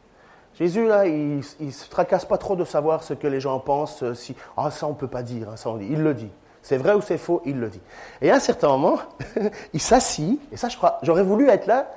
Jésus, 0.60 0.86
là, 0.86 1.06
il 1.06 1.42
ne 1.58 1.70
se 1.70 1.88
tracasse 1.88 2.26
pas 2.26 2.36
trop 2.36 2.54
de 2.54 2.64
savoir 2.64 3.02
ce 3.02 3.14
que 3.14 3.26
les 3.26 3.40
gens 3.40 3.58
pensent, 3.58 4.02
euh, 4.02 4.14
si, 4.14 4.36
ah, 4.58 4.70
ça 4.70 4.86
on 4.86 4.90
ne 4.90 4.94
peut 4.94 5.08
pas 5.08 5.22
dire, 5.22 5.48
hein, 5.48 5.56
ça 5.56 5.70
on 5.70 5.78
dit. 5.78 5.88
Il 5.90 6.02
le 6.02 6.12
dit. 6.12 6.30
C'est 6.60 6.76
vrai 6.76 6.92
ou 6.92 7.00
c'est 7.00 7.16
faux, 7.16 7.40
il 7.46 7.58
le 7.58 7.70
dit. 7.70 7.80
Et 8.20 8.30
à 8.30 8.34
un 8.34 8.40
certain 8.40 8.68
moment, 8.68 8.98
il 9.72 9.80
s'assit, 9.80 10.38
et 10.52 10.58
ça 10.58 10.68
je 10.68 10.76
crois, 10.76 10.98
j'aurais 11.02 11.22
voulu 11.22 11.48
être 11.48 11.66
là, 11.66 11.90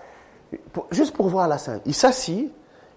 juste 0.91 1.13
pour 1.13 1.27
voir 1.27 1.49
la 1.49 1.57
scène. 1.57 1.81
Il 1.85 1.93
s'assit 1.93 2.53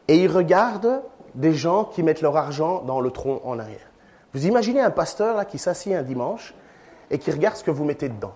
et 0.06 0.16
il 0.16 0.30
regarde 0.30 1.02
des 1.34 1.52
gens 1.52 1.84
qui 1.84 2.04
mettent 2.04 2.22
leur 2.22 2.36
argent 2.36 2.82
dans 2.82 3.00
le 3.00 3.10
tronc 3.10 3.40
en 3.44 3.58
arrière. 3.58 3.90
Vous 4.34 4.46
imaginez 4.46 4.80
un 4.80 4.90
pasteur 4.90 5.36
là, 5.36 5.44
qui 5.44 5.58
s'assied 5.58 5.96
un 5.96 6.02
dimanche 6.02 6.54
et 7.10 7.18
qui 7.18 7.32
regarde 7.32 7.56
ce 7.56 7.64
que 7.64 7.72
vous 7.72 7.84
mettez 7.84 8.08
dedans. 8.08 8.34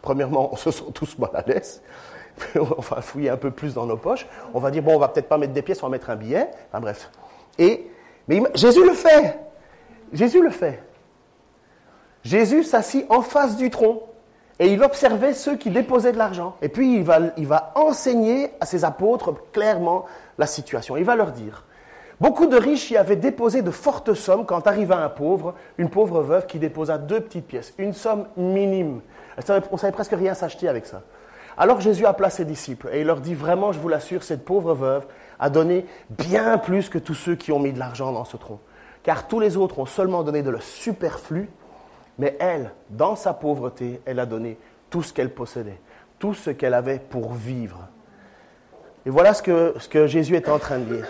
Premièrement, 0.00 0.52
on 0.52 0.56
se 0.56 0.70
sent 0.70 0.84
tous 0.94 1.18
mal 1.18 1.30
à 1.34 1.42
l'aise. 1.42 1.82
on 2.56 2.80
va 2.80 3.00
fouiller 3.00 3.30
un 3.30 3.36
peu 3.36 3.50
plus 3.50 3.74
dans 3.74 3.86
nos 3.86 3.96
poches. 3.96 4.26
On 4.54 4.60
va 4.60 4.70
dire, 4.70 4.82
bon, 4.82 4.96
on 4.96 4.98
va 4.98 5.08
peut-être 5.08 5.28
pas 5.28 5.38
mettre 5.38 5.52
des 5.52 5.62
pièces, 5.62 5.82
on 5.82 5.86
va 5.86 5.92
mettre 5.92 6.10
un 6.10 6.16
billet. 6.16 6.48
Enfin 6.68 6.80
bref. 6.80 7.10
Et, 7.58 7.90
mais 8.28 8.42
Jésus 8.54 8.84
le 8.84 8.92
fait. 8.92 9.38
Jésus 10.12 10.42
le 10.42 10.50
fait. 10.50 10.82
Jésus 12.22 12.64
s'assit 12.64 13.06
en 13.08 13.22
face 13.22 13.56
du 13.56 13.70
tronc 13.70 14.02
et 14.58 14.68
il 14.68 14.82
observait 14.82 15.32
ceux 15.32 15.56
qui 15.56 15.70
déposaient 15.70 16.12
de 16.12 16.18
l'argent. 16.18 16.56
Et 16.60 16.68
puis 16.68 16.96
il 16.96 17.02
va, 17.02 17.18
il 17.36 17.46
va 17.46 17.72
enseigner 17.74 18.50
à 18.60 18.66
ses 18.66 18.84
apôtres 18.84 19.34
clairement 19.52 20.04
la 20.36 20.46
situation. 20.46 20.96
Il 20.96 21.04
va 21.04 21.16
leur 21.16 21.32
dire, 21.32 21.64
Beaucoup 22.20 22.46
de 22.46 22.56
riches 22.56 22.90
y 22.90 22.98
avaient 22.98 23.16
déposé 23.16 23.62
de 23.62 23.70
fortes 23.70 24.12
sommes 24.12 24.44
quand 24.44 24.66
arriva 24.66 24.98
un 25.02 25.08
pauvre, 25.08 25.54
une 25.78 25.88
pauvre 25.88 26.20
veuve 26.20 26.46
qui 26.46 26.58
déposa 26.58 26.98
deux 26.98 27.20
petites 27.20 27.46
pièces, 27.46 27.72
une 27.78 27.94
somme 27.94 28.26
minime. 28.36 29.00
On 29.72 29.78
savait 29.78 29.92
presque 29.92 30.12
rien 30.12 30.34
s'acheter 30.34 30.68
avec 30.68 30.84
ça. 30.84 31.00
Alors 31.60 31.78
Jésus 31.82 32.06
appela 32.06 32.30
ses 32.30 32.46
disciples 32.46 32.88
et 32.90 33.02
il 33.02 33.06
leur 33.06 33.20
dit 33.20 33.34
vraiment, 33.34 33.70
je 33.70 33.78
vous 33.78 33.90
l'assure, 33.90 34.22
cette 34.22 34.46
pauvre 34.46 34.72
veuve 34.72 35.04
a 35.38 35.50
donné 35.50 35.84
bien 36.08 36.56
plus 36.56 36.88
que 36.88 36.96
tous 36.96 37.12
ceux 37.12 37.36
qui 37.36 37.52
ont 37.52 37.58
mis 37.58 37.74
de 37.74 37.78
l'argent 37.78 38.12
dans 38.12 38.24
ce 38.24 38.38
tronc. 38.38 38.60
Car 39.02 39.28
tous 39.28 39.40
les 39.40 39.58
autres 39.58 39.78
ont 39.78 39.84
seulement 39.84 40.22
donné 40.22 40.42
de 40.42 40.48
le 40.48 40.58
superflu, 40.58 41.50
mais 42.18 42.34
elle, 42.40 42.72
dans 42.88 43.14
sa 43.14 43.34
pauvreté, 43.34 44.00
elle 44.06 44.20
a 44.20 44.24
donné 44.24 44.56
tout 44.88 45.02
ce 45.02 45.12
qu'elle 45.12 45.28
possédait, 45.34 45.78
tout 46.18 46.32
ce 46.32 46.48
qu'elle 46.48 46.72
avait 46.72 46.98
pour 46.98 47.34
vivre. 47.34 47.88
Et 49.04 49.10
voilà 49.10 49.34
ce 49.34 49.42
que, 49.42 49.74
ce 49.78 49.88
que 49.90 50.06
Jésus 50.06 50.36
est 50.36 50.48
en 50.48 50.58
train 50.58 50.78
de 50.78 50.94
dire. 50.94 51.08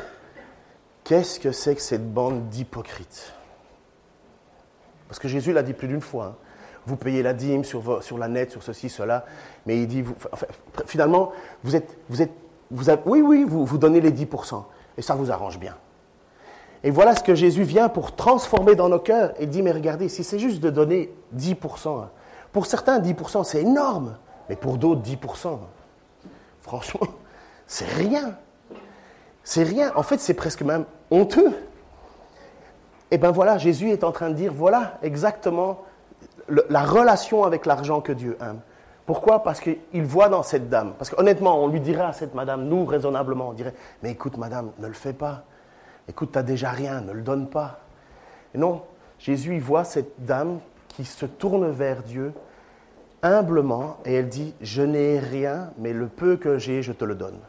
Qu'est-ce 1.04 1.38
que 1.38 1.52
c'est 1.52 1.76
que 1.76 1.80
cette 1.80 2.12
bande 2.12 2.48
d'hypocrites? 2.48 3.34
Parce 5.06 5.20
que 5.20 5.28
Jésus 5.28 5.52
l'a 5.52 5.62
dit 5.62 5.74
plus 5.74 5.86
d'une 5.86 6.00
fois. 6.00 6.24
Hein. 6.24 6.36
Vous 6.86 6.96
payez 6.96 7.22
la 7.22 7.34
dîme 7.34 7.62
sur, 7.62 8.02
sur, 8.02 8.18
la 8.18 8.28
net, 8.28 8.50
sur 8.50 8.62
ceci, 8.62 8.88
cela. 8.88 9.24
Mais 9.66 9.82
il 9.82 9.86
dit, 9.86 10.04
finalement, 10.86 11.32
vous 11.64 11.76
êtes, 11.76 11.98
vous 12.08 12.22
êtes, 12.22 12.32
vous 12.70 12.84
oui, 13.06 13.20
oui, 13.22 13.44
vous, 13.44 13.64
vous 13.64 13.78
donnez 13.78 14.00
les 14.00 14.12
10%. 14.12 14.62
Et 14.96 15.02
ça 15.02 15.14
vous 15.14 15.30
arrange 15.30 15.58
bien. 15.58 15.76
Et 16.82 16.90
voilà 16.90 17.14
ce 17.14 17.22
que 17.22 17.34
Jésus 17.34 17.62
vient 17.62 17.88
pour 17.88 18.14
transformer 18.16 18.74
dans 18.74 18.88
nos 18.88 18.98
cœurs. 18.98 19.32
Et 19.38 19.46
dit, 19.46 19.62
mais 19.62 19.72
regardez, 19.72 20.08
si 20.08 20.24
c'est 20.24 20.38
juste 20.38 20.60
de 20.60 20.70
donner 20.70 21.12
10%, 21.36 22.02
hein, 22.02 22.10
pour 22.52 22.66
certains, 22.66 22.98
10%, 22.98 23.44
c'est 23.44 23.60
énorme. 23.60 24.16
Mais 24.48 24.56
pour 24.56 24.78
d'autres, 24.78 25.02
10%, 25.02 25.58
franchement, 26.62 27.06
c'est 27.66 27.86
rien. 27.86 28.34
C'est 29.44 29.62
rien. 29.62 29.92
En 29.94 30.02
fait, 30.02 30.20
c'est 30.20 30.34
presque 30.34 30.62
même 30.62 30.84
honteux. 31.10 31.52
Et 33.10 33.18
bien 33.18 33.30
voilà, 33.30 33.58
Jésus 33.58 33.90
est 33.90 34.04
en 34.04 34.12
train 34.12 34.30
de 34.30 34.34
dire, 34.34 34.52
voilà 34.52 34.98
exactement 35.02 35.84
la 36.48 36.82
relation 36.82 37.44
avec 37.44 37.66
l'argent 37.66 38.00
que 38.00 38.12
Dieu 38.12 38.36
aime. 38.40 38.60
Pourquoi? 39.10 39.42
Parce 39.42 39.58
qu'il 39.58 40.04
voit 40.04 40.28
dans 40.28 40.44
cette 40.44 40.68
dame. 40.68 40.92
Parce 40.96 41.10
qu'honnêtement, 41.10 41.64
on 41.64 41.66
lui 41.66 41.80
dirait 41.80 42.04
à 42.04 42.12
cette 42.12 42.32
madame, 42.32 42.66
nous 42.68 42.84
raisonnablement, 42.84 43.48
on 43.48 43.52
dirait, 43.52 43.74
mais 44.04 44.12
écoute 44.12 44.36
madame, 44.36 44.70
ne 44.78 44.86
le 44.86 44.92
fais 44.92 45.12
pas. 45.12 45.42
Écoute, 46.08 46.30
tu 46.30 46.38
n'as 46.38 46.44
déjà 46.44 46.70
rien, 46.70 47.00
ne 47.00 47.10
le 47.10 47.22
donne 47.22 47.48
pas. 47.48 47.80
Non, 48.54 48.82
Jésus, 49.18 49.56
il 49.56 49.60
voit 49.60 49.82
cette 49.82 50.24
dame 50.24 50.60
qui 50.86 51.04
se 51.04 51.26
tourne 51.26 51.72
vers 51.72 52.04
Dieu 52.04 52.32
humblement 53.22 53.96
et 54.04 54.14
elle 54.14 54.28
dit, 54.28 54.54
je 54.60 54.82
n'ai 54.82 55.18
rien, 55.18 55.72
mais 55.76 55.92
le 55.92 56.06
peu 56.06 56.36
que 56.36 56.58
j'ai, 56.58 56.80
je 56.80 56.92
te 56.92 57.04
le 57.04 57.16
donne. 57.16 57.40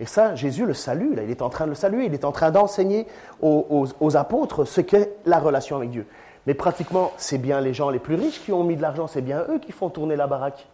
Et 0.00 0.06
ça, 0.06 0.36
Jésus 0.36 0.64
le 0.64 0.72
salue, 0.72 1.14
là, 1.14 1.22
il 1.22 1.30
est 1.30 1.42
en 1.42 1.50
train 1.50 1.66
de 1.66 1.72
le 1.72 1.76
saluer, 1.76 2.06
il 2.06 2.14
est 2.14 2.24
en 2.24 2.32
train 2.32 2.50
d'enseigner 2.50 3.06
aux, 3.42 4.16
apôtres 4.16 4.64
ce 4.64 4.80
qu'est 4.80 5.16
la 5.26 5.38
relation 5.38 5.76
avec 5.76 5.90
Dieu. 5.90 6.06
Mais 6.46 6.54
pratiquement, 6.54 7.12
c'est 7.18 7.36
bien 7.36 7.60
les 7.60 7.74
gens 7.74 7.90
les 7.90 7.98
plus 7.98 8.14
riches 8.14 8.42
qui 8.42 8.54
ont 8.54 8.64
mis 8.64 8.74
de 8.74 8.80
l'argent, 8.80 9.06
c'est 9.06 9.20
bien 9.20 9.44
eux 9.50 9.58
qui 9.58 9.72
font 9.72 9.90
tourner 9.90 10.16
la 10.16 10.26
baraque. 10.26 10.66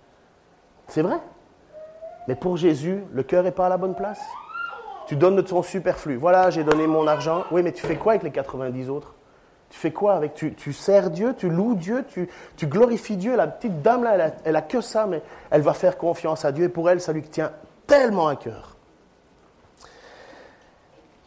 C'est 0.89 1.03
vrai. 1.03 1.19
Mais 2.29 2.35
pour 2.35 2.57
Jésus, 2.57 3.05
le 3.13 3.23
cœur 3.23 3.43
n'est 3.43 3.51
pas 3.51 3.67
à 3.67 3.69
la 3.69 3.77
bonne 3.77 3.95
place. 3.95 4.21
Tu 5.07 5.17
donnes 5.17 5.37
de 5.37 5.43
ton 5.43 5.63
superflu. 5.63 6.17
Voilà, 6.17 6.51
j'ai 6.51 6.65
donné 6.65 6.87
mon 6.87 7.07
argent. 7.07 7.45
Oui, 7.51 7.63
mais 7.63 7.73
tu 7.73 7.87
fais 7.87 7.97
quoi 7.97 8.13
avec 8.13 8.23
les 8.23 8.31
90 8.31 8.89
autres? 8.91 9.15
Tu 9.69 9.79
fais 9.79 9.91
quoi 9.91 10.15
avec 10.15 10.35
tu, 10.35 10.55
tu 10.55 10.73
sers 10.73 11.11
Dieu, 11.11 11.35
tu 11.37 11.51
loues 11.51 11.75
Dieu, 11.75 12.05
tu, 12.09 12.29
tu 12.57 12.67
glorifies 12.67 13.17
Dieu. 13.17 13.37
La 13.37 13.47
petite 13.49 13.83
dame 13.83 14.05
là, 14.05 14.31
elle 14.45 14.57
a, 14.57 14.63
que 14.63 14.81
ça, 14.81 15.07
mais 15.07 15.21
elle 15.51 15.63
va 15.63 15.75
faire 15.75 15.99
confiance 15.99 16.45
à 16.45 16.53
Dieu. 16.53 16.65
Et 16.65 16.69
pour 16.69 16.89
elle, 16.89 17.01
ça 17.01 17.13
lui 17.13 17.23
tient 17.23 17.51
tellement 17.87 18.29
à 18.29 18.37
cœur. 18.37 18.77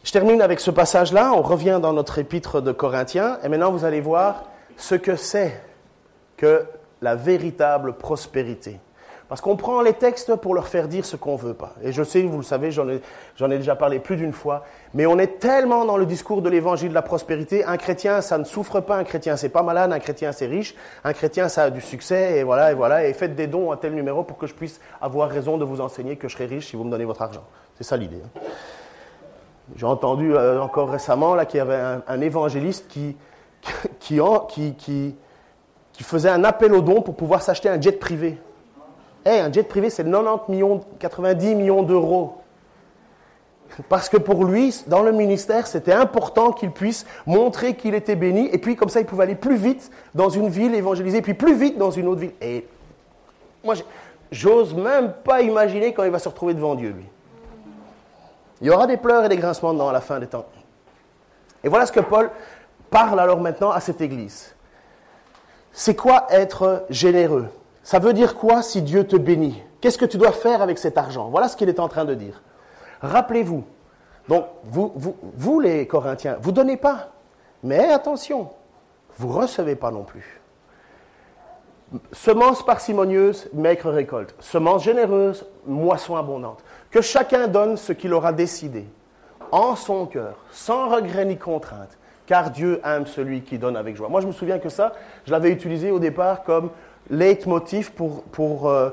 Je 0.02 0.12
termine 0.12 0.40
avec 0.40 0.60
ce 0.60 0.70
passage-là, 0.70 1.32
on 1.34 1.42
revient 1.42 1.78
dans 1.82 1.92
notre 1.92 2.18
épître 2.18 2.62
de 2.62 2.72
Corinthiens, 2.72 3.38
et 3.42 3.48
maintenant 3.48 3.70
vous 3.70 3.84
allez 3.84 4.00
voir 4.00 4.44
ce 4.78 4.94
que 4.94 5.16
c'est 5.16 5.60
que 6.38 6.64
la 7.02 7.14
véritable 7.14 7.92
prospérité. 7.92 8.80
Parce 9.28 9.42
qu'on 9.42 9.56
prend 9.56 9.82
les 9.82 9.92
textes 9.92 10.36
pour 10.36 10.54
leur 10.54 10.68
faire 10.68 10.88
dire 10.88 11.04
ce 11.04 11.14
qu'on 11.14 11.36
veut 11.36 11.52
pas. 11.52 11.74
Et 11.82 11.92
je 11.92 12.02
sais, 12.02 12.22
vous 12.22 12.38
le 12.38 12.42
savez, 12.42 12.70
j'en 12.70 12.88
ai, 12.88 13.58
déjà 13.58 13.76
parlé 13.76 13.98
plus 13.98 14.16
d'une 14.16 14.32
fois, 14.32 14.64
mais 14.94 15.04
on 15.04 15.18
est 15.18 15.38
tellement 15.38 15.84
dans 15.84 15.98
le 15.98 16.06
discours 16.06 16.40
de 16.40 16.48
l'évangile 16.48 16.88
de 16.88 16.94
la 16.94 17.02
prospérité. 17.02 17.62
Un 17.62 17.76
chrétien, 17.76 18.22
ça 18.22 18.38
ne 18.38 18.44
souffre 18.44 18.80
pas, 18.80 18.96
un 18.96 19.04
chrétien, 19.04 19.36
c'est 19.36 19.50
pas 19.50 19.62
malade, 19.62 19.92
un 19.92 19.98
chrétien, 19.98 20.32
c'est 20.32 20.46
riche, 20.46 20.74
un 21.04 21.12
chrétien, 21.12 21.50
ça 21.50 21.64
a 21.64 21.70
du 21.70 21.82
succès, 21.82 22.38
et 22.38 22.42
voilà, 22.42 22.72
et 22.72 22.74
voilà, 22.74 23.06
et 23.06 23.12
faites 23.12 23.34
des 23.34 23.46
dons 23.46 23.70
à 23.70 23.76
tel 23.76 23.94
numéro 23.94 24.24
pour 24.24 24.38
que 24.38 24.46
je 24.46 24.54
puisse 24.54 24.80
avoir 24.98 25.28
raison 25.28 25.58
de 25.58 25.64
vous 25.64 25.82
enseigner 25.82 26.16
que 26.16 26.26
je 26.26 26.32
serai 26.32 26.46
riche 26.46 26.68
si 26.68 26.76
vous 26.76 26.84
me 26.84 26.90
donnez 26.90 27.04
votre 27.04 27.20
argent. 27.20 27.44
C'est 27.76 27.84
ça 27.84 27.98
l'idée. 27.98 28.22
Hein. 28.24 28.40
J'ai 29.76 29.84
entendu 29.84 30.34
euh, 30.34 30.58
encore 30.62 30.88
récemment 30.88 31.34
là 31.34 31.44
qu'il 31.44 31.58
y 31.58 31.60
avait 31.60 32.00
un, 32.06 32.20
évangéliste 32.22 32.88
qui 32.88 33.14
faisait 36.00 36.30
un 36.30 36.44
appel 36.44 36.72
aux 36.72 36.80
dons 36.80 37.02
pour 37.02 37.14
pouvoir 37.14 37.42
s'acheter 37.42 37.68
un 37.68 37.78
jet 37.78 37.92
privé 37.92 38.38
un 39.28 39.52
jet 39.52 39.62
privé, 39.62 39.90
c'est 39.90 40.04
90 40.04 40.50
millions, 40.50 40.80
90 40.98 41.54
millions 41.54 41.82
d'euros. 41.82 42.34
Parce 43.88 44.08
que 44.08 44.16
pour 44.16 44.44
lui, 44.44 44.74
dans 44.86 45.02
le 45.02 45.12
ministère, 45.12 45.66
c'était 45.66 45.92
important 45.92 46.52
qu'il 46.52 46.70
puisse 46.70 47.06
montrer 47.26 47.74
qu'il 47.74 47.94
était 47.94 48.16
béni, 48.16 48.48
et 48.52 48.58
puis 48.58 48.76
comme 48.76 48.88
ça, 48.88 49.00
il 49.00 49.06
pouvait 49.06 49.24
aller 49.24 49.34
plus 49.34 49.56
vite 49.56 49.90
dans 50.14 50.28
une 50.28 50.48
ville 50.48 50.74
évangélisée, 50.74 51.22
puis 51.22 51.34
plus 51.34 51.54
vite 51.54 51.78
dans 51.78 51.90
une 51.90 52.08
autre 52.08 52.20
ville. 52.20 52.32
Et 52.40 52.66
moi, 53.62 53.74
j'ose 54.32 54.74
même 54.74 55.12
pas 55.24 55.42
imaginer 55.42 55.92
quand 55.92 56.04
il 56.04 56.10
va 56.10 56.18
se 56.18 56.28
retrouver 56.28 56.54
devant 56.54 56.74
Dieu, 56.74 56.90
lui. 56.90 57.06
Il 58.60 58.66
y 58.66 58.70
aura 58.70 58.86
des 58.86 58.96
pleurs 58.96 59.24
et 59.24 59.28
des 59.28 59.36
grincements 59.36 59.74
dans 59.74 59.92
la 59.92 60.00
fin 60.00 60.18
des 60.18 60.26
temps. 60.26 60.46
Et 61.62 61.68
voilà 61.68 61.86
ce 61.86 61.92
que 61.92 62.00
Paul 62.00 62.30
parle 62.90 63.20
alors 63.20 63.40
maintenant 63.40 63.70
à 63.70 63.80
cette 63.80 64.00
église. 64.00 64.54
C'est 65.72 65.94
quoi 65.94 66.26
être 66.30 66.86
généreux? 66.90 67.48
Ça 67.88 68.00
veut 68.00 68.12
dire 68.12 68.34
quoi 68.34 68.60
si 68.60 68.82
Dieu 68.82 69.06
te 69.06 69.16
bénit? 69.16 69.62
Qu'est-ce 69.80 69.96
que 69.96 70.04
tu 70.04 70.18
dois 70.18 70.32
faire 70.32 70.60
avec 70.60 70.76
cet 70.76 70.98
argent? 70.98 71.30
Voilà 71.30 71.48
ce 71.48 71.56
qu'il 71.56 71.70
est 71.70 71.80
en 71.80 71.88
train 71.88 72.04
de 72.04 72.12
dire. 72.12 72.42
Rappelez-vous, 73.00 73.64
donc 74.28 74.44
vous, 74.64 74.92
vous, 74.94 75.58
les 75.58 75.86
Corinthiens, 75.86 76.36
vous 76.42 76.52
donnez 76.52 76.76
pas, 76.76 77.08
mais 77.62 77.90
attention, 77.90 78.50
vous 79.16 79.32
recevez 79.32 79.74
pas 79.74 79.90
non 79.90 80.02
plus. 80.02 80.42
Semence 82.12 82.62
parcimonieuse, 82.62 83.48
maigre 83.54 83.90
récolte. 83.90 84.34
Semence 84.38 84.84
généreuse, 84.84 85.46
moisson 85.66 86.16
abondante. 86.16 86.62
Que 86.90 87.00
chacun 87.00 87.46
donne 87.46 87.78
ce 87.78 87.94
qu'il 87.94 88.12
aura 88.12 88.34
décidé, 88.34 88.84
en 89.50 89.76
son 89.76 90.04
cœur, 90.04 90.34
sans 90.50 90.90
regret 90.90 91.24
ni 91.24 91.38
contrainte, 91.38 91.96
car 92.26 92.50
Dieu 92.50 92.82
aime 92.84 93.06
celui 93.06 93.40
qui 93.40 93.58
donne 93.58 93.78
avec 93.78 93.96
joie. 93.96 94.10
Moi, 94.10 94.20
je 94.20 94.26
me 94.26 94.32
souviens 94.32 94.58
que 94.58 94.68
ça, 94.68 94.92
je 95.24 95.32
l'avais 95.32 95.48
utilisé 95.48 95.90
au 95.90 95.98
départ 95.98 96.42
comme 96.44 96.68
leitmotiv 97.10 97.92
pour, 97.92 98.22
pour 98.24 98.68
euh, 98.68 98.90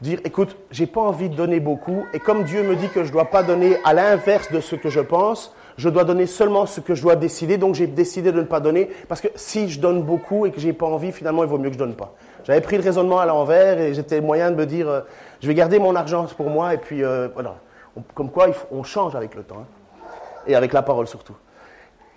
dire, 0.00 0.20
écoute, 0.24 0.56
j'ai 0.70 0.86
pas 0.86 1.00
envie 1.00 1.28
de 1.28 1.34
donner 1.34 1.60
beaucoup, 1.60 2.04
et 2.12 2.18
comme 2.18 2.44
Dieu 2.44 2.62
me 2.62 2.76
dit 2.76 2.88
que 2.88 3.02
je 3.02 3.08
ne 3.08 3.12
dois 3.12 3.26
pas 3.26 3.42
donner 3.42 3.78
à 3.84 3.94
l'inverse 3.94 4.50
de 4.52 4.60
ce 4.60 4.76
que 4.76 4.90
je 4.90 5.00
pense, 5.00 5.54
je 5.76 5.88
dois 5.88 6.04
donner 6.04 6.26
seulement 6.26 6.66
ce 6.66 6.80
que 6.80 6.94
je 6.94 7.02
dois 7.02 7.16
décider, 7.16 7.58
donc 7.58 7.74
j'ai 7.74 7.86
décidé 7.86 8.32
de 8.32 8.40
ne 8.40 8.46
pas 8.46 8.60
donner, 8.60 8.90
parce 9.08 9.20
que 9.20 9.28
si 9.34 9.68
je 9.68 9.80
donne 9.80 10.02
beaucoup 10.02 10.46
et 10.46 10.50
que 10.50 10.60
j'ai 10.60 10.72
pas 10.72 10.86
envie, 10.86 11.12
finalement, 11.12 11.44
il 11.44 11.48
vaut 11.48 11.58
mieux 11.58 11.68
que 11.68 11.74
je 11.74 11.78
donne 11.78 11.96
pas. 11.96 12.14
J'avais 12.44 12.60
pris 12.60 12.76
le 12.76 12.82
raisonnement 12.82 13.18
à 13.18 13.26
l'envers, 13.26 13.80
et 13.80 13.94
j'étais 13.94 14.20
moyen 14.20 14.50
de 14.50 14.56
me 14.56 14.66
dire, 14.66 14.88
euh, 14.88 15.00
je 15.40 15.48
vais 15.48 15.54
garder 15.54 15.78
mon 15.78 15.94
argent 15.94 16.26
pour 16.36 16.50
moi, 16.50 16.74
et 16.74 16.78
puis 16.78 17.02
euh, 17.02 17.28
voilà. 17.34 17.56
comme 18.14 18.30
quoi, 18.30 18.48
on 18.70 18.82
change 18.82 19.14
avec 19.16 19.34
le 19.34 19.42
temps, 19.42 19.62
hein. 19.62 20.02
et 20.46 20.54
avec 20.54 20.72
la 20.72 20.82
parole 20.82 21.06
surtout. 21.06 21.34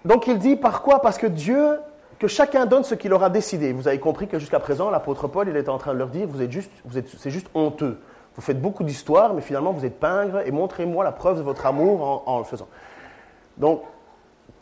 Donc 0.06 0.28
il 0.28 0.38
dit, 0.38 0.56
par 0.56 0.82
quoi? 0.82 1.02
Parce 1.02 1.18
que 1.18 1.28
Dieu 1.28 1.80
que 2.20 2.28
chacun 2.28 2.66
donne 2.66 2.84
ce 2.84 2.96
qu'il 2.96 3.14
aura 3.14 3.30
décidé. 3.30 3.72
Vous 3.72 3.88
avez 3.88 4.00
compris 4.00 4.28
que 4.28 4.38
jusqu'à 4.38 4.60
présent, 4.60 4.90
l'apôtre 4.90 5.28
Paul, 5.28 5.48
il 5.48 5.56
était 5.56 5.70
en 5.70 5.78
train 5.78 5.94
de 5.94 5.98
leur 5.98 6.10
dire, 6.10 6.28
vous 6.28 6.42
êtes 6.42 6.52
juste, 6.52 6.72
c'est 7.18 7.32
juste 7.32 7.48
honteux. 7.54 7.98
Vous 8.36 8.42
faites 8.42 8.62
beaucoup 8.62 8.84
d'histoires, 8.84 9.34
mais 9.34 9.42
finalement, 9.42 9.72
vous 9.72 9.86
êtes 9.86 10.00
pingre, 10.00 10.42
et 10.46 10.52
montrez-moi 10.52 11.04
la 11.04 11.14
preuve 11.14 11.38
de 11.38 11.42
votre 11.42 11.66
amour 11.66 12.24
en, 12.28 12.38
le 12.38 12.44
faisant. 12.44 12.68
Donc, 13.58 13.84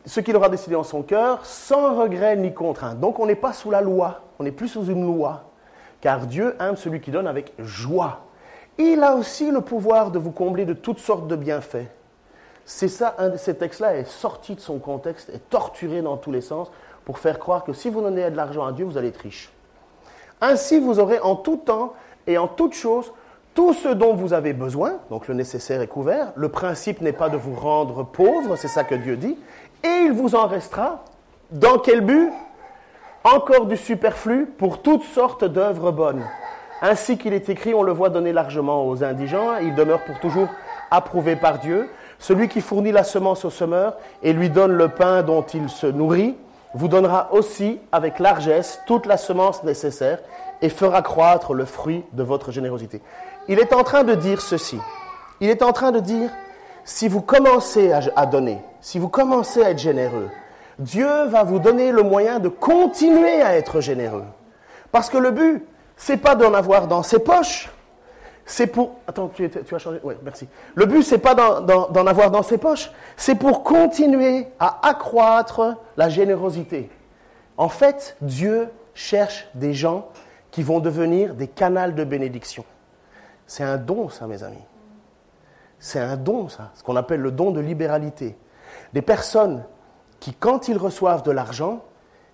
ce 0.06 0.20
qu'il 0.20 0.36
aura 0.36 0.50
décidé 0.50 0.76
en 0.76 0.84
son 0.84 1.02
cœur, 1.02 1.46
sans 1.46 2.00
regret 2.00 2.36
ni 2.36 2.54
contrainte. 2.54 3.00
Donc, 3.00 3.20
on 3.20 3.26
n'est 3.26 3.36
pas 3.36 3.54
sous 3.54 3.72
la 3.72 3.82
loi, 3.82 4.22
on 4.40 4.44
n'est 4.44 4.52
plus 4.52 4.68
sous 4.68 4.86
une 4.86 5.06
loi, 5.06 5.46
car 6.00 6.28
Dieu 6.28 6.56
aime 6.60 6.76
celui 6.76 7.02
qui 7.02 7.12
donne 7.12 7.28
avec 7.28 7.54
joie. 7.60 8.22
Il 8.78 9.04
a 9.04 9.16
aussi 9.16 9.50
le 9.50 9.62
pouvoir 9.62 10.12
de 10.12 10.20
vous 10.20 10.32
combler 10.32 10.66
de 10.66 10.74
toutes 10.74 11.00
sortes 11.00 11.28
de 11.28 11.36
bienfaits. 11.36 11.88
C'est 12.66 12.88
ça, 12.88 13.16
un 13.18 13.30
de 13.30 13.38
ces 13.38 13.56
textes-là 13.56 13.96
est 13.96 14.06
sorti 14.06 14.54
de 14.54 14.60
son 14.60 14.78
contexte, 14.78 15.30
est 15.30 15.50
torturé 15.50 16.02
dans 16.02 16.18
tous 16.18 16.32
les 16.32 16.42
sens 16.42 16.70
pour 17.08 17.20
faire 17.20 17.40
croire 17.40 17.64
que 17.64 17.72
si 17.72 17.90
vous 17.90 18.02
donnez 18.02 18.30
de 18.30 18.36
l'argent 18.36 18.66
à 18.66 18.74
Dieu, 18.74 18.84
vous 18.84 18.98
allez 18.98 19.08
être 19.08 19.22
riche. 19.22 19.50
Ainsi, 20.42 20.78
vous 20.78 21.00
aurez 21.00 21.22
en 21.22 21.38
tout 21.38 21.56
temps 21.56 21.94
et 22.28 22.38
en 22.38 22.50
toute 22.50 22.74
chose 22.74 23.14
tout 23.54 23.72
ce 23.72 23.88
dont 23.88 24.14
vous 24.14 24.34
avez 24.34 24.52
besoin, 24.52 24.96
donc 25.10 25.30
le 25.30 25.34
nécessaire 25.34 25.80
est 25.82 25.88
couvert. 25.88 26.34
Le 26.36 26.50
principe 26.50 27.00
n'est 27.00 27.14
pas 27.14 27.30
de 27.30 27.38
vous 27.38 27.56
rendre 27.56 28.04
pauvre, 28.04 28.58
c'est 28.58 28.68
ça 28.68 28.84
que 28.84 28.94
Dieu 28.94 29.16
dit, 29.16 29.38
et 29.86 30.02
il 30.04 30.12
vous 30.12 30.36
en 30.36 30.48
restera. 30.48 31.06
Dans 31.50 31.78
quel 31.78 32.02
but? 32.02 32.30
Encore 33.24 33.68
du 33.68 33.78
superflu 33.78 34.46
pour 34.46 34.82
toutes 34.82 35.06
sortes 35.06 35.46
d'œuvres 35.46 35.94
bonnes. 35.94 36.26
Ainsi 36.82 37.18
qu'il 37.18 37.32
est 37.32 37.48
écrit, 37.48 37.74
on 37.74 37.84
le 37.84 37.94
voit 37.94 38.10
donner 38.10 38.34
largement 38.34 38.86
aux 38.86 39.02
indigents, 39.02 39.56
il 39.62 39.76
demeure 39.76 40.04
pour 40.04 40.20
toujours 40.20 40.50
approuvé 40.92 41.38
par 41.38 41.60
Dieu. 41.60 41.90
Celui 42.20 42.50
qui 42.50 42.60
fournit 42.60 42.92
la 42.92 43.06
semence 43.06 43.46
au 43.46 43.50
semeur 43.50 43.96
et 44.24 44.34
lui 44.34 44.50
donne 44.50 44.74
le 44.74 44.90
pain 44.90 45.24
dont 45.24 45.44
il 45.44 45.70
se 45.70 45.88
nourrit, 45.88 46.36
vous 46.78 46.88
donnera 46.88 47.34
aussi 47.34 47.80
avec 47.92 48.20
largesse 48.20 48.80
toute 48.86 49.06
la 49.06 49.18
semence 49.18 49.64
nécessaire 49.64 50.20
et 50.62 50.70
fera 50.70 51.02
croître 51.02 51.54
le 51.54 51.66
fruit 51.66 52.04
de 52.14 52.24
votre 52.24 52.52
générosité. 52.52 53.02
Il 53.48 53.60
est 53.60 53.74
en 53.74 53.84
train 53.84 54.04
de 54.04 54.14
dire 54.14 54.42
ceci. 54.42 54.80
Il 55.40 55.50
est 55.50 55.64
en 55.64 55.74
train 55.74 55.92
de 55.92 56.00
dire, 56.00 56.30
si 56.84 57.08
vous 57.08 57.22
commencez 57.22 57.92
à, 57.92 58.26
donner, 58.26 58.60
si 58.82 59.00
vous 59.00 59.10
commencez 59.10 59.64
à 59.64 59.72
être 59.72 59.80
généreux, 59.80 60.30
Dieu 60.80 61.26
va 61.26 61.44
vous 61.44 61.60
donner 61.60 61.92
le 61.92 62.04
moyen 62.04 62.40
de 62.40 62.50
continuer 62.50 63.42
à 63.42 63.58
être 63.58 63.82
généreux. 63.82 64.26
Parce 64.92 65.10
que 65.10 65.18
le 65.18 65.32
but, 65.32 65.66
c'est 65.96 66.18
pas 66.18 66.36
d'en 66.36 66.54
avoir 66.54 66.88
dans 66.88 67.04
ses 67.04 67.20
poches, 67.20 67.70
c'est 68.50 68.68
pour. 68.68 68.96
Attends, 69.06 69.28
tu, 69.28 69.44
as 69.46 69.78
changé 69.78 70.00
Oui, 70.04 70.16
merci. 70.24 70.48
Le 70.74 70.86
but, 70.86 71.04
c'est 71.04 71.18
pas 71.18 71.36
d'en 71.36 72.08
avoir 72.08 72.32
dans 72.32 72.44
ses 72.44 72.58
poches, 72.58 72.90
c'est 73.18 73.36
pour 73.36 73.62
continuer 73.62 74.48
à 74.58 74.88
accroître 74.88 75.76
la 75.98 76.08
générosité. 76.08 76.90
En 77.58 77.68
fait, 77.68 78.16
Dieu 78.22 78.70
cherche 78.94 79.48
des 79.54 79.74
gens 79.74 80.08
qui 80.50 80.64
vont 80.64 80.80
devenir 80.80 81.36
des 81.36 81.48
canals 81.48 81.94
de 81.94 82.06
bénédiction. 82.06 82.64
C'est 83.46 83.66
un 83.66 83.76
don, 83.76 84.08
ça, 84.08 84.28
mes 84.28 84.42
amis. 84.44 84.64
C'est 85.78 86.00
un 86.00 86.16
don, 86.16 86.48
ça, 86.48 86.72
ce 86.74 86.84
qu'on 86.84 86.96
appelle 86.96 87.20
le 87.20 87.32
don 87.32 87.52
de 87.52 87.60
libéralité. 87.60 88.38
Des 88.94 89.02
personnes 89.02 89.66
qui, 90.22 90.34
quand 90.34 90.70
ils 90.70 90.78
reçoivent 90.78 91.24
de 91.24 91.32
l'argent, 91.32 91.84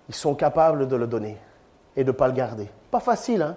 ils 0.08 0.14
sont 0.14 0.36
capables 0.36 0.86
de 0.86 0.94
le 0.94 1.08
donner 1.08 1.38
et 1.96 2.04
de 2.04 2.12
ne 2.12 2.16
pas 2.16 2.28
le 2.28 2.34
garder. 2.34 2.68
Pas 2.92 3.00
facile, 3.00 3.42
hein 3.42 3.56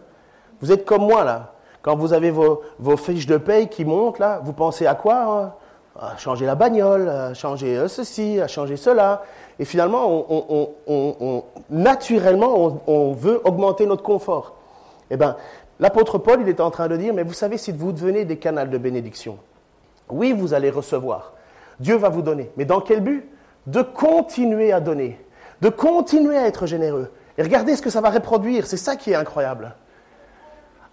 Vous 0.59 0.71
êtes 0.71 0.85
comme 0.85 1.03
moi, 1.03 1.23
là. 1.23 1.53
Quand 1.87 1.95
vous 1.95 2.11
avez 2.11 2.31
vos, 2.31 2.97
fiches 2.97 3.27
de 3.27 3.37
paye 3.37 3.69
qui 3.69 3.85
montent, 3.85 4.19
là, 4.19 4.41
vous 4.43 4.51
pensez 4.51 4.85
à 4.85 4.93
quoi 4.93 5.23
hein? 5.23 5.53
À 5.97 6.17
changer 6.17 6.45
la 6.45 6.55
bagnole, 6.55 7.07
à 7.07 7.33
changer 7.33 7.77
euh, 7.77 7.87
ceci, 7.87 8.41
à 8.41 8.47
changer 8.49 8.75
cela. 8.75 9.23
Et 9.57 9.63
finalement, 9.63 10.27
naturellement, 11.69 12.81
on, 12.87 13.13
veut 13.13 13.39
augmenter 13.45 13.85
notre 13.85 14.03
confort. 14.03 14.55
Eh 15.09 15.15
bien, 15.15 15.37
l'apôtre 15.79 16.17
Paul, 16.17 16.41
il 16.41 16.49
est 16.49 16.59
en 16.59 16.71
train 16.71 16.89
de 16.89 16.97
dire, 16.97 17.13
mais 17.13 17.23
vous 17.23 17.31
savez, 17.31 17.57
si 17.57 17.71
vous 17.71 17.93
devenez 17.93 18.25
des 18.25 18.35
canaux 18.35 18.65
de 18.65 18.77
bénédiction, 18.77 19.37
oui, 20.09 20.33
vous 20.33 20.53
allez 20.53 20.69
recevoir. 20.69 21.31
Dieu 21.79 21.95
va 21.95 22.09
vous 22.09 22.21
donner. 22.21 22.51
Mais 22.57 22.65
dans 22.65 22.81
quel 22.81 22.99
but? 22.99 23.23
De 23.65 23.81
continuer 23.81 24.73
à 24.73 24.81
donner. 24.81 25.17
De 25.61 25.69
continuer 25.69 26.37
à 26.37 26.47
être 26.47 26.65
généreux. 26.65 27.09
Et 27.37 27.43
regardez 27.43 27.77
ce 27.77 27.81
que 27.81 27.89
ça 27.89 28.01
va 28.01 28.09
reproduire. 28.09 28.67
C'est 28.67 28.75
ça 28.75 28.97
qui 28.97 29.11
est 29.11 29.15
incroyable. 29.15 29.73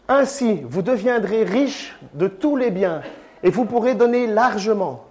Ainsi, 0.09 0.63
vous 0.69 0.83
deviendrez 0.83 1.45
riche 1.45 1.99
de 2.13 2.29
tous 2.29 2.57
les 2.57 2.71
biens 2.71 3.03
et 3.43 3.51
vous 3.51 3.65
pourrez 3.65 3.95
donner 3.95 4.27
largement, 4.27 5.05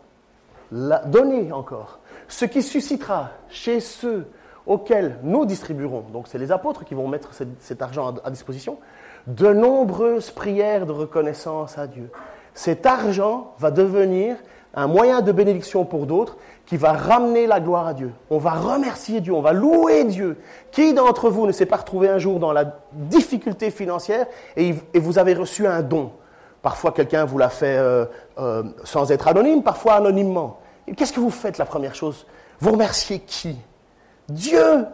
donner 0.72 1.52
encore, 1.52 2.00
ce 2.28 2.46
qui 2.46 2.62
suscitera 2.62 3.32
chez 3.50 3.80
ceux 3.80 4.28
auxquels 4.66 5.18
nous 5.24 5.46
distribuerons, 5.46 6.06
donc 6.14 6.28
c'est 6.28 6.38
les 6.38 6.52
apôtres 6.52 6.86
qui 6.86 6.94
vont 6.94 7.08
mettre 7.08 7.32
cet 7.60 7.82
argent 7.82 8.14
à 8.24 8.30
disposition, 8.30 8.78
de 9.28 9.48
nombreuses 9.48 10.32
prières 10.32 10.86
de 10.86 10.92
reconnaissance 10.92 11.78
à 11.78 11.88
Dieu. 11.88 12.10
Cet 12.54 12.86
argent 12.86 13.56
va 13.58 13.72
devenir 13.72 14.38
un 14.76 14.88
moyen 14.88 15.22
de 15.22 15.32
bénédiction 15.32 15.86
pour 15.86 16.06
d'autres 16.06 16.38
qui 16.66 16.78
va 16.78 16.94
ramener 16.94 17.46
la 17.46 17.60
gloire 17.60 17.88
à 17.88 17.94
Dieu. 17.94 18.12
On 18.30 18.38
va 18.38 18.52
remercier 18.52 19.22
Dieu, 19.22 19.34
on 19.34 19.42
va 19.42 19.52
louer 19.52 20.06
Dieu. 20.06 20.38
Qui 20.72 20.94
d'entre 20.94 21.30
vous 21.30 21.46
ne 21.46 21.52
s'est 21.52 21.66
pas 21.66 21.78
retrouvé 21.78 22.10
un 22.10 22.18
jour 22.18 22.40
dans 22.40 22.54
la 22.54 22.80
difficulté 22.94 23.70
financière 23.70 24.28
et, 24.56 24.74
vous 24.96 25.20
avez 25.20 25.34
reçu 25.34 25.68
un 25.68 25.82
don? 25.82 26.12
Parfois 26.62 26.94
quelqu'un 26.94 27.26
vous 27.26 27.38
l'a 27.38 27.50
fait 27.50 27.78
euh, 27.78 28.06
euh, 28.40 28.64
sans 28.86 29.12
être 29.12 29.28
anonyme, 29.28 29.64
parfois 29.64 29.96
anonymement. 29.96 30.60
Qu'est-ce 30.96 31.12
que 31.12 31.20
vous 31.20 31.30
faites 31.30 31.58
la 31.58 31.66
première 31.66 31.96
chose? 31.96 32.26
Vous 32.60 32.72
remerciez 32.72 33.20
qui? 33.20 33.58
Dieu. 34.30 34.86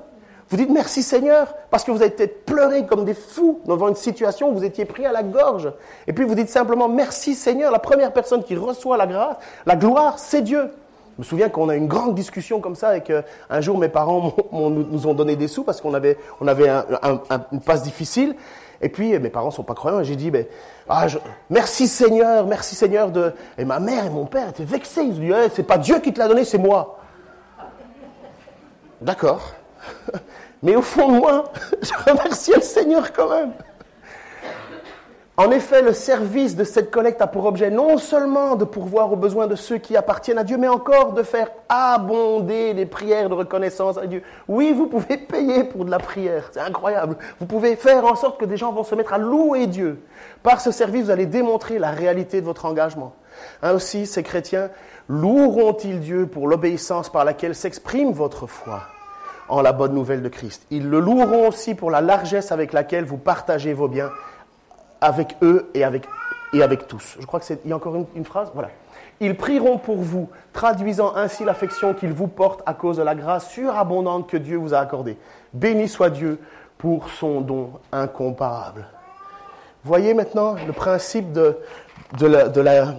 Vous 0.50 0.58
dites 0.58 0.72
merci 0.72 1.04
Seigneur 1.04 1.54
parce 1.70 1.84
que 1.84 1.92
vous 1.92 2.02
avez 2.02 2.10
peut-être 2.10 2.44
pleuré 2.44 2.88
comme 2.88 3.06
des 3.06 3.14
fous 3.14 3.62
devant 3.68 3.88
une 3.88 3.96
situation 3.96 4.50
où 4.50 4.56
vous 4.56 4.64
étiez 4.64 4.86
pris 4.86 5.06
à 5.06 5.12
la 5.12 5.22
gorge. 5.22 5.72
Et 6.08 6.14
puis 6.14 6.26
vous 6.26 6.34
dites 6.34 6.50
simplement 6.50 6.90
merci 6.90 7.36
Seigneur. 7.36 7.72
La 7.72 7.78
première 7.78 8.12
personne 8.12 8.44
qui 8.44 8.56
reçoit 8.56 8.98
la 8.98 9.06
grâce, 9.06 9.38
la 9.68 9.76
gloire, 9.76 10.18
c'est 10.18 10.42
Dieu. 10.42 10.72
Je 11.20 11.24
me 11.26 11.28
souviens 11.28 11.50
qu'on 11.50 11.68
a 11.68 11.76
une 11.76 11.90
grande 11.90 12.16
discussion 12.16 12.62
comme 12.62 12.76
ça 12.76 12.96
et 12.96 13.04
qu'un 13.04 13.26
un 13.50 13.60
jour 13.60 13.78
mes 13.78 13.90
parents 13.90 14.34
nous 14.54 15.06
ont 15.06 15.14
donné 15.14 15.36
des 15.36 15.50
sous 15.50 15.66
parce 15.66 15.82
qu'on 15.82 15.94
avait, 15.94 16.18
on 16.40 16.48
avait 16.48 16.70
une 17.52 17.60
passe 17.60 17.84
difficile. 17.84 18.38
Et 18.82 18.88
puis 18.88 19.20
mes 19.20 19.30
parents 19.30 19.52
sont 19.52 19.64
pas 19.64 19.74
croyants 19.74 20.00
et 20.00 20.06
j'ai 20.06 20.16
dit 20.16 20.32
ben, 20.32 20.46
ah, 20.88 21.08
merci 21.50 21.90
Seigneur, 21.90 22.48
merci 22.48 22.74
Seigneur 22.74 23.12
de. 23.12 23.34
Et 23.58 23.66
ma 23.66 23.82
mère 23.82 24.06
et 24.06 24.10
mon 24.10 24.28
père 24.28 24.48
étaient 24.48 24.64
vexés. 24.64 25.02
Ils 25.02 25.18
ont 25.18 25.20
dit 25.20 25.32
eh, 25.32 25.50
c'est 25.54 25.64
pas 25.64 25.78
Dieu 25.78 26.00
qui 26.00 26.14
te 26.14 26.20
l'a 26.20 26.30
donné, 26.30 26.46
c'est 26.46 26.58
moi. 26.58 27.02
D'accord. 29.02 29.42
Mais 30.64 30.78
au 30.78 30.82
fond 30.82 31.12
de 31.12 31.18
moi, 31.18 31.52
je 31.82 32.10
remercie 32.10 32.54
le 32.56 32.62
Seigneur 32.62 33.12
quand 33.12 33.30
même. 33.30 33.52
En 35.40 35.52
effet, 35.52 35.82
le 35.82 35.94
service 35.94 36.58
de 36.58 36.66
cette 36.66 36.92
collecte 36.92 37.22
a 37.22 37.28
pour 37.28 37.46
objet 37.46 37.70
non 37.70 37.98
seulement 37.98 38.58
de 38.58 38.66
pourvoir 38.66 39.14
aux 39.14 39.16
besoins 39.16 39.48
de 39.48 39.56
ceux 39.56 39.78
qui 39.78 39.96
appartiennent 39.96 40.38
à 40.38 40.44
Dieu, 40.44 40.58
mais 40.58 40.68
encore 40.68 41.14
de 41.14 41.24
faire 41.24 41.48
abonder 41.70 42.74
les 42.74 42.86
prières 42.86 43.30
de 43.30 43.36
reconnaissance 43.36 43.98
à 43.98 44.06
Dieu. 44.06 44.22
Oui, 44.50 44.74
vous 44.74 44.88
pouvez 44.88 45.16
payer 45.16 45.64
pour 45.64 45.86
de 45.86 45.92
la 45.92 46.00
prière, 46.00 46.50
c'est 46.52 46.60
incroyable. 46.60 47.16
Vous 47.40 47.46
pouvez 47.46 47.78
faire 47.78 48.04
en 48.04 48.18
sorte 48.18 48.38
que 48.38 48.44
des 48.44 48.58
gens 48.58 48.74
vont 48.74 48.84
se 48.84 48.96
mettre 48.96 49.14
à 49.14 49.18
louer 49.18 49.68
Dieu. 49.68 50.02
Par 50.44 50.60
ce 50.60 50.72
service, 50.72 51.06
vous 51.06 51.12
allez 51.12 51.26
démontrer 51.26 51.80
la 51.80 51.92
réalité 51.92 52.42
de 52.42 52.46
votre 52.46 52.66
engagement. 52.66 53.14
Ainsi, 53.64 54.08
ces 54.08 54.24
chrétiens 54.24 54.70
loueront-ils 55.08 56.02
Dieu 56.02 56.28
pour 56.28 56.50
l'obéissance 56.50 57.10
par 57.10 57.24
laquelle 57.24 57.56
s'exprime 57.56 58.12
votre 58.12 58.46
foi 58.46 58.82
en 59.48 59.62
la 59.62 59.72
bonne 59.72 59.94
nouvelle 59.94 60.22
de 60.22 60.28
Christ? 60.28 60.66
Ils 60.70 60.90
le 60.90 61.00
loueront 61.00 61.48
aussi 61.48 61.76
pour 61.76 61.92
la 61.92 62.02
largesse 62.02 62.52
avec 62.52 62.74
laquelle 62.74 63.06
vous 63.06 63.18
partagez 63.18 63.72
vos 63.72 63.88
biens 63.88 64.10
avec 65.02 65.36
eux 65.42 65.70
et 65.74 65.84
avec, 65.84 66.08
et 66.54 66.62
avec 66.62 66.88
tous. 66.88 67.18
Je 67.20 67.26
crois 67.26 67.40
qu'il 67.40 67.58
y 67.66 67.72
a 67.72 67.76
encore 67.76 67.96
une, 68.16 68.26
phrase. 68.26 68.52
Voilà. 68.54 68.70
Ils 69.20 69.36
prieront 69.36 69.78
pour 69.78 69.98
vous, 69.98 70.30
traduisant 70.54 71.16
ainsi 71.16 71.44
l'affection 71.44 71.94
qu'ils 71.94 72.14
vous 72.14 72.28
portent 72.28 72.64
à 72.66 72.74
cause 72.74 72.98
de 72.98 73.04
la 73.04 73.16
grâce 73.16 73.50
surabondante 73.50 74.30
que 74.30 74.38
Dieu 74.38 74.58
vous 74.58 74.74
a 74.74 74.80
accordée. 74.80 75.18
Béni 75.54 75.88
soit 75.88 76.10
Dieu 76.10 76.40
pour 76.78 77.10
son 77.10 77.42
don 77.42 77.72
incomparable. 77.92 78.88
Voyez 79.84 80.14
maintenant 80.14 80.56
le 80.66 80.74
principe 80.74 81.32
de, 81.32 81.58
de, 82.18 82.28
la, 82.28 82.50
de, 82.50 82.62
la, 82.62 82.96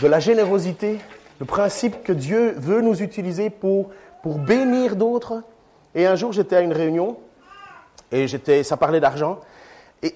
de 0.00 0.06
la 0.06 0.20
générosité, 0.20 0.98
le 1.40 1.46
principe 1.46 2.02
que 2.02 2.12
Dieu 2.12 2.54
veut 2.56 2.80
nous 2.80 3.02
utiliser 3.02 3.50
pour, 3.50 3.90
pour 4.22 4.38
bénir 4.38 4.96
d'autres. 4.96 5.42
Et 5.94 6.06
un 6.06 6.16
jour, 6.16 6.32
j'étais 6.32 6.56
à 6.56 6.60
une 6.60 6.72
réunion 6.72 7.18
et 8.10 8.26
ça 8.62 8.76
parlait 8.76 9.00
d'argent. 9.00 9.40
Et 10.02 10.14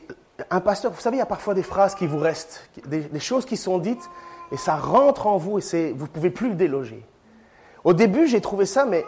un 0.50 0.60
pasteur, 0.60 0.92
vous 0.92 1.00
savez, 1.00 1.16
il 1.16 1.20
y 1.20 1.22
a 1.22 1.26
parfois 1.26 1.54
des 1.54 1.62
phrases 1.62 1.94
qui 1.94 2.06
vous 2.06 2.18
restent, 2.18 2.68
des, 2.86 3.20
choses 3.20 3.44
qui 3.44 3.56
sont 3.56 3.78
dites, 3.78 4.08
et 4.52 4.56
ça 4.56 4.76
rentre 4.76 5.26
en 5.26 5.36
vous, 5.36 5.58
et 5.58 5.92
vous 5.92 6.04
ne 6.04 6.10
pouvez 6.10 6.30
plus 6.30 6.48
le 6.48 6.54
déloger. 6.54 7.04
Au 7.84 7.92
début, 7.92 8.26
j'ai 8.26 8.40
trouvé 8.40 8.64
ça, 8.64 8.86
mais, 8.86 9.04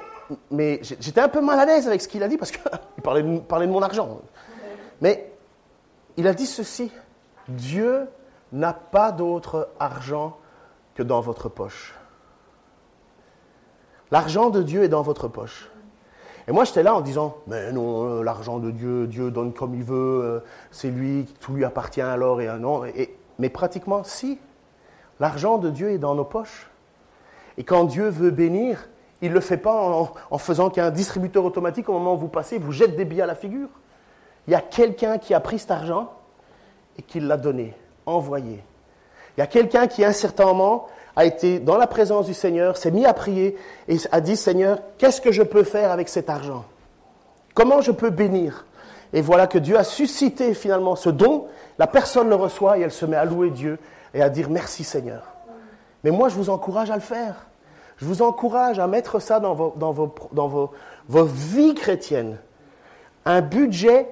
j'étais 0.82 1.20
un 1.20 1.28
peu 1.28 1.40
mal 1.40 1.58
à 1.58 1.66
l'aise 1.66 1.86
avec 1.86 2.00
ce 2.00 2.08
qu'il 2.08 2.22
a 2.22 2.28
dit, 2.28 2.36
parce 2.36 2.50
qu'il 2.50 2.62
parlait 3.02 3.22
de 3.22 3.72
mon 3.72 3.82
argent. 3.82 4.20
Mais 5.00 5.32
il 6.16 6.26
a 6.26 6.34
dit 6.34 6.46
ceci, 6.46 6.90
Dieu 7.48 8.08
n'a 8.52 8.72
pas 8.72 9.12
d'autre 9.12 9.68
argent 9.78 10.36
que 10.94 11.02
dans 11.02 11.20
votre 11.20 11.48
poche. 11.48 11.94
L'argent 14.10 14.50
de 14.50 14.62
Dieu 14.62 14.82
est 14.82 14.88
dans 14.88 15.02
votre 15.02 15.28
poche. 15.28 15.69
Et 16.50 16.52
moi, 16.52 16.64
j'étais 16.64 16.82
là 16.82 16.96
en 16.96 17.00
disant, 17.00 17.36
mais 17.46 17.70
non, 17.70 18.18
euh, 18.18 18.24
l'argent 18.24 18.58
de 18.58 18.72
Dieu, 18.72 19.06
Dieu 19.06 19.30
donne 19.30 19.52
comme 19.52 19.72
il 19.76 19.84
veut, 19.84 20.20
euh, 20.24 20.40
c'est 20.72 20.90
lui, 20.90 21.32
tout 21.38 21.52
lui 21.52 21.64
appartient 21.64 22.00
alors 22.00 22.40
et 22.40 22.48
non. 22.58 22.84
Et, 22.86 23.16
mais 23.38 23.50
pratiquement, 23.50 24.02
si, 24.02 24.36
l'argent 25.20 25.58
de 25.58 25.70
Dieu 25.70 25.92
est 25.92 25.98
dans 25.98 26.16
nos 26.16 26.24
poches. 26.24 26.68
Et 27.56 27.62
quand 27.62 27.84
Dieu 27.84 28.08
veut 28.08 28.32
bénir, 28.32 28.88
il 29.22 29.28
ne 29.28 29.34
le 29.34 29.40
fait 29.40 29.58
pas 29.58 30.10
en, 30.28 30.38
faisant 30.38 30.70
qu'un 30.70 30.90
distributeur 30.90 31.44
automatique, 31.44 31.88
au 31.88 31.92
moment 31.92 32.14
où 32.14 32.18
vous 32.18 32.26
passez, 32.26 32.58
vous 32.58 32.72
jette 32.72 32.96
des 32.96 33.04
billets 33.04 33.22
à 33.22 33.26
la 33.26 33.36
figure. 33.36 33.68
Il 34.48 34.52
y 34.52 34.56
a 34.56 34.60
quelqu'un 34.60 35.18
qui 35.18 35.34
a 35.34 35.38
pris 35.38 35.60
cet 35.60 35.70
argent 35.70 36.12
et 36.98 37.02
qui 37.02 37.20
l'a 37.20 37.36
donné, 37.36 37.76
envoyé. 38.06 38.64
Il 39.36 39.40
y 39.40 39.42
a 39.44 39.46
quelqu'un 39.46 39.86
qui, 39.86 40.04
à 40.04 40.08
un 40.08 40.12
certain 40.12 40.46
moment, 40.46 40.88
a 41.16 41.24
été 41.24 41.58
dans 41.58 41.76
la 41.76 41.86
présence 41.86 42.26
du 42.26 42.34
Seigneur, 42.34 42.76
s'est 42.76 42.90
mis 42.90 43.06
à 43.06 43.12
prier 43.12 43.56
et 43.88 43.96
a 44.12 44.20
dit, 44.20 44.36
Seigneur, 44.36 44.78
qu'est-ce 44.98 45.20
que 45.20 45.32
je 45.32 45.42
peux 45.42 45.64
faire 45.64 45.90
avec 45.90 46.08
cet 46.08 46.30
argent? 46.30 46.64
Comment 47.54 47.80
je 47.80 47.92
peux 47.92 48.10
bénir? 48.10 48.66
Et 49.12 49.22
voilà 49.22 49.46
que 49.46 49.58
Dieu 49.58 49.76
a 49.76 49.84
suscité 49.84 50.54
finalement 50.54 50.96
ce 50.96 51.10
don, 51.10 51.46
la 51.78 51.86
personne 51.86 52.28
le 52.28 52.36
reçoit 52.36 52.78
et 52.78 52.82
elle 52.82 52.92
se 52.92 53.06
met 53.06 53.16
à 53.16 53.24
louer 53.24 53.50
Dieu 53.50 53.78
et 54.14 54.22
à 54.22 54.28
dire 54.28 54.50
merci 54.50 54.84
Seigneur. 54.84 55.22
Mais 56.04 56.10
moi, 56.10 56.28
je 56.28 56.36
vous 56.36 56.50
encourage 56.50 56.90
à 56.90 56.94
le 56.94 57.00
faire. 57.00 57.46
Je 57.96 58.06
vous 58.06 58.22
encourage 58.22 58.78
à 58.78 58.86
mettre 58.86 59.20
ça 59.20 59.40
dans 59.40 59.54
vos, 59.54 59.74
dans 59.76 59.92
vos, 60.48 60.70
vos 61.08 61.24
vies 61.24 61.74
chrétiennes. 61.74 62.38
Un 63.26 63.42
budget, 63.42 64.08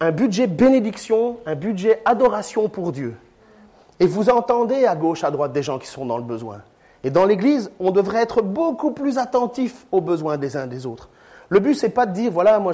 un 0.00 0.10
budget 0.10 0.48
bénédiction, 0.48 1.36
un 1.46 1.54
budget 1.54 2.02
adoration 2.04 2.68
pour 2.68 2.90
Dieu. 2.90 3.14
Et 4.00 4.06
vous 4.06 4.30
entendez 4.30 4.86
à 4.86 4.94
gauche, 4.94 5.24
à 5.24 5.30
droite 5.30 5.52
des 5.52 5.62
gens 5.62 5.78
qui 5.78 5.86
sont 5.86 6.06
dans 6.06 6.18
le 6.18 6.24
besoin. 6.24 6.62
Et 7.04 7.10
dans 7.10 7.24
l'Église, 7.24 7.70
on 7.80 7.90
devrait 7.90 8.22
être 8.22 8.42
beaucoup 8.42 8.92
plus 8.92 9.18
attentif 9.18 9.86
aux 9.92 10.00
besoins 10.00 10.36
des 10.36 10.56
uns 10.56 10.66
des 10.66 10.86
autres. 10.86 11.08
Le 11.50 11.60
but, 11.60 11.74
c'est 11.74 11.88
pas 11.88 12.04
de 12.04 12.12
dire, 12.12 12.30
voilà, 12.30 12.58
moi, 12.58 12.72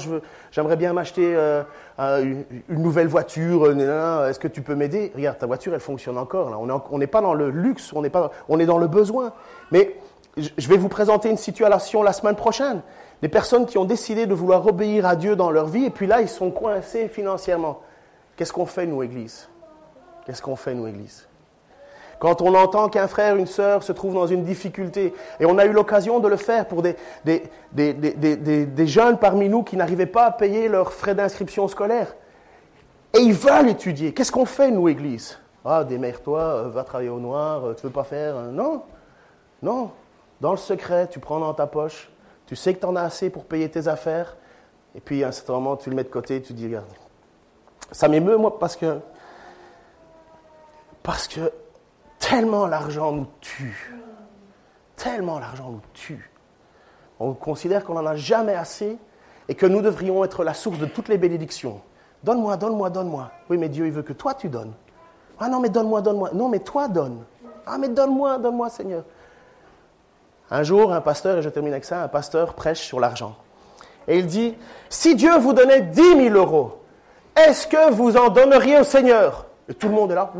j'aimerais 0.50 0.76
bien 0.76 0.92
m'acheter 0.92 1.34
euh, 1.36 1.62
une, 1.98 2.44
nouvelle 2.68 3.06
voiture. 3.06 3.64
Euh, 3.64 4.28
est-ce 4.28 4.40
que 4.40 4.48
tu 4.48 4.62
peux 4.62 4.74
m'aider? 4.74 5.12
Regarde, 5.14 5.38
ta 5.38 5.46
voiture, 5.46 5.72
elle 5.74 5.80
fonctionne 5.80 6.18
encore. 6.18 6.50
Là. 6.50 6.58
On 6.90 6.98
n'est 6.98 7.06
pas 7.06 7.20
dans 7.20 7.34
le 7.34 7.50
luxe, 7.50 7.92
on 7.94 8.02
est 8.02 8.10
pas, 8.10 8.32
on 8.48 8.58
est 8.58 8.66
dans 8.66 8.78
le 8.78 8.88
besoin. 8.88 9.32
Mais 9.70 9.94
je 10.36 10.68
vais 10.68 10.76
vous 10.76 10.88
présenter 10.88 11.30
une 11.30 11.36
situation 11.36 12.02
la 12.02 12.12
semaine 12.12 12.34
prochaine. 12.34 12.80
Des 13.22 13.28
personnes 13.28 13.66
qui 13.66 13.78
ont 13.78 13.84
décidé 13.84 14.26
de 14.26 14.34
vouloir 14.34 14.66
obéir 14.66 15.06
à 15.06 15.14
Dieu 15.14 15.36
dans 15.36 15.50
leur 15.50 15.66
vie, 15.66 15.84
et 15.84 15.90
puis 15.90 16.08
là, 16.08 16.20
ils 16.20 16.28
sont 16.28 16.50
coincés 16.50 17.08
financièrement. 17.08 17.80
Qu'est-ce 18.36 18.52
qu'on 18.52 18.66
fait, 18.66 18.86
nous, 18.86 19.04
Église? 19.04 19.48
Qu'est-ce 20.24 20.42
qu'on 20.42 20.56
fait, 20.56 20.74
nous, 20.74 20.86
Église? 20.86 21.26
Quand 22.18 22.40
on 22.40 22.54
entend 22.54 22.88
qu'un 22.88 23.08
frère, 23.08 23.36
une 23.36 23.46
sœur 23.46 23.82
se 23.82 23.92
trouve 23.92 24.14
dans 24.14 24.26
une 24.26 24.44
difficulté, 24.44 25.12
et 25.40 25.46
on 25.46 25.58
a 25.58 25.66
eu 25.66 25.72
l'occasion 25.72 26.20
de 26.20 26.28
le 26.28 26.36
faire 26.36 26.66
pour 26.66 26.80
des, 26.80 26.96
des, 27.24 27.42
des, 27.72 27.92
des 28.66 28.86
jeunes 28.86 29.18
parmi 29.18 29.48
nous 29.48 29.62
qui 29.62 29.76
n'arrivaient 29.76 30.06
pas 30.06 30.26
à 30.26 30.30
payer 30.30 30.68
leurs 30.68 30.92
frais 30.92 31.14
d'inscription 31.14 31.68
scolaire, 31.68 32.14
et 33.12 33.18
ils 33.18 33.34
veulent 33.34 33.68
étudier, 33.68 34.14
qu'est-ce 34.14 34.32
qu'on 34.32 34.46
fait, 34.46 34.70
nous, 34.70 34.88
Église? 34.88 35.38
Ah, 35.64 35.84
démerde-toi, 35.84 36.40
euh, 36.40 36.68
va 36.68 36.84
travailler 36.84 37.10
au 37.10 37.20
noir, 37.20 37.64
euh, 37.64 37.74
tu 37.74 37.82
veux 37.82 37.92
pas 37.92 38.04
faire 38.04 38.36
euh, 38.36 38.50
Non, 38.50 38.82
non. 39.62 39.90
Dans 40.40 40.50
le 40.50 40.56
secret, 40.58 41.08
tu 41.08 41.20
prends 41.20 41.40
dans 41.40 41.54
ta 41.54 41.66
poche, 41.66 42.10
tu 42.46 42.54
sais 42.56 42.74
que 42.74 42.80
tu 42.80 42.86
en 42.86 42.96
as 42.96 43.02
assez 43.02 43.30
pour 43.30 43.44
payer 43.44 43.68
tes 43.70 43.88
affaires, 43.88 44.36
et 44.94 45.00
puis 45.00 45.24
à 45.24 45.28
un 45.28 45.32
certain 45.32 45.54
moment, 45.54 45.76
tu 45.76 45.90
le 45.90 45.96
mets 45.96 46.04
de 46.04 46.08
côté, 46.08 46.40
tu 46.42 46.52
dis, 46.52 46.66
regarde, 46.66 46.86
ça 47.92 48.08
m'émeut, 48.08 48.36
moi, 48.36 48.58
parce 48.58 48.76
que 48.76 48.98
parce 51.04 51.28
que 51.28 51.52
tellement 52.18 52.66
l'argent 52.66 53.12
nous 53.12 53.26
tue. 53.40 53.94
Tellement 54.96 55.38
l'argent 55.38 55.70
nous 55.70 55.82
tue. 55.92 56.32
On 57.20 57.34
considère 57.34 57.84
qu'on 57.84 57.94
n'en 57.94 58.06
a 58.06 58.16
jamais 58.16 58.54
assez 58.54 58.96
et 59.48 59.54
que 59.54 59.66
nous 59.66 59.82
devrions 59.82 60.24
être 60.24 60.42
la 60.42 60.54
source 60.54 60.78
de 60.78 60.86
toutes 60.86 61.08
les 61.08 61.18
bénédictions. 61.18 61.80
Donne-moi, 62.24 62.56
donne-moi, 62.56 62.88
donne-moi. 62.88 63.30
Oui, 63.50 63.58
mais 63.58 63.68
Dieu, 63.68 63.86
il 63.86 63.92
veut 63.92 64.02
que 64.02 64.14
toi, 64.14 64.32
tu 64.32 64.48
donnes. 64.48 64.72
Ah 65.38 65.48
non, 65.48 65.60
mais 65.60 65.68
donne-moi, 65.68 66.00
donne-moi. 66.00 66.30
Non, 66.32 66.48
mais 66.48 66.60
toi, 66.60 66.88
donne. 66.88 67.22
Ah, 67.66 67.76
mais 67.76 67.88
donne-moi, 67.88 68.38
donne-moi, 68.38 68.70
Seigneur. 68.70 69.04
Un 70.50 70.62
jour, 70.62 70.90
un 70.92 71.02
pasteur, 71.02 71.36
et 71.38 71.42
je 71.42 71.50
termine 71.50 71.72
avec 71.72 71.84
ça, 71.84 72.02
un 72.02 72.08
pasteur 72.08 72.54
prêche 72.54 72.80
sur 72.80 72.98
l'argent. 72.98 73.36
Et 74.08 74.18
il 74.18 74.26
dit, 74.26 74.56
si 74.88 75.16
Dieu 75.16 75.36
vous 75.38 75.52
donnait 75.52 75.82
10 75.82 76.30
000 76.30 76.34
euros, 76.34 76.80
est-ce 77.36 77.66
que 77.66 77.92
vous 77.92 78.16
en 78.16 78.30
donneriez 78.30 78.80
au 78.80 78.84
Seigneur? 78.84 79.46
Et 79.68 79.74
tout 79.74 79.88
le 79.88 79.94
monde 79.94 80.12
est 80.12 80.14
là, 80.14 80.30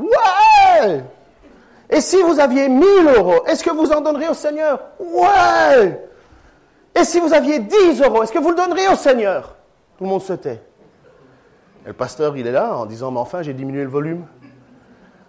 et 1.90 2.00
si 2.00 2.20
vous 2.22 2.40
aviez 2.40 2.68
1000 2.68 2.86
euros, 3.16 3.44
est-ce 3.46 3.62
que 3.62 3.70
vous 3.70 3.90
en 3.92 4.00
donneriez 4.00 4.28
au 4.28 4.34
Seigneur? 4.34 4.80
Ouais 4.98 6.00
Et 6.94 7.04
si 7.04 7.20
vous 7.20 7.32
aviez 7.32 7.58
10 7.58 8.02
euros, 8.02 8.22
est-ce 8.22 8.32
que 8.32 8.38
vous 8.38 8.50
le 8.50 8.56
donneriez 8.56 8.88
au 8.88 8.96
Seigneur? 8.96 9.54
Tout 9.98 10.04
le 10.04 10.10
monde 10.10 10.22
se 10.22 10.32
tait. 10.32 10.62
Et 11.84 11.88
le 11.88 11.92
pasteur, 11.92 12.36
il 12.36 12.46
est 12.46 12.52
là 12.52 12.76
en 12.76 12.86
disant, 12.86 13.10
mais 13.10 13.20
enfin, 13.20 13.42
j'ai 13.42 13.52
diminué 13.52 13.82
le 13.82 13.90
volume. 13.90 14.24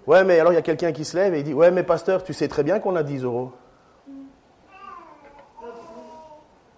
Ouais, 0.07 0.23
mais 0.23 0.39
alors 0.39 0.53
il 0.53 0.55
y 0.55 0.59
a 0.59 0.61
quelqu'un 0.61 0.91
qui 0.91 1.03
se 1.03 1.17
lève 1.17 1.33
et 1.33 1.43
dit, 1.43 1.53
ouais, 1.53 1.71
mais 1.71 1.83
pasteur, 1.83 2.23
tu 2.23 2.33
sais 2.33 2.47
très 2.47 2.63
bien 2.63 2.79
qu'on 2.79 2.95
a 2.95 3.03
10 3.03 3.23
euros. 3.23 3.51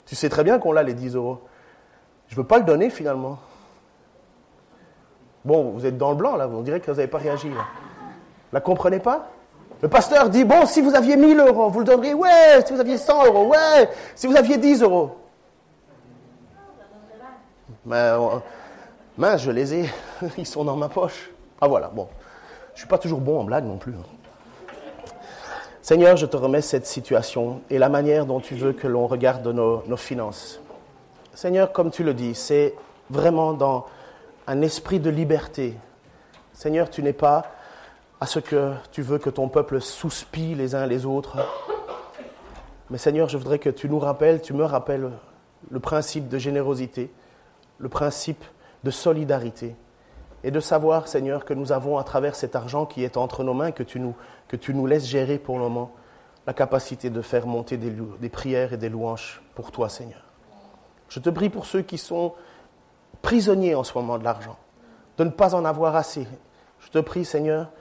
Tu 0.05 0.15
sais 0.15 0.30
très 0.30 0.43
bien 0.43 0.57
qu'on 0.57 0.76
a 0.76 0.84
les 0.84 0.93
10 0.93 1.15
euros. 1.15 1.41
Je 2.28 2.36
ne 2.36 2.41
veux 2.41 2.47
pas 2.47 2.57
le 2.57 2.63
donner 2.63 2.89
finalement. 2.89 3.39
Bon, 5.45 5.72
vous 5.72 5.86
êtes 5.86 5.97
dans 5.97 6.11
le 6.11 6.18
blanc 6.18 6.36
là, 6.36 6.47
vous 6.47 6.61
direz 6.61 6.80
que 6.80 6.89
vous 6.89 6.97
n'avez 6.97 7.07
pas 7.07 7.20
réagi. 7.20 7.49
Là. 7.49 7.65
La 8.54 8.62
comprenez 8.62 9.00
pas? 9.00 9.28
Le 9.82 9.88
pasteur 9.89 10.30
dit, 10.30 10.43
bon, 10.43 10.66
si 10.66 10.82
vous 10.82 10.95
aviez 10.95 11.16
1000 11.18 11.39
euros, 11.39 11.70
vous 11.70 11.80
le 11.80 11.86
donneriez 11.86 12.14
Ouais, 12.14 12.64
si 12.66 12.74
vous 12.74 12.80
aviez 12.80 12.98
100 12.98 13.26
euros, 13.26 13.48
ouais, 13.48 13.89
si 14.16 14.26
vous 14.28 14.36
aviez 14.36 14.58
10 14.58 14.82
euros. 14.82 15.18
Mais, 17.86 18.12
mince, 19.18 19.41
je 19.41 19.52
les 19.52 19.74
ai. 19.74 19.89
Ils 20.38 20.48
sont 20.48 20.64
dans 20.64 20.76
ma 20.76 20.89
poche. 20.89 21.30
Ah 21.62 21.68
voilà, 21.68 21.88
bon. 21.88 22.08
Je 22.74 22.80
suis 22.80 22.88
pas 22.88 22.98
toujours 22.98 23.20
bon 23.20 23.39
en 23.39 23.43
blague 23.43 23.66
non 23.66 23.78
plus. 23.78 23.93
hein. 23.93 24.74
Seigneur, 25.82 26.18
je 26.18 26.26
te 26.26 26.36
remets 26.36 26.62
cette 26.62 26.86
situation 26.86 27.62
et 27.70 27.78
la 27.78 27.88
manière 27.88 28.26
dont 28.26 28.41
tu 28.41 28.56
veux 28.56 28.74
que 28.74 28.88
l'on 28.88 29.08
regarde 29.08 29.48
nos 29.48 29.98
finances. 29.98 30.60
Seigneur, 31.34 31.72
comme 31.72 31.91
tu 31.91 32.04
le 32.04 32.14
dis, 32.14 32.36
c'est 32.36 32.74
vraiment 33.10 33.54
dans 33.54 33.86
un 34.48 34.62
esprit 34.62 35.00
de 35.00 35.10
liberté. 35.10 35.78
Seigneur, 36.52 36.89
tu 36.89 37.02
n'es 37.04 37.14
pas 37.14 37.45
à 38.20 38.26
ce 38.26 38.39
que 38.39 38.74
tu 38.91 39.01
veux 39.01 39.20
que 39.20 39.30
ton 39.30 39.47
peuple 39.47 39.80
souspie 39.80 40.55
les 40.55 40.76
uns 40.76 40.86
les 40.86 41.05
autres. 41.05 41.38
Mais 42.89 42.97
Seigneur, 42.97 43.30
je 43.30 43.38
voudrais 43.38 43.59
que 43.59 43.70
tu 43.70 43.89
nous 43.89 43.99
rappelles, 43.99 44.41
tu 44.41 44.53
me 44.53 44.63
rappelles 44.63 45.11
le 45.70 45.80
principe 45.80 46.28
de 46.28 46.38
générosité, 46.38 47.11
le 47.78 47.89
principe 47.89 48.43
de 48.84 48.91
solidarité. 48.91 49.76
Et 50.43 50.51
de 50.51 50.59
savoir, 50.59 51.07
Seigneur, 51.07 51.45
que 51.45 51.53
nous 51.53 51.72
avons 51.72 51.97
à 51.97 52.03
travers 52.03 52.36
cet 52.36 52.55
argent 52.55 52.86
qui 52.86 53.03
est 53.03 53.18
entre 53.18 53.43
nos 53.43 53.53
mains, 53.53 53.72
que 53.72 53.84
tu 53.84 53.99
nous, 53.99 54.15
que 54.47 54.55
tu 54.55 54.74
nous 54.74 54.86
laisses 54.86 55.05
gérer 55.05 55.38
pour 55.38 55.57
le 55.57 55.63
moment, 55.63 55.91
la 56.45 56.53
capacité 56.53 57.09
de 57.09 57.22
faire 57.22 57.45
monter 57.45 57.78
des, 57.78 57.91
des 57.91 58.30
prières 58.30 58.74
et 58.74 58.78
des 58.78 58.89
louanges 58.89 59.41
pour 59.55 59.72
toi, 59.72 59.89
Seigneur. 59.89 60.24
Je 61.09 61.20
te 61.20 61.30
prie 61.30 61.49
pour 61.49 61.65
ceux 61.65 61.82
qui 61.82 61.97
sont 61.97 62.34
prisonniers 63.22 63.76
en 63.76 63.84
ce 63.84 63.97
moment 63.97 64.18
de 64.18 64.24
l'argent, 64.24 64.57
de 65.18 65.24
ne 65.24 65.30
pas 65.30 65.55
en 65.55 65.65
avoir 65.65 65.95
assez. 65.95 66.28
Je 66.80 66.89
te 66.89 66.99
prie, 66.99 67.26
Seigneur, 67.26 67.72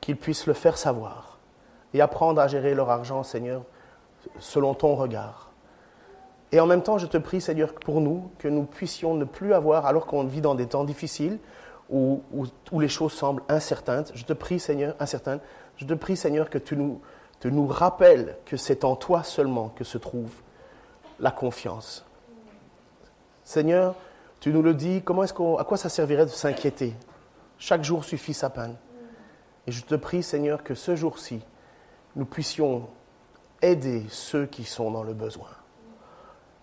qu'ils 0.00 0.16
puissent 0.16 0.46
le 0.46 0.54
faire 0.54 0.78
savoir 0.78 1.38
et 1.94 2.00
apprendre 2.00 2.40
à 2.40 2.48
gérer 2.48 2.74
leur 2.74 2.90
argent, 2.90 3.22
Seigneur, 3.22 3.62
selon 4.38 4.74
ton 4.74 4.94
regard. 4.94 5.50
Et 6.52 6.60
en 6.60 6.66
même 6.66 6.82
temps, 6.82 6.98
je 6.98 7.06
te 7.06 7.16
prie, 7.18 7.40
Seigneur, 7.40 7.74
pour 7.74 8.00
nous, 8.00 8.30
que 8.38 8.48
nous 8.48 8.64
puissions 8.64 9.14
ne 9.14 9.24
plus 9.24 9.52
avoir, 9.52 9.86
alors 9.86 10.06
qu'on 10.06 10.24
vit 10.24 10.40
dans 10.40 10.54
des 10.54 10.66
temps 10.66 10.84
difficiles, 10.84 11.38
où, 11.90 12.22
où- 12.32 12.80
les 12.80 12.88
choses 12.88 13.12
semblent 13.12 13.42
incertaines, 13.48 14.04
je 14.14 14.24
te 14.24 14.32
prie, 14.32 14.58
Seigneur, 14.58 14.94
incertaines, 15.00 15.40
je 15.76 15.84
te 15.84 15.94
prie, 15.94 16.16
Seigneur, 16.16 16.50
que 16.50 16.58
tu 16.58 16.76
nous, 16.76 17.00
tu 17.40 17.50
nous 17.52 17.66
rappelles 17.66 18.36
que 18.44 18.56
c'est 18.56 18.84
en 18.84 18.96
toi 18.96 19.22
seulement 19.22 19.68
que 19.70 19.84
se 19.84 19.98
trouve 19.98 20.30
la 21.20 21.30
confiance. 21.30 22.04
Seigneur, 23.44 23.94
tu 24.40 24.52
nous 24.52 24.62
le 24.62 24.74
dis, 24.74 25.02
comment 25.02 25.22
est-ce 25.22 25.34
qu'on, 25.34 25.56
à 25.56 25.64
quoi 25.64 25.76
ça 25.76 25.88
servirait 25.88 26.26
de 26.26 26.30
s'inquiéter? 26.30 26.94
Chaque 27.58 27.84
jour 27.84 28.04
suffit 28.04 28.34
sa 28.34 28.50
peine. 28.50 28.76
Et 29.66 29.72
je 29.72 29.84
te 29.84 29.94
prie, 29.94 30.22
Seigneur, 30.22 30.62
que 30.62 30.74
ce 30.74 30.94
jour-ci, 30.96 31.42
nous 32.14 32.24
puissions 32.24 32.88
aider 33.62 34.04
ceux 34.08 34.46
qui 34.46 34.64
sont 34.64 34.90
dans 34.90 35.02
le 35.02 35.12
besoin. 35.12 35.48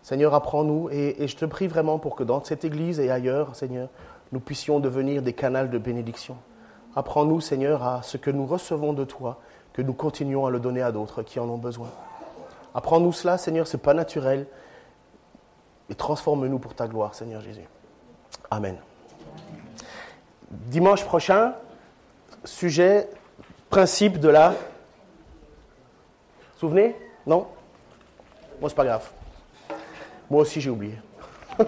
Seigneur, 0.02 0.34
apprends-nous 0.34 0.90
et, 0.90 1.28
je 1.28 1.36
te 1.36 1.46
prie 1.46 1.68
vraiment 1.68 1.98
pour 1.98 2.16
que 2.16 2.24
dans 2.24 2.44
cette 2.44 2.66
église 2.66 3.00
et 3.00 3.10
ailleurs, 3.10 3.56
Seigneur, 3.56 3.90
nous 4.32 4.40
puissions 4.40 4.80
devenir 4.80 5.22
des 5.22 5.34
canaux 5.34 5.68
de 5.68 5.78
bénédiction. 5.78 6.36
Apprends-nous, 6.96 7.42
Seigneur, 7.42 7.84
à 7.84 8.04
ce 8.04 8.18
que 8.18 8.30
nous 8.30 8.46
recevons 8.46 8.94
de 8.94 9.06
toi, 9.06 9.40
que 9.72 9.82
nous 9.82 9.94
continuons 9.94 10.46
à 10.46 10.52
le 10.52 10.60
donner 10.60 10.82
à 10.82 10.92
d'autres 10.92 11.24
qui 11.24 11.40
en 11.40 11.48
ont 11.50 11.58
besoin. 11.58 11.90
Apprends-nous 12.76 13.14
cela, 13.14 13.38
Seigneur, 13.38 13.68
ce 13.68 13.78
n'est 13.78 13.84
pas 13.84 13.94
naturel. 13.94 14.48
Et 15.90 15.96
transforme-nous 15.96 16.60
pour 16.60 16.74
ta 16.74 16.88
gloire, 16.88 17.16
Seigneur 17.16 17.42
Jésus. 17.42 17.68
Amen. 18.52 18.78
Dimanche 20.50 21.04
prochain, 21.06 21.54
sujet, 22.44 23.10
principe 23.70 24.20
de 24.20 24.30
la... 24.30 24.56
Souvenez? 26.58 26.96
Non? 27.26 27.48
Bon, 28.60 28.70
c'est 28.70 28.76
pas 28.76 28.86
grave. 28.86 29.10
Moi 30.30 30.42
aussi, 30.42 30.62
j'ai 30.62 30.70
oublié. 30.70 30.96